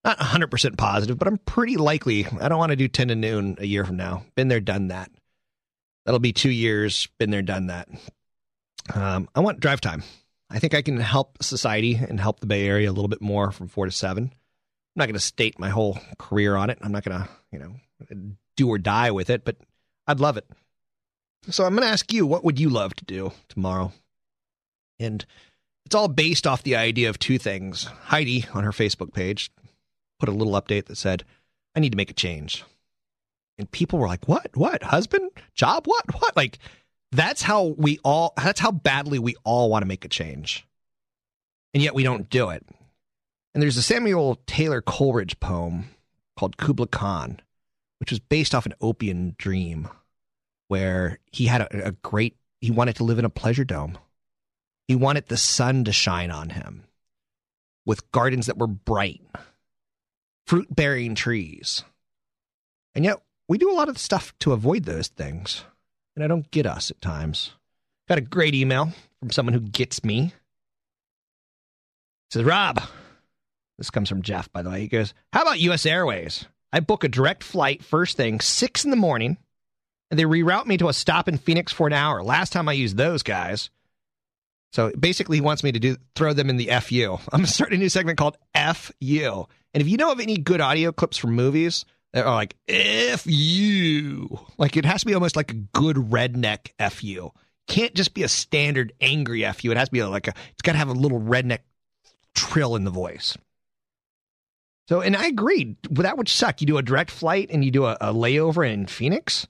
not 0.08 0.18
100% 0.18 0.76
positive, 0.78 1.18
but 1.18 1.28
I'm 1.28 1.38
pretty 1.38 1.76
likely. 1.76 2.26
I 2.40 2.48
don't 2.48 2.58
want 2.58 2.70
to 2.70 2.76
do 2.76 2.88
10 2.88 3.08
to 3.08 3.14
noon 3.14 3.56
a 3.60 3.66
year 3.66 3.84
from 3.84 3.96
now. 3.96 4.24
Been 4.34 4.48
there, 4.48 4.60
done 4.60 4.88
that. 4.88 5.10
That'll 6.04 6.18
be 6.18 6.32
two 6.32 6.50
years. 6.50 7.08
Been 7.18 7.30
there, 7.30 7.42
done 7.42 7.66
that. 7.66 7.88
Um, 8.94 9.28
I 9.34 9.40
want 9.40 9.60
drive 9.60 9.82
time. 9.82 10.02
I 10.48 10.58
think 10.58 10.72
I 10.72 10.80
can 10.80 10.96
help 10.98 11.42
society 11.42 11.94
and 11.94 12.18
help 12.18 12.40
the 12.40 12.46
Bay 12.46 12.66
Area 12.66 12.88
a 12.88 12.92
little 12.92 13.08
bit 13.08 13.20
more 13.20 13.52
from 13.52 13.68
four 13.68 13.84
to 13.84 13.92
seven. 13.92 14.24
I'm 14.24 14.96
not 14.96 15.06
going 15.06 15.14
to 15.14 15.20
state 15.20 15.58
my 15.58 15.68
whole 15.68 15.98
career 16.18 16.56
on 16.56 16.70
it. 16.70 16.78
I'm 16.80 16.92
not 16.92 17.04
going 17.04 17.20
to, 17.20 17.28
you 17.52 17.58
know, 17.58 17.74
do 18.56 18.68
or 18.68 18.78
die 18.78 19.10
with 19.10 19.28
it, 19.28 19.44
but 19.44 19.56
I'd 20.06 20.20
love 20.20 20.38
it. 20.38 20.46
So 21.50 21.64
I'm 21.64 21.74
going 21.74 21.86
to 21.86 21.92
ask 21.92 22.10
you, 22.14 22.26
what 22.26 22.44
would 22.44 22.58
you 22.58 22.70
love 22.70 22.94
to 22.96 23.04
do 23.04 23.32
tomorrow? 23.50 23.92
And 24.98 25.24
it's 25.84 25.94
all 25.94 26.08
based 26.08 26.46
off 26.46 26.62
the 26.62 26.76
idea 26.76 27.10
of 27.10 27.18
two 27.18 27.38
things. 27.38 27.84
Heidi 27.84 28.46
on 28.54 28.64
her 28.64 28.72
Facebook 28.72 29.12
page 29.12 29.50
put 30.18 30.28
a 30.28 30.32
little 30.32 30.54
update 30.54 30.86
that 30.86 30.96
said, 30.96 31.24
I 31.74 31.80
need 31.80 31.92
to 31.92 31.96
make 31.96 32.10
a 32.10 32.14
change. 32.14 32.64
And 33.58 33.70
people 33.70 33.98
were 33.98 34.06
like, 34.06 34.28
What? 34.28 34.56
What? 34.56 34.82
Husband? 34.82 35.30
Job? 35.54 35.86
What? 35.86 36.04
What? 36.20 36.36
Like, 36.36 36.58
that's 37.12 37.42
how 37.42 37.74
we 37.78 37.98
all, 38.04 38.32
that's 38.36 38.60
how 38.60 38.70
badly 38.70 39.18
we 39.18 39.34
all 39.44 39.70
want 39.70 39.82
to 39.82 39.88
make 39.88 40.04
a 40.04 40.08
change. 40.08 40.66
And 41.74 41.82
yet 41.82 41.94
we 41.94 42.02
don't 42.02 42.30
do 42.30 42.50
it. 42.50 42.64
And 43.54 43.62
there's 43.62 43.76
a 43.76 43.82
Samuel 43.82 44.38
Taylor 44.46 44.80
Coleridge 44.80 45.40
poem 45.40 45.90
called 46.36 46.56
Kubla 46.56 46.86
Khan, 46.86 47.40
which 47.98 48.10
was 48.10 48.20
based 48.20 48.54
off 48.54 48.66
an 48.66 48.74
opium 48.80 49.32
dream 49.32 49.88
where 50.68 51.18
he 51.32 51.46
had 51.46 51.62
a, 51.62 51.88
a 51.88 51.92
great, 51.92 52.36
he 52.60 52.70
wanted 52.70 52.96
to 52.96 53.04
live 53.04 53.18
in 53.18 53.24
a 53.24 53.30
pleasure 53.30 53.64
dome. 53.64 53.98
He 54.86 54.94
wanted 54.94 55.26
the 55.26 55.36
sun 55.36 55.84
to 55.84 55.92
shine 55.92 56.30
on 56.30 56.50
him 56.50 56.84
with 57.84 58.10
gardens 58.12 58.46
that 58.46 58.58
were 58.58 58.66
bright 58.66 59.22
fruit 60.48 60.74
bearing 60.74 61.14
trees. 61.14 61.84
And 62.94 63.04
yet, 63.04 63.18
we 63.48 63.58
do 63.58 63.70
a 63.70 63.76
lot 63.76 63.90
of 63.90 63.98
stuff 63.98 64.32
to 64.40 64.52
avoid 64.52 64.84
those 64.84 65.08
things. 65.08 65.64
And 66.16 66.24
I 66.24 66.26
don't 66.26 66.50
get 66.50 66.66
us 66.66 66.90
at 66.90 67.02
times. 67.02 67.52
Got 68.08 68.18
a 68.18 68.22
great 68.22 68.54
email 68.54 68.92
from 69.20 69.30
someone 69.30 69.52
who 69.52 69.60
gets 69.60 70.02
me. 70.02 70.32
It 72.28 72.32
says, 72.32 72.44
Rob, 72.44 72.80
this 73.76 73.90
comes 73.90 74.08
from 74.08 74.22
Jeff, 74.22 74.50
by 74.50 74.62
the 74.62 74.70
way. 74.70 74.80
He 74.80 74.88
goes, 74.88 75.12
How 75.34 75.42
about 75.42 75.60
US 75.60 75.84
Airways? 75.84 76.46
I 76.72 76.80
book 76.80 77.04
a 77.04 77.08
direct 77.08 77.44
flight 77.44 77.84
first 77.84 78.16
thing, 78.16 78.40
six 78.40 78.84
in 78.84 78.90
the 78.90 78.96
morning, 78.96 79.36
and 80.10 80.18
they 80.18 80.24
reroute 80.24 80.66
me 80.66 80.78
to 80.78 80.88
a 80.88 80.94
stop 80.94 81.28
in 81.28 81.36
Phoenix 81.36 81.72
for 81.72 81.86
an 81.86 81.92
hour. 81.92 82.22
Last 82.22 82.54
time 82.54 82.68
I 82.68 82.72
used 82.72 82.96
those 82.96 83.22
guys. 83.22 83.68
So 84.72 84.92
basically, 84.98 85.36
he 85.38 85.42
wants 85.42 85.62
me 85.62 85.72
to 85.72 85.78
do 85.78 85.96
throw 86.14 86.32
them 86.32 86.48
in 86.48 86.56
the 86.56 86.70
FU. 86.80 87.18
I'm 87.32 87.44
starting 87.44 87.76
a 87.76 87.80
new 87.80 87.88
segment 87.90 88.16
called 88.16 88.38
FU. 88.54 89.46
And 89.74 89.80
if 89.80 89.88
you 89.88 89.96
know 89.96 90.12
of 90.12 90.20
any 90.20 90.36
good 90.36 90.60
audio 90.60 90.92
clips 90.92 91.16
from 91.16 91.34
movies 91.34 91.84
that 92.12 92.24
are 92.24 92.34
like 92.34 92.56
"f 92.66 93.24
you," 93.26 94.40
like 94.56 94.76
it 94.76 94.84
has 94.84 95.00
to 95.00 95.06
be 95.06 95.14
almost 95.14 95.36
like 95.36 95.50
a 95.50 95.56
good 95.56 95.96
redneck 95.96 96.72
"f 96.78 97.04
you." 97.04 97.32
Can't 97.66 97.94
just 97.94 98.14
be 98.14 98.22
a 98.22 98.28
standard 98.28 98.92
angry 99.00 99.44
"f 99.44 99.62
you." 99.64 99.70
It 99.70 99.76
has 99.76 99.88
to 99.88 99.92
be 99.92 100.02
like 100.02 100.28
a. 100.28 100.34
It's 100.52 100.62
got 100.62 100.72
to 100.72 100.78
have 100.78 100.88
a 100.88 100.92
little 100.92 101.20
redneck 101.20 101.60
trill 102.34 102.76
in 102.76 102.84
the 102.84 102.90
voice. 102.90 103.36
So, 104.88 105.02
and 105.02 105.14
I 105.14 105.26
agreed. 105.26 105.76
That 105.90 106.16
would 106.16 106.28
suck. 106.28 106.62
You 106.62 106.66
do 106.66 106.78
a 106.78 106.82
direct 106.82 107.10
flight 107.10 107.50
and 107.50 107.62
you 107.62 107.70
do 107.70 107.84
a, 107.84 107.98
a 108.00 108.14
layover 108.14 108.66
in 108.68 108.86
Phoenix. 108.86 109.46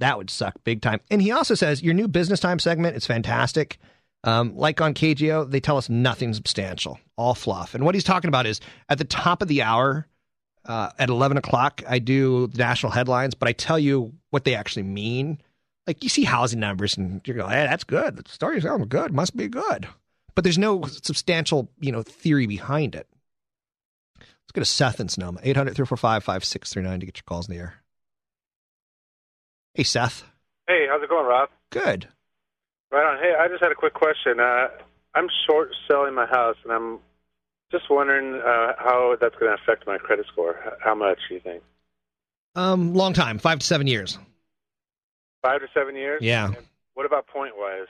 That 0.00 0.18
would 0.18 0.30
suck 0.30 0.54
big 0.64 0.82
time. 0.82 1.00
And 1.10 1.22
he 1.22 1.30
also 1.30 1.54
says 1.54 1.82
your 1.82 1.94
new 1.94 2.08
business 2.08 2.40
time 2.40 2.58
segment 2.58 2.96
is 2.96 3.06
fantastic. 3.06 3.78
Um, 4.22 4.54
like 4.56 4.80
on 4.80 4.92
KGO, 4.92 5.50
they 5.50 5.60
tell 5.60 5.78
us 5.78 5.88
nothing 5.88 6.34
substantial, 6.34 6.98
all 7.16 7.34
fluff. 7.34 7.74
And 7.74 7.84
what 7.84 7.94
he's 7.94 8.04
talking 8.04 8.28
about 8.28 8.46
is 8.46 8.60
at 8.88 8.98
the 8.98 9.04
top 9.04 9.40
of 9.40 9.48
the 9.48 9.62
hour, 9.62 10.06
uh, 10.66 10.90
at 10.98 11.08
11 11.08 11.38
o'clock, 11.38 11.82
I 11.88 11.98
do 11.98 12.48
the 12.48 12.58
national 12.58 12.92
headlines, 12.92 13.34
but 13.34 13.48
I 13.48 13.52
tell 13.52 13.78
you 13.78 14.12
what 14.30 14.44
they 14.44 14.54
actually 14.54 14.82
mean. 14.82 15.40
Like 15.86 16.02
you 16.02 16.10
see 16.10 16.24
housing 16.24 16.60
numbers 16.60 16.96
and 16.96 17.26
you 17.26 17.34
go, 17.34 17.48
hey, 17.48 17.64
that's 17.64 17.84
good. 17.84 18.16
The 18.16 18.30
story 18.30 18.60
sounds 18.60 18.86
good. 18.86 19.12
Must 19.12 19.34
be 19.34 19.48
good. 19.48 19.88
But 20.34 20.44
there's 20.44 20.58
no 20.58 20.82
substantial, 20.84 21.70
you 21.80 21.90
know, 21.90 22.02
theory 22.02 22.46
behind 22.46 22.94
it. 22.94 23.06
Let's 24.18 24.52
go 24.52 24.60
to 24.60 24.66
Seth 24.66 25.00
in 25.00 25.08
Sonoma, 25.08 25.40
800 25.42 25.74
345 25.74 26.24
5639 26.24 27.00
to 27.00 27.06
get 27.06 27.18
your 27.18 27.22
calls 27.26 27.48
in 27.48 27.54
the 27.54 27.60
air. 27.60 27.74
Hey, 29.74 29.84
Seth. 29.84 30.24
Hey, 30.66 30.86
how's 30.88 31.02
it 31.02 31.08
going, 31.08 31.26
Rob? 31.26 31.48
Good. 31.70 32.08
Right 32.90 33.06
on. 33.06 33.18
Hey, 33.18 33.34
I 33.38 33.48
just 33.48 33.62
had 33.62 33.70
a 33.70 33.76
quick 33.76 33.94
question. 33.94 34.40
Uh, 34.40 34.68
I'm 35.14 35.28
short 35.46 35.70
selling 35.88 36.14
my 36.14 36.26
house, 36.26 36.56
and 36.64 36.72
I'm 36.72 36.98
just 37.70 37.84
wondering 37.88 38.34
uh, 38.34 38.72
how 38.78 39.16
that's 39.20 39.34
going 39.36 39.56
to 39.56 39.62
affect 39.62 39.86
my 39.86 39.98
credit 39.98 40.26
score. 40.32 40.56
How 40.80 40.94
much 40.94 41.18
do 41.28 41.34
you 41.34 41.40
think? 41.40 41.62
Um, 42.56 42.94
long 42.94 43.12
time, 43.12 43.38
five 43.38 43.60
to 43.60 43.66
seven 43.66 43.86
years. 43.86 44.18
Five 45.42 45.60
to 45.60 45.68
seven 45.72 45.94
years? 45.94 46.20
Yeah. 46.22 46.46
And 46.46 46.56
what 46.94 47.06
about 47.06 47.26
point 47.28 47.52
wise? 47.56 47.86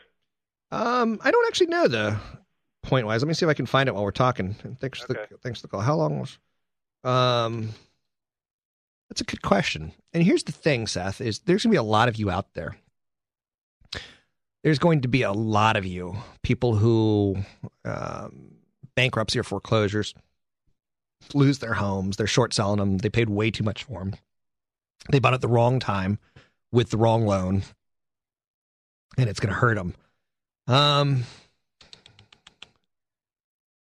Um, 0.71 1.19
I 1.23 1.31
don't 1.31 1.47
actually 1.47 1.69
know 1.69 1.89
the 1.89 2.17
point 2.83 3.07
wise. 3.07 3.23
Let 3.23 3.29
me 3.29 3.35
see 3.35 3.47
if 3.47 3.51
I 3.51 3.55
can 3.55 3.67
find 3.67 3.89
it 3.89 3.95
while 3.95 4.05
we're 4.05 4.11
talking. 4.11 4.55
And 4.63 4.79
thanks 4.79 5.01
for 5.01 5.09
the 5.09 5.27
thanks 5.43 5.61
for 5.61 5.67
the 5.67 5.71
call. 5.71 5.81
How 5.81 5.97
long 5.97 6.21
was? 6.21 6.39
Um, 7.03 7.71
that's 9.09 9.23
a 9.23 9.25
good 9.25 9.43
question. 9.43 9.93
And 10.13 10.23
here's 10.23 10.45
the 10.45 10.53
thing, 10.53 10.87
Seth: 10.87 11.21
is 11.21 11.41
there's 11.41 11.65
going 11.65 11.71
to 11.71 11.75
be 11.75 11.79
a 11.79 11.83
lot 11.83 12.09
of 12.09 12.17
you 12.17 12.31
out 12.31 12.55
there. 12.55 12.77
There's 14.63 14.79
going 14.79 15.03
to 15.03 15.09
be 15.09 15.23
a 15.23 15.33
lot 15.33 15.77
of 15.77 15.87
you, 15.87 16.17
people 16.43 16.75
who 16.75 17.37
um, 17.85 18.51
bankruptcy 18.95 19.39
or 19.39 19.43
foreclosures, 19.43 20.15
lose 21.35 21.59
their 21.59 21.75
homes. 21.75 22.17
They're 22.17 22.27
short 22.27 22.53
selling 22.53 22.79
them. 22.79 22.99
They 22.99 23.09
paid 23.09 23.31
way 23.31 23.51
too 23.51 23.65
much 23.65 23.85
for 23.85 24.01
them. 24.01 24.15
They 25.11 25.19
bought 25.19 25.35
at 25.35 25.41
the 25.41 25.49
wrong 25.49 25.81
time 25.81 26.19
with 26.73 26.91
the 26.91 26.99
wrong 26.99 27.27
loan, 27.27 27.63
and 29.17 29.29
it's 29.29 29.41
going 29.41 29.53
to 29.53 29.59
hurt 29.59 29.77
them. 29.77 29.95
Um, 30.67 31.25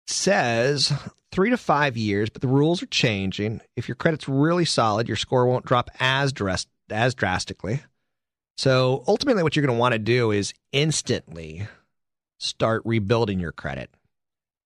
says 0.05 0.91
three 1.31 1.49
to 1.49 1.57
five 1.57 1.95
years, 1.95 2.29
but 2.29 2.41
the 2.41 2.47
rules 2.47 2.83
are 2.83 2.87
changing. 2.87 3.61
If 3.75 3.87
your 3.87 3.95
credit's 3.95 4.27
really 4.27 4.65
solid, 4.65 5.07
your 5.07 5.17
score 5.17 5.45
won't 5.45 5.65
drop 5.65 5.89
as 5.99 6.33
dress, 6.33 6.67
as 6.89 7.15
drastically. 7.15 7.81
So 8.57 9.03
ultimately, 9.07 9.43
what 9.43 9.55
you're 9.55 9.65
going 9.65 9.75
to 9.75 9.79
want 9.79 9.93
to 9.93 9.99
do 9.99 10.31
is 10.31 10.53
instantly 10.71 11.67
start 12.39 12.81
rebuilding 12.85 13.39
your 13.39 13.51
credit. 13.51 13.89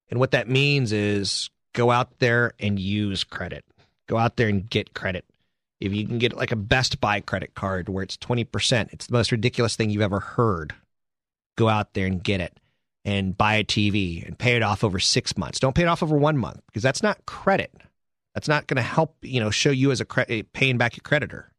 And 0.09 0.19
what 0.19 0.31
that 0.31 0.49
means 0.49 0.91
is 0.91 1.49
go 1.73 1.91
out 1.91 2.19
there 2.19 2.53
and 2.59 2.79
use 2.79 3.23
credit. 3.23 3.65
Go 4.07 4.17
out 4.17 4.37
there 4.37 4.47
and 4.47 4.69
get 4.69 4.93
credit. 4.93 5.25
If 5.79 5.93
you 5.93 6.05
can 6.05 6.19
get 6.19 6.35
like 6.35 6.51
a 6.51 6.57
Best 6.57 7.01
Buy 7.01 7.21
credit 7.21 7.55
card 7.55 7.89
where 7.89 8.03
it's 8.03 8.17
20%, 8.17 8.93
it's 8.93 9.07
the 9.07 9.13
most 9.13 9.31
ridiculous 9.31 9.75
thing 9.75 9.89
you've 9.89 10.01
ever 10.01 10.19
heard. 10.19 10.73
Go 11.57 11.67
out 11.67 11.93
there 11.93 12.07
and 12.07 12.23
get 12.23 12.39
it 12.39 12.57
and 13.03 13.37
buy 13.37 13.55
a 13.55 13.63
TV 13.63 14.25
and 14.25 14.37
pay 14.37 14.55
it 14.55 14.63
off 14.63 14.83
over 14.83 14.99
six 14.99 15.37
months. 15.37 15.59
Don't 15.59 15.75
pay 15.75 15.83
it 15.83 15.87
off 15.87 16.03
over 16.03 16.15
one 16.15 16.37
month 16.37 16.61
because 16.67 16.83
that's 16.83 17.01
not 17.03 17.25
credit. 17.25 17.73
That's 18.35 18.47
not 18.47 18.67
going 18.67 18.77
to 18.77 18.83
help, 18.83 19.17
you 19.21 19.39
know, 19.39 19.49
show 19.49 19.71
you 19.71 19.91
as 19.91 19.99
a 19.99 20.05
cre- 20.05 20.43
paying 20.53 20.77
back 20.77 20.95
your 20.95 21.03
creditor. 21.03 21.51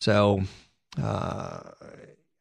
So 0.00 0.42
uh, 0.98 1.60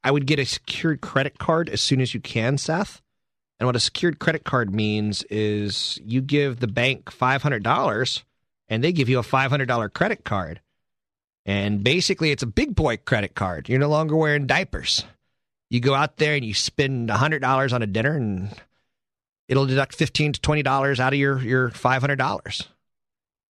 I 0.04 0.12
would 0.12 0.26
get 0.26 0.40
a 0.40 0.46
secured 0.46 1.02
credit 1.02 1.38
card 1.38 1.70
as 1.70 1.82
soon 1.82 2.02
as 2.02 2.14
you 2.14 2.20
can, 2.20 2.58
Seth. 2.58 3.02
And 3.60 3.68
what 3.68 3.76
a 3.76 3.80
secured 3.80 4.20
credit 4.20 4.46
card 4.46 4.74
means 4.74 5.24
is 5.24 6.00
you 6.04 6.22
give 6.22 6.60
the 6.60 6.68
bank 6.68 7.06
$500 7.12 8.24
and 8.70 8.84
they 8.84 8.92
give 8.92 9.10
you 9.10 9.20
a 9.20 9.24
$500 9.24 9.94
credit 9.94 10.24
card. 10.24 10.62
And 11.46 11.84
basically, 11.84 12.32
it's 12.32 12.44
a 12.44 12.48
big 12.48 12.76
boy 12.76 12.98
credit 12.98 13.36
card. 13.36 13.68
You're 13.68 13.80
no 13.80 13.90
longer 13.90 14.16
wearing 14.16 14.48
diapers. 14.48 15.04
You 15.70 15.80
go 15.80 15.94
out 15.94 16.18
there 16.18 16.36
and 16.36 16.46
you 16.46 16.54
spend 16.54 17.10
$100 17.10 17.74
on 17.74 17.82
a 17.82 17.88
dinner 17.88 18.16
and 18.16 18.50
it'll 19.48 19.66
deduct 19.66 19.96
15 19.96 20.34
to 20.34 20.42
$20 20.42 21.00
out 21.00 21.14
of 21.14 21.20
your, 21.20 21.42
your 21.42 21.70
$500 21.70 22.68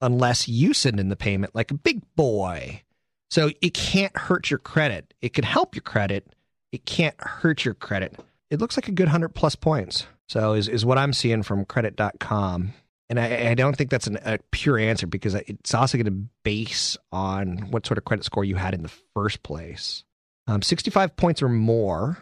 unless 0.02 0.48
you 0.48 0.74
send 0.74 1.00
in 1.00 1.10
the 1.10 1.16
payment 1.16 1.54
like 1.54 1.72
a 1.72 1.76
big 1.76 2.02
boy. 2.16 2.82
So 3.30 3.52
it 3.62 3.74
can't 3.74 4.16
hurt 4.18 4.50
your 4.50 4.60
credit. 4.60 5.14
It 5.22 5.34
could 5.34 5.46
help 5.46 5.76
your 5.76 5.84
credit. 5.84 6.34
It 6.72 6.86
can't 6.86 7.16
hurt 7.20 7.66
your 7.66 7.74
credit. 7.74 8.20
It 8.50 8.60
looks 8.60 8.78
like 8.78 8.88
a 8.88 8.92
good 8.92 9.08
100 9.08 9.30
plus 9.30 9.56
points. 9.56 10.08
So 10.28 10.54
is, 10.54 10.68
is 10.68 10.86
what 10.86 10.98
I'm 10.98 11.14
seeing 11.14 11.44
from 11.44 11.66
credit.com. 11.66 12.74
And 13.10 13.20
I, 13.20 13.50
I 13.50 13.54
don't 13.56 13.76
think 13.76 13.90
that's 13.90 14.08
an, 14.08 14.20
a 14.24 14.38
pure 14.52 14.78
answer 14.78 15.08
because 15.08 15.34
it's 15.34 15.74
also 15.74 15.98
going 15.98 16.06
to 16.06 16.30
base 16.44 16.96
on 17.12 17.72
what 17.72 17.86
sort 17.86 17.98
of 17.98 18.06
credit 18.06 18.24
score 18.24 18.46
you 18.46 18.56
had 18.56 18.74
in 18.74 18.84
the 18.84 18.92
first 19.16 19.42
place. 19.42 20.04
Um, 20.48 20.62
65 20.62 21.16
points 21.16 21.42
or 21.42 21.50
more 21.50 22.18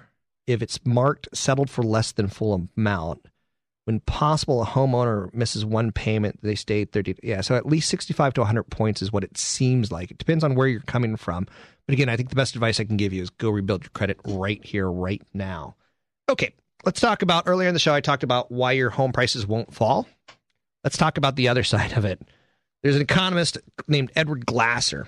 if 0.47 0.61
it's 0.61 0.79
marked 0.85 1.27
settled 1.33 1.69
for 1.69 1.83
less 1.83 2.13
than 2.13 2.27
full 2.27 2.69
amount. 2.77 3.27
When 3.87 4.01
possible, 4.01 4.61
a 4.61 4.65
homeowner 4.65 5.33
misses 5.33 5.63
one 5.63 5.93
payment, 5.93 6.39
they 6.43 6.55
stay 6.55 6.83
30. 6.83 7.19
Yeah, 7.23 7.39
so 7.39 7.55
at 7.55 7.65
least 7.65 7.87
65 7.87 8.33
to 8.33 8.41
100 8.41 8.63
points 8.63 9.01
is 9.01 9.13
what 9.13 9.23
it 9.23 9.37
seems 9.37 9.93
like. 9.93 10.11
It 10.11 10.17
depends 10.17 10.43
on 10.43 10.55
where 10.55 10.67
you're 10.67 10.81
coming 10.81 11.15
from. 11.15 11.47
But 11.85 11.93
again, 11.93 12.09
I 12.09 12.17
think 12.17 12.27
the 12.27 12.35
best 12.35 12.55
advice 12.55 12.81
I 12.81 12.83
can 12.83 12.97
give 12.97 13.13
you 13.13 13.21
is 13.21 13.29
go 13.29 13.49
rebuild 13.49 13.83
your 13.83 13.91
credit 13.91 14.19
right 14.25 14.61
here, 14.61 14.91
right 14.91 15.21
now. 15.33 15.77
Okay, 16.27 16.53
let's 16.83 16.99
talk 16.99 17.21
about 17.21 17.45
earlier 17.47 17.69
in 17.69 17.73
the 17.73 17.79
show, 17.79 17.93
I 17.93 18.01
talked 18.01 18.23
about 18.23 18.51
why 18.51 18.73
your 18.73 18.89
home 18.89 19.13
prices 19.13 19.47
won't 19.47 19.73
fall. 19.73 20.05
Let's 20.83 20.97
talk 20.97 21.17
about 21.17 21.37
the 21.37 21.47
other 21.47 21.63
side 21.63 21.93
of 21.93 22.03
it. 22.03 22.21
There's 22.83 22.97
an 22.97 23.01
economist 23.01 23.57
named 23.87 24.11
Edward 24.17 24.45
Glaeser, 24.45 25.07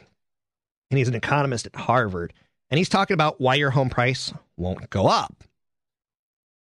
and 0.89 0.97
he's 0.97 1.09
an 1.09 1.15
economist 1.15 1.65
at 1.65 1.75
Harvard, 1.75 2.31
and 2.69 2.77
he's 2.77 2.87
talking 2.87 3.13
about 3.13 3.41
why 3.41 3.55
your 3.55 3.71
home 3.71 3.89
price 3.89 4.33
won't 4.55 4.89
go 4.89 5.05
up. 5.05 5.43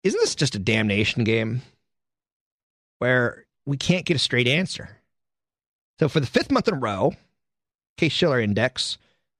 Isn't 0.03 0.19
this 0.19 0.35
just 0.35 0.53
a 0.53 0.59
damnation 0.59 1.23
game 1.23 1.63
where 3.03 3.45
we 3.65 3.75
can't 3.75 4.05
get 4.05 4.15
a 4.15 4.19
straight 4.19 4.47
answer? 4.47 4.89
So, 5.99 6.07
for 6.07 6.21
the 6.21 6.25
fifth 6.25 6.49
month 6.49 6.69
in 6.69 6.75
a 6.75 6.79
row, 6.79 7.11
Case 7.97 8.13
Shiller 8.13 8.39
Index 8.39 8.97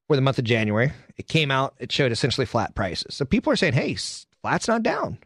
for 0.07 0.18
the 0.18 0.22
month 0.22 0.38
of 0.38 0.43
January, 0.43 0.91
it 1.16 1.30
came 1.30 1.49
out, 1.49 1.74
it 1.80 1.89
showed 1.89 2.11
essentially 2.11 2.45
flat 2.45 2.76
prices. 2.76 3.16
So, 3.16 3.24
people 3.24 3.53
are 3.53 3.55
saying, 3.55 3.72
hey, 3.72 3.95
flat's 4.41 4.68
not 4.68 4.84
down. 4.84 5.18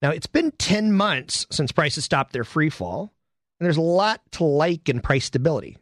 Now, 0.00 0.08
it's 0.08 0.26
been 0.26 0.52
10 0.52 0.94
months 0.94 1.46
since 1.50 1.70
prices 1.70 2.02
stopped 2.02 2.32
their 2.32 2.44
free 2.44 2.70
fall, 2.70 3.12
and 3.58 3.66
there's 3.66 3.76
a 3.76 3.82
lot 3.82 4.22
to 4.32 4.44
like 4.44 4.88
in 4.88 5.00
price 5.00 5.26
stability. 5.26 5.76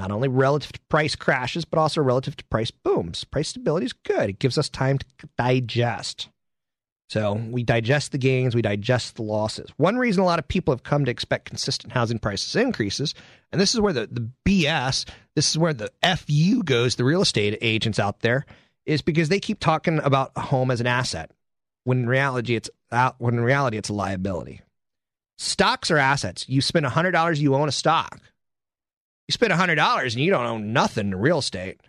Not 0.00 0.10
only 0.10 0.26
relative 0.26 0.72
to 0.72 0.80
price 0.88 1.14
crashes, 1.14 1.64
but 1.64 1.78
also 1.78 2.02
relative 2.02 2.36
to 2.36 2.44
price 2.46 2.72
booms. 2.72 3.22
Price 3.22 3.50
stability 3.50 3.86
is 3.86 3.92
good. 3.92 4.30
It 4.30 4.40
gives 4.40 4.58
us 4.58 4.68
time 4.68 4.98
to 4.98 5.28
digest. 5.38 6.30
So 7.08 7.34
we 7.34 7.62
digest 7.62 8.10
the 8.12 8.18
gains, 8.18 8.54
we 8.54 8.62
digest 8.62 9.14
the 9.14 9.22
losses. 9.22 9.70
One 9.76 9.96
reason 9.96 10.22
a 10.22 10.26
lot 10.26 10.40
of 10.40 10.48
people 10.48 10.74
have 10.74 10.82
come 10.82 11.04
to 11.04 11.10
expect 11.10 11.48
consistent 11.48 11.92
housing 11.92 12.18
prices 12.18 12.56
increases, 12.56 13.14
and 13.52 13.60
this 13.60 13.74
is 13.74 13.80
where 13.80 13.92
the, 13.92 14.08
the 14.08 14.28
BS, 14.44 15.04
this 15.36 15.50
is 15.50 15.56
where 15.56 15.72
the 15.72 15.92
FU 16.02 16.64
goes, 16.64 16.96
the 16.96 17.04
real 17.04 17.22
estate 17.22 17.58
agents 17.60 18.00
out 18.00 18.20
there, 18.20 18.44
is 18.86 19.02
because 19.02 19.28
they 19.28 19.38
keep 19.38 19.60
talking 19.60 20.00
about 20.00 20.32
a 20.34 20.40
home 20.40 20.70
as 20.70 20.80
an 20.80 20.86
asset. 20.86 21.30
When 21.84 22.00
in 22.00 22.08
reality 22.08 22.56
it's 22.56 22.70
out 22.90 23.14
when 23.18 23.34
in 23.34 23.44
reality 23.44 23.76
it's 23.76 23.88
a 23.88 23.94
liability. 23.94 24.62
Stocks 25.38 25.90
are 25.92 25.98
assets. 25.98 26.48
You 26.48 26.60
spend 26.60 26.86
hundred 26.86 27.12
dollars, 27.12 27.40
you 27.40 27.54
own 27.54 27.68
a 27.68 27.72
stock. 27.72 28.20
You 29.28 29.32
spend 29.32 29.52
hundred 29.52 29.76
dollars 29.76 30.14
and 30.14 30.24
you 30.24 30.32
don't 30.32 30.46
own 30.46 30.72
nothing 30.72 31.08
in 31.08 31.14
real 31.14 31.38
estate. 31.38 31.80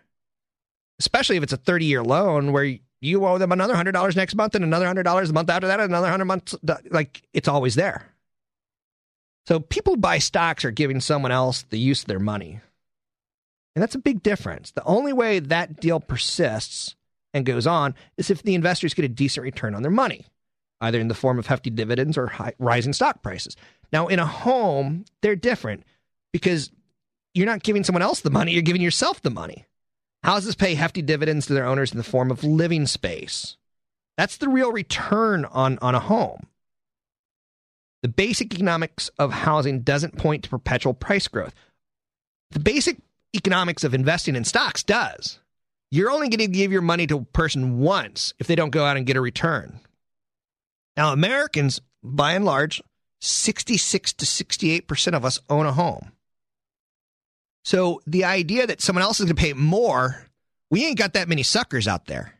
Especially 0.99 1.37
if 1.37 1.43
it's 1.43 1.53
a 1.53 1.57
30 1.57 1.85
year 1.85 2.03
loan 2.03 2.51
where 2.51 2.77
you 3.01 3.25
owe 3.25 3.37
them 3.37 3.51
another 3.51 3.75
hundred 3.75 3.91
dollars 3.91 4.15
next 4.15 4.35
month 4.35 4.55
and 4.55 4.63
another 4.63 4.87
hundred 4.87 5.03
dollars 5.03 5.29
the 5.29 5.33
month 5.33 5.49
after 5.49 5.67
that, 5.67 5.79
another 5.79 6.09
hundred 6.09 6.25
months. 6.25 6.55
Like 6.89 7.21
it's 7.33 7.47
always 7.47 7.75
there. 7.75 8.07
So 9.45 9.59
people 9.59 9.93
who 9.93 10.01
buy 10.01 10.17
stocks 10.17 10.65
are 10.65 10.71
giving 10.71 10.99
someone 10.99 11.31
else 11.31 11.63
the 11.69 11.79
use 11.79 12.01
of 12.01 12.07
their 12.07 12.19
money. 12.19 12.59
And 13.75 13.81
that's 13.81 13.95
a 13.95 13.99
big 13.99 14.23
difference. 14.23 14.71
The 14.71 14.83
only 14.83 15.13
way 15.13 15.39
that 15.39 15.79
deal 15.79 15.99
persists 15.99 16.95
and 17.33 17.45
goes 17.45 17.67
on 17.67 17.95
is 18.17 18.29
if 18.29 18.41
the 18.43 18.55
investors 18.55 18.93
get 18.93 19.05
a 19.05 19.09
decent 19.09 19.43
return 19.43 19.75
on 19.75 19.83
their 19.83 19.91
money, 19.91 20.25
either 20.81 20.99
in 20.99 21.07
the 21.07 21.13
form 21.13 21.39
of 21.39 21.47
hefty 21.47 21.69
dividends 21.69 22.17
or 22.17 22.27
high, 22.27 22.53
rising 22.59 22.93
stock 22.93 23.21
prices. 23.21 23.55
Now, 23.93 24.07
in 24.07 24.19
a 24.19 24.25
home, 24.25 25.05
they're 25.21 25.35
different 25.35 25.83
because 26.33 26.71
you're 27.33 27.45
not 27.45 27.63
giving 27.63 27.83
someone 27.83 28.01
else 28.01 28.21
the 28.21 28.31
money, 28.31 28.51
you're 28.51 28.63
giving 28.63 28.81
yourself 28.81 29.21
the 29.21 29.29
money. 29.29 29.65
Houses 30.23 30.55
pay 30.55 30.75
hefty 30.75 31.01
dividends 31.01 31.45
to 31.45 31.53
their 31.53 31.65
owners 31.65 31.91
in 31.91 31.97
the 31.97 32.03
form 32.03 32.31
of 32.31 32.43
living 32.43 32.85
space. 32.85 33.57
That's 34.17 34.37
the 34.37 34.49
real 34.49 34.71
return 34.71 35.45
on, 35.45 35.77
on 35.81 35.95
a 35.95 35.99
home. 35.99 36.47
The 38.01 38.09
basic 38.09 38.53
economics 38.53 39.09
of 39.19 39.31
housing 39.31 39.81
doesn't 39.81 40.17
point 40.17 40.43
to 40.43 40.49
perpetual 40.49 40.93
price 40.93 41.27
growth. 41.27 41.53
The 42.51 42.59
basic 42.59 42.97
economics 43.35 43.83
of 43.83 43.93
investing 43.93 44.35
in 44.35 44.43
stocks 44.43 44.83
does. 44.83 45.39
You're 45.91 46.11
only 46.11 46.29
going 46.29 46.39
to 46.39 46.47
give 46.47 46.71
your 46.71 46.81
money 46.81 47.07
to 47.07 47.17
a 47.17 47.25
person 47.25 47.79
once 47.79 48.33
if 48.39 48.47
they 48.47 48.55
don't 48.55 48.71
go 48.71 48.85
out 48.85 48.97
and 48.97 49.05
get 49.05 49.15
a 49.15 49.21
return. 49.21 49.79
Now, 50.97 51.13
Americans, 51.13 51.79
by 52.03 52.33
and 52.33 52.43
large, 52.43 52.81
66 53.21 54.13
to 54.13 54.25
68% 54.25 55.13
of 55.13 55.23
us 55.23 55.39
own 55.49 55.65
a 55.65 55.71
home. 55.71 56.11
So 57.67 58.01
the 58.07 58.23
idea 58.23 58.65
that 58.65 58.79
someone 58.79 59.03
else 59.03 59.19
is 59.19 59.25
going 59.25 59.35
to 59.35 59.41
pay 59.41 59.51
more, 59.51 60.25
we 60.71 60.85
ain't 60.85 60.97
got 60.97 61.11
that 61.15 61.27
many 61.27 61.43
suckers 61.43 61.85
out 61.85 62.05
there. 62.05 62.33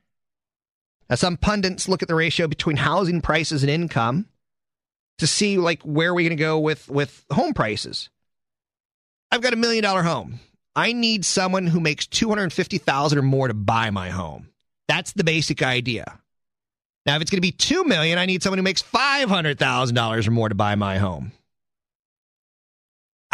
Now, 1.09 1.17
some 1.17 1.36
pundits 1.36 1.89
look 1.89 2.01
at 2.01 2.07
the 2.07 2.15
ratio 2.15 2.47
between 2.47 2.78
housing 2.78 3.19
prices 3.19 3.61
and 3.61 3.69
income 3.69 4.28
to 5.17 5.28
see 5.28 5.57
like 5.57 5.82
where 5.82 6.11
are 6.11 6.13
we 6.13 6.23
going 6.23 6.30
to 6.30 6.41
go 6.41 6.59
with 6.59 6.88
with 6.88 7.25
home 7.30 7.53
prices. 7.53 8.09
I've 9.30 9.41
got 9.41 9.51
a 9.51 9.57
million 9.57 9.84
dollar 9.84 10.01
home. 10.01 10.39
I 10.78 10.93
need 10.93 11.25
someone 11.25 11.67
who 11.67 11.82
makes 11.82 12.07
250,000 12.07 13.19
or 13.19 13.21
more 13.21 13.49
to 13.49 13.53
buy 13.53 13.89
my 13.89 14.11
home. 14.11 14.47
That's 14.88 15.11
the 15.11 15.25
basic 15.25 15.61
idea. 15.61 16.21
Now, 17.05 17.17
if 17.17 17.21
it's 17.21 17.32
going 17.32 17.39
to 17.39 17.41
be 17.41 17.51
2 17.51 17.84
million, 17.84 18.17
I 18.17 18.28
need 18.28 18.43
someone 18.43 18.59
who 18.59 18.63
makes 18.63 18.82
$500,000 18.82 20.25
or 20.25 20.32
more 20.32 20.47
to 20.47 20.55
buy 20.55 20.75
my 20.75 20.99
home. 20.99 21.34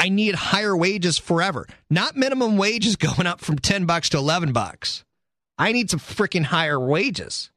I 0.03 0.09
need 0.09 0.35
higher 0.35 0.75
wages 0.75 1.17
forever, 1.17 1.65
not 1.89 2.17
minimum 2.17 2.57
wages 2.57 2.95
going 2.97 3.25
up 3.25 3.39
from 3.39 3.57
10 3.57 3.85
bucks 3.85 4.09
to 4.09 4.17
11 4.17 4.51
bucks. 4.51 5.05
I 5.57 5.71
need 5.71 5.89
some 5.89 6.01
freaking 6.01 6.43
higher 6.43 6.77
wages. 6.77 7.51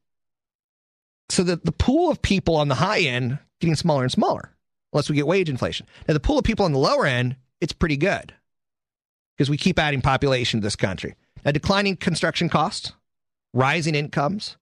So 1.29 1.43
that 1.43 1.65
the 1.65 1.73
pool 1.73 2.09
of 2.09 2.23
people 2.23 2.55
on 2.55 2.69
the 2.69 2.77
high 2.77 3.01
end 3.01 3.41
getting 3.61 3.75
smaller 3.75 4.05
and 4.05 4.13
smaller 4.13 4.53
unless 4.93 5.11
we 5.11 5.17
get 5.17 5.27
wage 5.27 5.51
inflation. 5.51 5.87
Now, 6.07 6.15
the 6.15 6.21
pool 6.21 6.39
of 6.39 6.45
people 6.45 6.65
on 6.65 6.73
the 6.73 6.79
lower 6.79 7.05
end, 7.05 7.35
it's 7.61 7.73
pretty 7.73 7.97
good 7.97 8.33
because 9.37 9.51
we 9.51 9.57
keep 9.57 9.77
adding 9.77 10.01
population 10.01 10.61
to 10.61 10.65
this 10.65 10.77
country. 10.77 11.17
Now, 11.45 11.51
declining 11.51 11.97
construction 11.97 12.49
costs, 12.49 12.93
rising 13.55 13.97
incomes, 13.97 14.57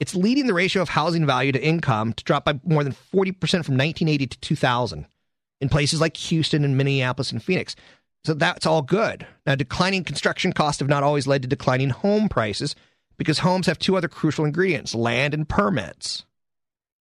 it's 0.00 0.14
leading 0.14 0.48
the 0.48 0.54
ratio 0.54 0.82
of 0.82 0.90
housing 0.90 1.24
value 1.24 1.52
to 1.52 1.64
income 1.64 2.12
to 2.12 2.24
drop 2.24 2.44
by 2.44 2.60
more 2.62 2.84
than 2.84 2.92
40% 2.92 3.38
from 3.38 3.78
1980 3.78 4.26
to 4.26 4.40
2000 4.40 5.06
in 5.62 5.68
places 5.68 6.00
like 6.00 6.16
Houston 6.16 6.64
and 6.64 6.76
Minneapolis 6.76 7.30
and 7.30 7.42
Phoenix. 7.42 7.76
So 8.24 8.34
that's 8.34 8.66
all 8.66 8.82
good. 8.82 9.26
Now, 9.46 9.54
declining 9.54 10.04
construction 10.04 10.52
costs 10.52 10.80
have 10.80 10.88
not 10.88 11.04
always 11.04 11.26
led 11.26 11.42
to 11.42 11.48
declining 11.48 11.90
home 11.90 12.28
prices 12.28 12.74
because 13.16 13.38
homes 13.38 13.66
have 13.66 13.78
two 13.78 13.96
other 13.96 14.08
crucial 14.08 14.44
ingredients 14.44 14.94
land 14.94 15.34
and 15.34 15.48
permits. 15.48 16.24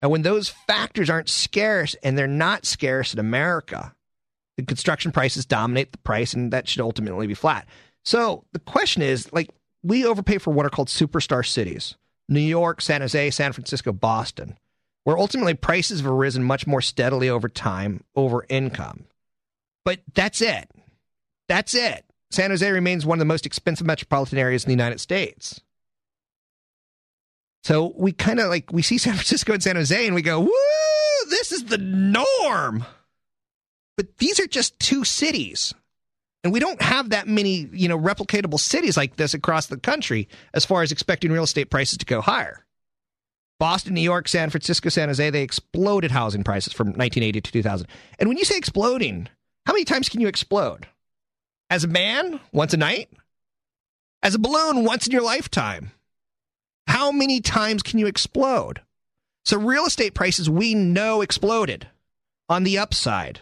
And 0.01 0.11
when 0.11 0.21
those 0.21 0.49
factors 0.49 1.09
aren't 1.09 1.29
scarce, 1.29 1.95
and 2.03 2.17
they're 2.17 2.27
not 2.27 2.65
scarce 2.65 3.13
in 3.13 3.19
America, 3.19 3.95
the 4.57 4.63
construction 4.63 5.11
prices 5.11 5.45
dominate 5.45 5.91
the 5.91 5.97
price, 5.99 6.33
and 6.33 6.53
that 6.53 6.67
should 6.67 6.81
ultimately 6.81 7.27
be 7.27 7.33
flat. 7.33 7.67
So 8.03 8.45
the 8.53 8.59
question 8.59 9.01
is 9.01 9.31
like, 9.33 9.49
we 9.83 10.05
overpay 10.05 10.37
for 10.37 10.51
what 10.51 10.65
are 10.65 10.71
called 10.71 10.87
superstar 10.87 11.45
cities 11.45 11.95
New 12.29 12.39
York, 12.39 12.81
San 12.81 13.01
Jose, 13.01 13.31
San 13.31 13.53
Francisco, 13.53 13.91
Boston, 13.91 14.57
where 15.03 15.17
ultimately 15.17 15.53
prices 15.53 16.01
have 16.01 16.09
risen 16.09 16.43
much 16.43 16.67
more 16.67 16.81
steadily 16.81 17.29
over 17.29 17.49
time 17.49 18.03
over 18.15 18.45
income. 18.49 19.05
But 19.83 20.01
that's 20.13 20.41
it. 20.41 20.69
That's 21.47 21.73
it. 21.73 22.05
San 22.29 22.51
Jose 22.51 22.69
remains 22.69 23.05
one 23.05 23.17
of 23.17 23.19
the 23.19 23.25
most 23.25 23.45
expensive 23.45 23.85
metropolitan 23.85 24.37
areas 24.37 24.63
in 24.63 24.69
the 24.69 24.73
United 24.73 24.99
States. 24.99 25.59
So 27.63 27.93
we 27.97 28.11
kind 28.11 28.39
of 28.39 28.49
like 28.49 28.71
we 28.71 28.81
see 28.81 28.97
San 28.99 29.13
Francisco 29.13 29.53
and 29.53 29.63
San 29.63 29.75
Jose 29.75 30.05
and 30.05 30.15
we 30.15 30.21
go, 30.21 30.39
"Woo, 30.39 31.29
this 31.29 31.51
is 31.51 31.65
the 31.65 31.77
norm." 31.77 32.85
But 33.97 34.17
these 34.17 34.39
are 34.39 34.47
just 34.47 34.79
two 34.79 35.03
cities. 35.03 35.73
And 36.43 36.51
we 36.51 36.59
don't 36.59 36.81
have 36.81 37.11
that 37.11 37.27
many, 37.27 37.69
you 37.71 37.87
know, 37.87 37.99
replicatable 37.99 38.59
cities 38.59 38.97
like 38.97 39.15
this 39.15 39.35
across 39.35 39.67
the 39.67 39.77
country 39.77 40.27
as 40.55 40.65
far 40.65 40.81
as 40.81 40.91
expecting 40.91 41.31
real 41.31 41.43
estate 41.43 41.69
prices 41.69 41.99
to 41.99 42.05
go 42.05 42.19
higher. 42.19 42.65
Boston, 43.61 43.93
New 43.93 44.01
York, 44.01 44.27
San 44.27 44.49
Francisco, 44.49 44.89
San 44.89 45.07
Jose, 45.07 45.29
they 45.29 45.43
exploded 45.43 46.09
housing 46.09 46.43
prices 46.43 46.73
from 46.73 46.87
1980 46.87 47.41
to 47.41 47.51
2000. 47.51 47.87
And 48.17 48.27
when 48.27 48.39
you 48.39 48.43
say 48.43 48.57
exploding, 48.57 49.29
how 49.67 49.73
many 49.73 49.85
times 49.85 50.09
can 50.09 50.19
you 50.19 50.27
explode? 50.27 50.87
As 51.69 51.83
a 51.83 51.87
man, 51.87 52.39
once 52.51 52.73
a 52.73 52.77
night? 52.77 53.11
As 54.23 54.33
a 54.33 54.39
balloon, 54.39 54.83
once 54.83 55.05
in 55.05 55.11
your 55.11 55.21
lifetime? 55.21 55.91
How 56.87 57.11
many 57.11 57.39
times 57.39 57.83
can 57.83 57.99
you 57.99 58.07
explode? 58.07 58.81
So, 59.45 59.59
real 59.59 59.85
estate 59.85 60.15
prices 60.15 60.49
we 60.49 60.73
know 60.73 61.21
exploded 61.21 61.87
on 62.49 62.63
the 62.63 62.79
upside. 62.79 63.41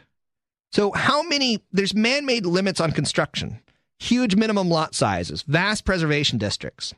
So, 0.74 0.92
how 0.92 1.24
many? 1.24 1.64
There's 1.72 1.96
man 1.96 2.26
made 2.26 2.46
limits 2.46 2.82
on 2.82 2.92
construction, 2.92 3.62
huge 4.00 4.36
minimum 4.36 4.68
lot 4.68 4.96
sizes, 4.96 5.44
vast 5.44 5.86
preservation 5.86 6.38
districts. 6.38 6.94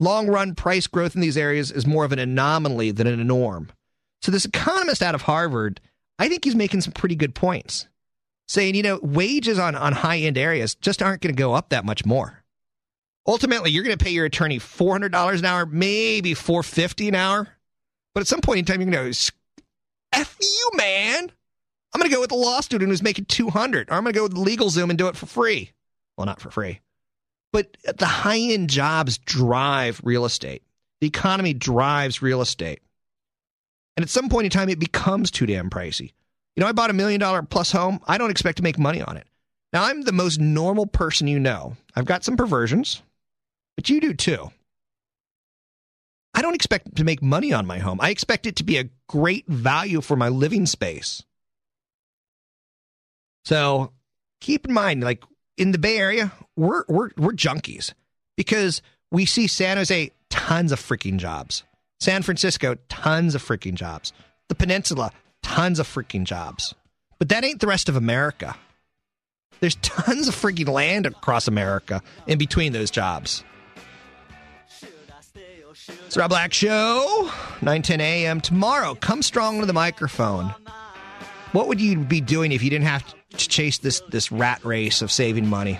Long 0.00 0.28
run 0.28 0.54
price 0.54 0.86
growth 0.86 1.14
in 1.14 1.20
these 1.20 1.36
areas 1.36 1.70
is 1.70 1.86
more 1.86 2.04
of 2.06 2.12
an 2.12 2.18
anomaly 2.18 2.90
than 2.90 3.06
a 3.06 3.16
norm. 3.16 3.70
So, 4.22 4.32
this 4.32 4.46
economist 4.46 5.02
out 5.02 5.14
of 5.14 5.22
Harvard, 5.22 5.80
I 6.18 6.28
think 6.28 6.44
he's 6.44 6.54
making 6.54 6.80
some 6.80 6.92
pretty 6.92 7.14
good 7.14 7.34
points, 7.34 7.86
saying, 8.48 8.74
you 8.74 8.82
know, 8.82 8.98
wages 9.02 9.58
on, 9.58 9.74
on 9.74 9.92
high 9.92 10.18
end 10.18 10.38
areas 10.38 10.74
just 10.74 11.02
aren't 11.02 11.22
going 11.22 11.34
to 11.34 11.38
go 11.38 11.54
up 11.54 11.68
that 11.68 11.84
much 11.84 12.04
more. 12.04 12.42
Ultimately, 13.26 13.70
you're 13.70 13.84
going 13.84 13.96
to 13.96 14.02
pay 14.02 14.10
your 14.10 14.24
attorney 14.24 14.58
$400 14.58 15.38
an 15.38 15.44
hour, 15.44 15.66
maybe 15.66 16.34
450 16.34 17.08
an 17.08 17.14
hour. 17.14 17.48
But 18.14 18.22
at 18.22 18.26
some 18.26 18.40
point 18.40 18.58
in 18.60 18.64
time, 18.64 18.80
you're 18.80 18.90
going 18.90 19.12
to 19.12 19.30
go, 19.30 19.60
F 20.12 20.36
you, 20.40 20.70
man. 20.74 21.30
I'm 21.92 22.00
going 22.00 22.10
to 22.10 22.14
go 22.14 22.20
with 22.20 22.30
the 22.30 22.36
law 22.36 22.60
student 22.60 22.90
who's 22.90 23.02
making 23.02 23.26
200 23.26 23.90
or 23.90 23.94
I'm 23.94 24.04
going 24.04 24.14
to 24.14 24.18
go 24.18 24.22
with 24.22 24.34
LegalZoom 24.34 24.90
and 24.90 24.98
do 24.98 25.08
it 25.08 25.16
for 25.16 25.26
free. 25.26 25.72
Well, 26.16 26.26
not 26.26 26.40
for 26.40 26.50
free. 26.50 26.80
But 27.52 27.76
the 27.98 28.06
high 28.06 28.38
end 28.38 28.70
jobs 28.70 29.18
drive 29.18 30.00
real 30.04 30.24
estate. 30.24 30.62
The 31.00 31.06
economy 31.08 31.54
drives 31.54 32.22
real 32.22 32.40
estate. 32.40 32.80
And 33.96 34.04
at 34.04 34.10
some 34.10 34.28
point 34.28 34.44
in 34.44 34.50
time, 34.50 34.68
it 34.68 34.78
becomes 34.78 35.30
too 35.30 35.46
damn 35.46 35.70
pricey. 35.70 36.12
You 36.56 36.62
know, 36.62 36.66
I 36.66 36.72
bought 36.72 36.90
a 36.90 36.94
million 36.94 37.20
dollar 37.20 37.42
plus 37.42 37.72
home. 37.72 38.00
I 38.06 38.18
don't 38.18 38.30
expect 38.30 38.58
to 38.58 38.62
make 38.62 38.78
money 38.78 39.02
on 39.02 39.16
it. 39.16 39.26
Now, 39.72 39.84
I'm 39.84 40.02
the 40.02 40.12
most 40.12 40.40
normal 40.40 40.86
person 40.86 41.26
you 41.26 41.38
know. 41.38 41.76
I've 41.94 42.04
got 42.04 42.24
some 42.24 42.36
perversions, 42.36 43.02
but 43.76 43.88
you 43.88 44.00
do 44.00 44.14
too. 44.14 44.50
I 46.34 46.42
don't 46.42 46.54
expect 46.54 46.96
to 46.96 47.04
make 47.04 47.22
money 47.22 47.52
on 47.52 47.66
my 47.66 47.78
home. 47.78 47.98
I 48.00 48.10
expect 48.10 48.46
it 48.46 48.56
to 48.56 48.64
be 48.64 48.78
a 48.78 48.88
great 49.08 49.46
value 49.46 50.00
for 50.00 50.16
my 50.16 50.28
living 50.28 50.66
space. 50.66 51.22
So 53.44 53.92
keep 54.40 54.66
in 54.66 54.72
mind, 54.72 55.02
like 55.02 55.24
in 55.56 55.72
the 55.72 55.78
Bay 55.78 55.98
Area, 55.98 56.32
we're 56.60 56.84
we're 56.88 57.10
we're 57.16 57.32
junkies 57.32 57.94
because 58.36 58.82
we 59.10 59.24
see 59.24 59.46
San 59.46 59.78
Jose 59.78 60.10
tons 60.28 60.72
of 60.72 60.78
freaking 60.78 61.16
jobs, 61.16 61.64
San 61.98 62.22
Francisco 62.22 62.76
tons 62.88 63.34
of 63.34 63.42
freaking 63.42 63.74
jobs, 63.74 64.12
the 64.48 64.54
Peninsula 64.54 65.10
tons 65.42 65.78
of 65.78 65.88
freaking 65.88 66.24
jobs, 66.24 66.74
but 67.18 67.30
that 67.30 67.44
ain't 67.44 67.60
the 67.60 67.66
rest 67.66 67.88
of 67.88 67.96
America. 67.96 68.54
There's 69.60 69.76
tons 69.76 70.28
of 70.28 70.34
freaking 70.34 70.68
land 70.68 71.06
across 71.06 71.48
America 71.48 72.02
in 72.26 72.38
between 72.38 72.72
those 72.72 72.90
jobs. 72.90 73.42
It's 76.06 76.16
Rob 76.16 76.30
Black 76.30 76.52
Show, 76.52 77.30
9 77.62 77.82
10 77.82 78.00
a.m. 78.00 78.40
tomorrow. 78.40 78.94
Come 78.94 79.22
strong 79.22 79.60
to 79.60 79.66
the 79.66 79.72
microphone. 79.72 80.54
What 81.52 81.68
would 81.68 81.80
you 81.80 81.98
be 81.98 82.20
doing 82.20 82.52
if 82.52 82.62
you 82.62 82.68
didn't 82.68 82.86
have 82.86 83.04
to 83.06 83.48
chase 83.48 83.78
this 83.78 84.02
this 84.10 84.30
rat 84.30 84.62
race 84.62 85.00
of 85.00 85.10
saving 85.10 85.46
money? 85.46 85.78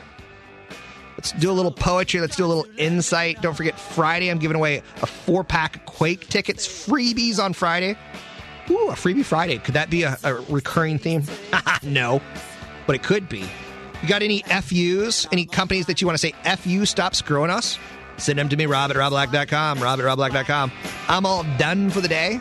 Let's 1.21 1.33
do 1.33 1.51
a 1.51 1.53
little 1.53 1.71
poetry. 1.71 2.18
Let's 2.18 2.35
do 2.35 2.47
a 2.47 2.49
little 2.49 2.64
insight. 2.79 3.43
Don't 3.43 3.55
forget 3.55 3.79
Friday. 3.79 4.31
I'm 4.31 4.39
giving 4.39 4.57
away 4.57 4.79
a 5.03 5.07
four 5.07 5.45
pack 5.45 5.85
Quake 5.85 6.27
tickets, 6.29 6.66
freebies 6.66 7.39
on 7.39 7.53
Friday. 7.53 7.95
Ooh, 8.71 8.89
a 8.89 8.95
freebie 8.95 9.23
Friday. 9.23 9.59
Could 9.59 9.75
that 9.75 9.91
be 9.91 10.05
a, 10.05 10.16
a 10.25 10.37
recurring 10.49 10.99
theme? 10.99 11.23
no, 11.83 12.23
but 12.87 12.97
it 12.97 13.03
could 13.03 13.29
be. 13.29 13.41
You 14.01 14.09
got 14.09 14.23
any 14.23 14.41
FUs? 14.45 15.29
Any 15.31 15.45
companies 15.45 15.85
that 15.87 16.01
you 16.01 16.07
want 16.07 16.18
to 16.18 16.27
say 16.27 16.33
FU 16.57 16.87
stop 16.87 17.14
screwing 17.14 17.51
us? 17.51 17.79
Send 18.16 18.39
them 18.39 18.49
to 18.49 18.57
me, 18.57 18.64
rob 18.64 18.91
at 18.91 18.97
robblack.com, 18.97 19.79
rob 19.79 20.01
at 20.01 20.07
robblack.com. 20.07 20.73
I'm 21.07 21.27
all 21.27 21.45
done 21.59 21.91
for 21.91 22.01
the 22.01 22.09
day. 22.09 22.41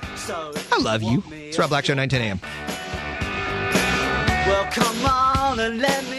I 0.71 0.79
love 0.79 1.03
you. 1.03 1.21
It's 1.31 1.59
Rob 1.59 1.67
Black 1.67 1.83
Show, 1.83 1.95
9 1.95 2.07
10 2.07 2.21
a.m. 2.21 2.39
Well, 4.47 4.71
come 4.71 5.05
on 5.05 5.59
and 5.59 5.79
let 5.79 6.09
me 6.09 6.18